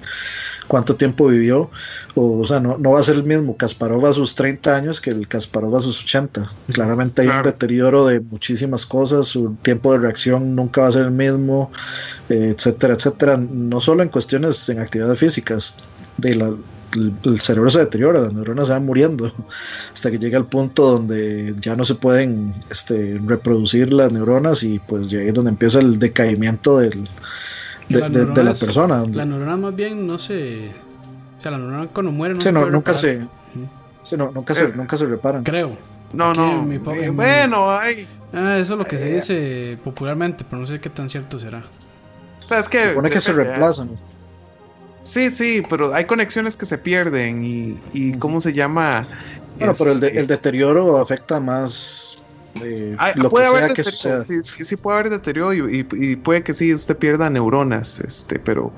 [0.68, 1.69] cuánto tiempo vivió,
[2.15, 5.01] o, o sea, no, no va a ser el mismo Kasparov a sus 30 años
[5.01, 6.51] que el Kasparov a sus 80.
[6.72, 11.03] Claramente hay un deterioro de muchísimas cosas, su tiempo de reacción nunca va a ser
[11.03, 11.72] el mismo,
[12.30, 15.77] eh, etcétera, etcétera, no solo en cuestiones en actividades físicas,
[16.18, 16.53] de la,
[16.95, 19.32] el, cerebro se deteriora, las neuronas se van muriendo
[19.94, 24.80] hasta que llega el punto donde ya no se pueden este, reproducir las neuronas y
[24.80, 27.07] pues ya es donde empieza el decaimiento del,
[27.90, 29.06] de, la persona.
[29.11, 30.72] La neurona más bien no se...
[31.38, 33.22] O sea, la neurona cuando muere no, nunca se...
[34.03, 35.44] Sí, no, nunca, se, Eh, nunca se reparan.
[35.44, 35.78] Creo.
[36.14, 36.64] No, Aquí no.
[36.64, 38.07] mi eh, bueno, hay.
[38.34, 39.14] Ah, eso es lo que se Eh.
[39.16, 41.64] dice popularmente, pero no sé qué tan cierto será.
[42.44, 42.80] O sea, es que.
[42.80, 43.34] Se supone que se ¿eh?
[43.36, 43.91] reemplazan.
[45.10, 49.07] Sí, sí, pero hay conexiones que se pierden y, y ¿cómo se llama?
[49.57, 52.18] Bueno, pero el, de- Este, el deterioro afecta más
[52.64, 54.44] eh, hay- lo que puede haber sea que deterioro, suceda.
[54.44, 57.99] sí, sí, sí puede haber deterioro y, y- y puede que sí usted pierda neuronas,
[58.02, 58.72] este, pero,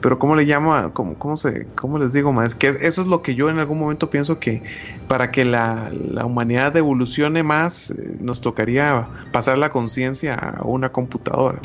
[0.00, 0.90] pero ¿cómo le llama?
[0.94, 2.54] ¿Cómo, cómo se, cómo les digo más?
[2.54, 4.62] Que eso es lo que yo en algún momento pienso que
[5.08, 10.90] para que la, la humanidad evolucione más, eh, nos tocaría pasar la conciencia a una
[10.90, 11.58] computadora.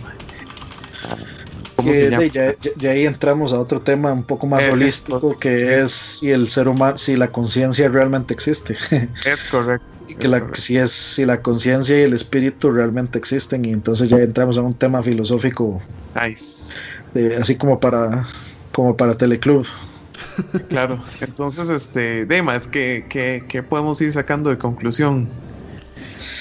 [1.82, 2.26] ¿Cómo Que se de- llama?
[2.28, 6.32] ya, ya- ya ahí entramos a otro tema un poco más holístico, que es si
[6.32, 8.76] el ser humano, si la conciencia realmente existe.
[9.26, 9.86] Es correcto.
[10.08, 10.60] Y es que la, correcto.
[10.62, 14.62] si es si la conciencia y el espíritu realmente existen y entonces ya entramos a
[14.62, 15.82] un tema filosófico
[16.16, 16.74] Nice.
[17.16, 18.28] eh, así como para
[18.72, 19.66] como para Teleclub
[20.70, 25.30] Claro, entonces, este, Dema, es que, que, que podemos ir sacando de conclusión.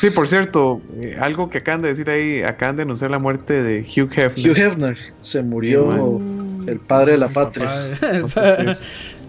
[0.00, 3.62] Sí, por cierto, eh, algo que acaban de decir ahí, acaban de anunciar la muerte
[3.62, 4.50] de Hugh Hefner.
[4.50, 6.18] Hugh Hefner se murió
[6.66, 8.82] el padre de la patria Entonces,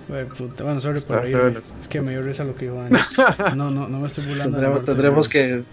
[0.38, 0.64] puta.
[0.64, 1.60] Bueno, sorry por reírme.
[1.82, 2.96] Es que me dio risa lo que dijo Dani.
[3.58, 4.58] No, no, no me estoy burlando.
[4.58, 5.64] tendremos, muerte, tendremos que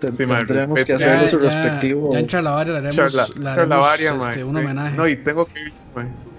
[0.00, 3.26] te- Sí, tendremos que hacerle su Ya- ya- respectivo Ya en Charlavaria le haremos, Charla,
[3.28, 4.64] le haremos, charlavaria, este, man, un sí.
[4.64, 4.96] homenaje.
[4.96, 5.72] No, y tengo que ir.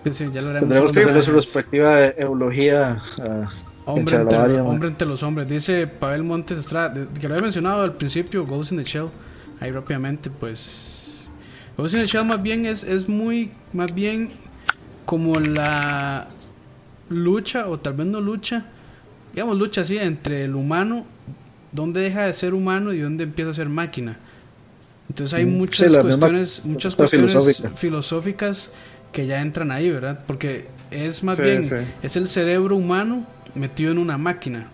[0.03, 3.49] Sí, sí, ya le haremos tendremos que hacerle su respectiva eulogía a,
[3.87, 5.47] Hombre en entre, hombre los hombres.
[5.47, 9.07] Dice Pavel Montes Estrada, que lo había mencionado al principio, Ghost in the Shell.
[9.59, 11.29] Ahí rápidamente, pues.
[11.77, 13.51] Ghost in the Shell más bien es, es muy.
[13.73, 14.29] Más bien
[15.05, 16.27] como la
[17.09, 18.65] lucha, o tal vez no lucha.
[19.33, 21.05] Digamos, lucha así entre el humano,
[21.71, 24.17] donde deja de ser humano y donde empieza a ser máquina.
[25.09, 27.69] Entonces hay Mm, muchas sí, la misma cuestiones, muchas cuestiones filosófica.
[27.75, 28.71] filosóficas
[29.11, 30.23] que ya entran ahí, ¿verdad?
[30.27, 31.75] Porque es más Sí, bien, sí.
[32.01, 33.25] es el cerebro humano
[33.57, 34.69] metido en una máquina.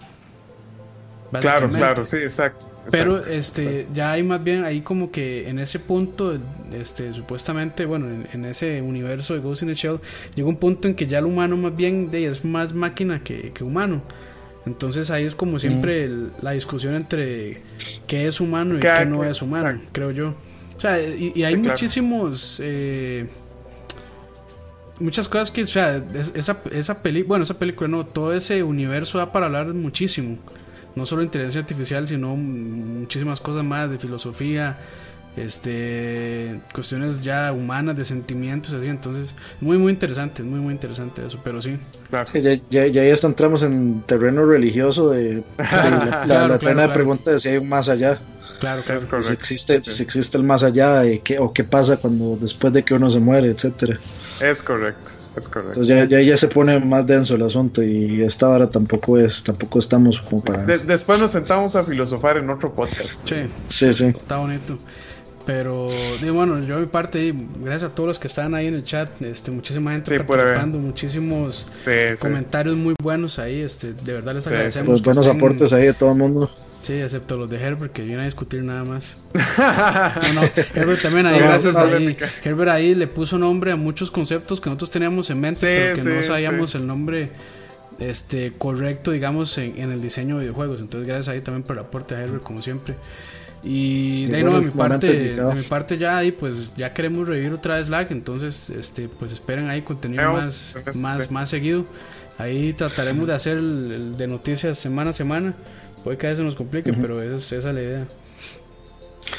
[1.41, 2.67] Claro, claro, sí, exacto.
[2.91, 3.93] Pero este exacto.
[3.95, 6.37] ya hay más bien ahí como que en ese punto,
[6.71, 9.99] este supuestamente, bueno, en, en ese universo de Ghost in the Shell,
[10.35, 13.51] llega un punto en que ya el humano más bien de, es más máquina que,
[13.51, 14.03] que humano.
[14.67, 17.61] Entonces ahí es como siempre el- la discusión entre
[18.05, 19.89] qué es humano y qué no es humano, exacto.
[19.91, 20.35] creo yo.
[20.77, 21.71] O sea, y, y hay Sí, claro.
[21.71, 22.59] muchísimos...
[22.63, 23.27] eh,
[24.99, 28.63] muchas cosas que, o sea, es- esa, esa película, bueno, esa película no, todo ese
[28.63, 30.37] universo da para hablar muchísimo.
[30.95, 34.77] No solo inteligencia artificial, sino muchísimas cosas más de filosofía,
[35.35, 38.87] este, cuestiones ya humanas, de sentimientos, así.
[38.87, 41.77] Entonces, muy, muy interesante, muy, muy interesante eso, pero sí.
[42.09, 42.29] Claro.
[42.31, 46.59] Sí, ya, ya, ya hasta entramos en terreno religioso de, de la, la- la Claro,
[46.59, 46.93] claro, claro.
[46.93, 48.19] pregunta de si hay un más allá,
[48.59, 49.21] Claro, claro.
[49.21, 49.91] Si existe, Sí.
[49.91, 53.09] si existe el más allá y qué, o qué pasa cuando después de que uno
[53.09, 53.97] se muere, etcétera.
[54.41, 55.81] Es correcto, es correcto.
[55.81, 59.43] Entonces ya, ya, ya se pone más denso el asunto y esta hora tampoco es,
[59.43, 60.65] tampoco estamos como para.
[60.65, 63.27] De- después nos sentamos a filosofar en otro podcast.
[63.27, 63.35] Sí,
[63.67, 64.05] Sí, sí.
[64.05, 64.77] está bonito.
[65.45, 65.89] Pero,
[66.33, 69.21] bueno, yo a mi parte, gracias a todos los que están ahí en el chat,
[69.23, 72.21] este, muchísima gente Sí, participando, muchísimos Sí, sí.
[72.21, 74.89] comentarios muy buenos ahí, este, de verdad les Sí, agradecemos.
[74.89, 76.49] Los buenos estén- aportes ahí de todo el mundo.
[76.83, 79.17] Sí, excepto los de Herbert, que viene a discutir nada más.
[80.33, 80.41] No, no,
[80.75, 82.17] Herbert también ahí, No, gracias no, ahí.
[82.43, 85.95] Herbert ahí le puso nombre a muchos conceptos que nosotros teníamos en mente, Sí, pero
[85.95, 86.77] que sí, no sabíamos sí.
[86.77, 87.31] el nombre
[87.99, 90.79] este correcto, digamos, en, en el diseño de videojuegos.
[90.81, 92.95] Entonces, gracias ahí también por el aporte a Herbert, como siempre.
[93.63, 96.93] Y Y de ahí no, de mi parte, de mi parte ya ahí, pues ya
[96.93, 100.99] queremos revivir otra vez Lag, entonces, este, pues esperen ahí contenido Vamos, más, sí.
[100.99, 101.85] más, más seguido.
[102.37, 105.53] Ahí trataremos de hacer el, el de noticias semana a semana.
[106.03, 108.07] Puede que a veces se nos complique, pero esa es, esa es la idea.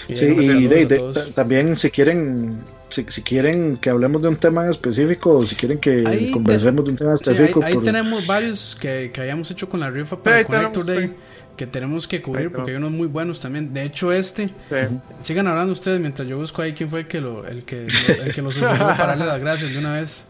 [0.09, 2.59] Y Sí, pues, y de- de- también si quieren,
[2.89, 6.27] si, si quieren que hablemos de un tema en específico o si quieren que Ahí
[6.27, 9.51] te- conversemos de un tema Sí, ahí, específico, ahí por- tenemos varios que, que hayamos
[9.51, 11.15] hecho con la rifa para ahí Connector tenemos, Day sí.
[11.57, 13.73] que tenemos que cubrir porque hay unos muy buenos también.
[13.75, 14.77] De hecho, este, Sí.
[15.21, 17.87] sigan hablando ustedes mientras yo busco ahí quién fue el que lo, el que,
[18.25, 20.25] el que lo sugirió para darle las gracias de una vez.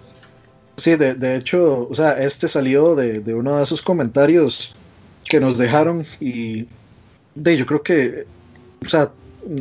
[0.77, 4.74] Sí, de, de hecho, o sea, este salió de, de uno de esos comentarios
[5.25, 6.67] que nos dejaron y
[7.35, 8.25] de yo creo que,
[8.85, 9.11] o sea,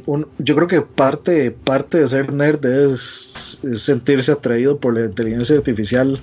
[0.06, 5.06] un- yo creo que parte, parte de ser nerd es, es sentirse atraído por la
[5.06, 6.22] inteligencia artificial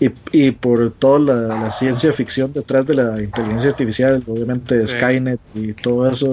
[0.00, 4.96] y, y por toda la, la ciencia ficción detrás de la inteligencia artificial, obviamente Sí.
[4.96, 6.30] Skynet y todo eso.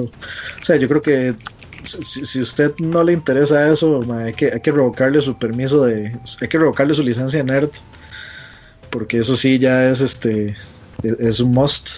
[0.61, 1.35] O sea, yo creo que
[1.83, 5.83] si, si usted no le interesa eso, ma, hay que, hay que revocarle su permiso
[5.85, 6.15] de.
[6.41, 7.69] Hay que revocarle su licencia nerd.
[8.89, 10.55] Porque eso sí ya es este.
[11.03, 11.89] Es es un must.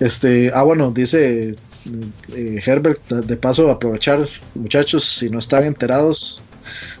[0.00, 0.50] Este.
[0.54, 1.54] Ah, bueno, dice
[2.34, 6.40] eh, Herbert, de paso, aprovechar, muchachos, si no están enterados.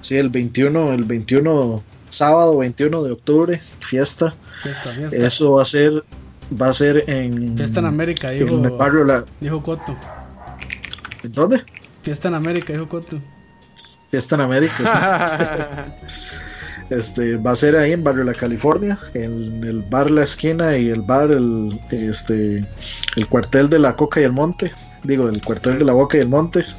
[0.00, 4.34] Sí, el 21, el 21, sábado 21 de octubre, fiesta.
[4.62, 5.16] Fiesta, fiesta.
[5.16, 6.04] Eso va a ser
[6.60, 7.56] va a ser en.
[7.56, 9.96] Fiesta en América, dijo, en el barrio La- dijo Coto.
[11.22, 11.62] ¿En dónde?
[12.02, 13.18] Fiesta en América, dijo Coto.
[14.10, 15.94] Fiesta en América.
[16.06, 16.36] sí.
[16.90, 20.90] Este, va a ser ahí en Barrio La California, en el bar La Esquina y
[20.90, 22.64] el bar, el, este,
[23.16, 24.72] el cuartel de la Coca y el Monte.
[25.04, 26.64] Digo, el cuartel de la Boca y el Monte.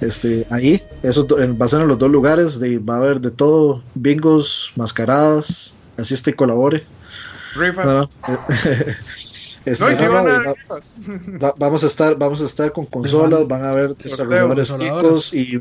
[0.00, 2.60] Este, ahí, eso va a ser en los dos lugares.
[2.60, 5.76] De, va a haber de todo: bingos, mascaradas.
[5.96, 6.84] Asiste y colabore.
[7.56, 7.84] Rifas.
[7.84, 8.10] No,
[9.64, 10.54] este, No, y si van a va-.
[11.42, 15.60] Va- vamos a estar vamos a estar con consolas van a haber desarrolladores chicos y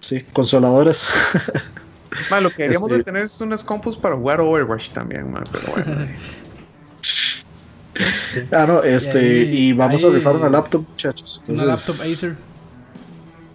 [0.00, 1.08] sí consoladoras
[2.30, 5.42] Ma, lo que deberíamos Este- de tener es unas compus para jugar Overwatch también, ma,
[5.50, 6.06] pero bueno.
[8.52, 12.36] ah no este Y vamos ahí- a rifar una laptop muchachos Una laptop Acer.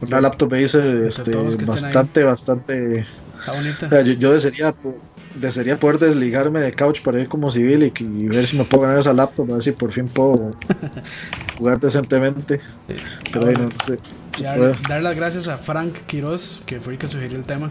[0.02, 1.32] una laptop Acer este,
[1.66, 3.06] bastante bastante
[3.40, 3.86] Está bonita.
[3.86, 4.74] o sea, yo, yo desearía
[5.36, 9.00] desearía poder desligarme de couch para ir como civil y, ver si me puedo ganar
[9.00, 10.56] esa laptop a ver si por fin puedo
[11.58, 12.60] jugar decentemente
[13.32, 14.00] pero ahí no, no sé
[14.88, 17.70] dar las gracias a Frank Quiroz, que fue el que sugirió el tema.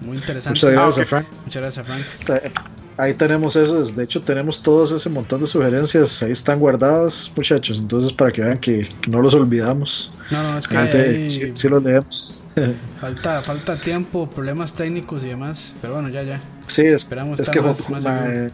[0.00, 0.58] Muy interesante.
[0.58, 1.08] muchas gracias Ah.
[1.08, 2.52] Frank Muchas gracias, Frank.
[2.96, 7.78] Ahí tenemos eso, de hecho tenemos todos ese montón de sugerencias, ahí están guardadas muchachos,
[7.78, 11.52] entonces para que vean que no los olvidamos, No, no, es que Ahí ahí sí,
[11.54, 12.48] sí los leemos.
[13.00, 15.72] falta, falta tiempo, problemas técnicos y demás.
[15.80, 16.40] Pero bueno, ya, ya.
[16.66, 18.50] Sí, es, Esperamos es que más- ma-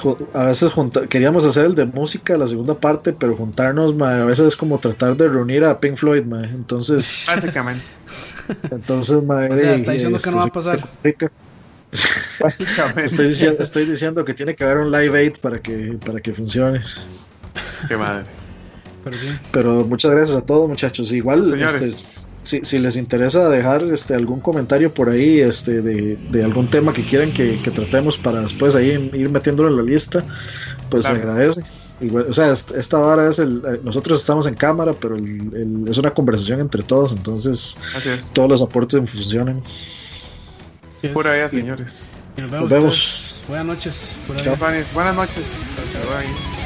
[0.00, 4.16] ju- a veces junta- queríamos hacer el de música, la segunda parte, pero juntarnos ma,
[4.22, 7.84] a veces es como tratar de reunir a Pink Floyd, ma, entonces, Básicamente.
[8.70, 10.88] Entonces ma, O sea, está diciendo que no va a se pasar.
[12.40, 13.04] Básicamente.
[13.04, 16.32] Estoy diciendo, estoy diciendo que tiene que haber un live aid para que, para que
[16.32, 16.80] funcione.
[17.88, 18.24] Qué madre.
[19.04, 19.26] Pero sí.
[19.50, 21.12] Pero muchas gracias a todos muchachos.
[21.12, 21.82] Igual, Señores.
[21.82, 26.68] este, si, si les interesa dejar este, algún comentario por ahí este, de, de algún
[26.70, 30.24] tema que quieran que, que tratemos para después ahí ir metiéndolo en la lista,
[30.88, 31.30] pues se Claro.
[31.30, 31.62] agradece.
[32.00, 33.62] Igual, o sea, est- esta vara es el.
[33.66, 38.08] eh, Nosotros estamos en cámara, pero el- el- es una conversación entre todos, entonces Así
[38.08, 38.32] es.
[38.32, 39.62] todos los aportes funcionan.
[41.02, 41.12] Yes.
[41.12, 42.16] Pura vida, señores.
[42.36, 42.70] Y nos vemos.
[42.70, 42.94] Nos vemos.
[42.94, 43.44] entonces.
[43.48, 44.18] Buenas noches.
[44.94, 45.46] Buenas noches.
[45.76, 46.18] Chao, chao.
[46.18, 46.61] Bye.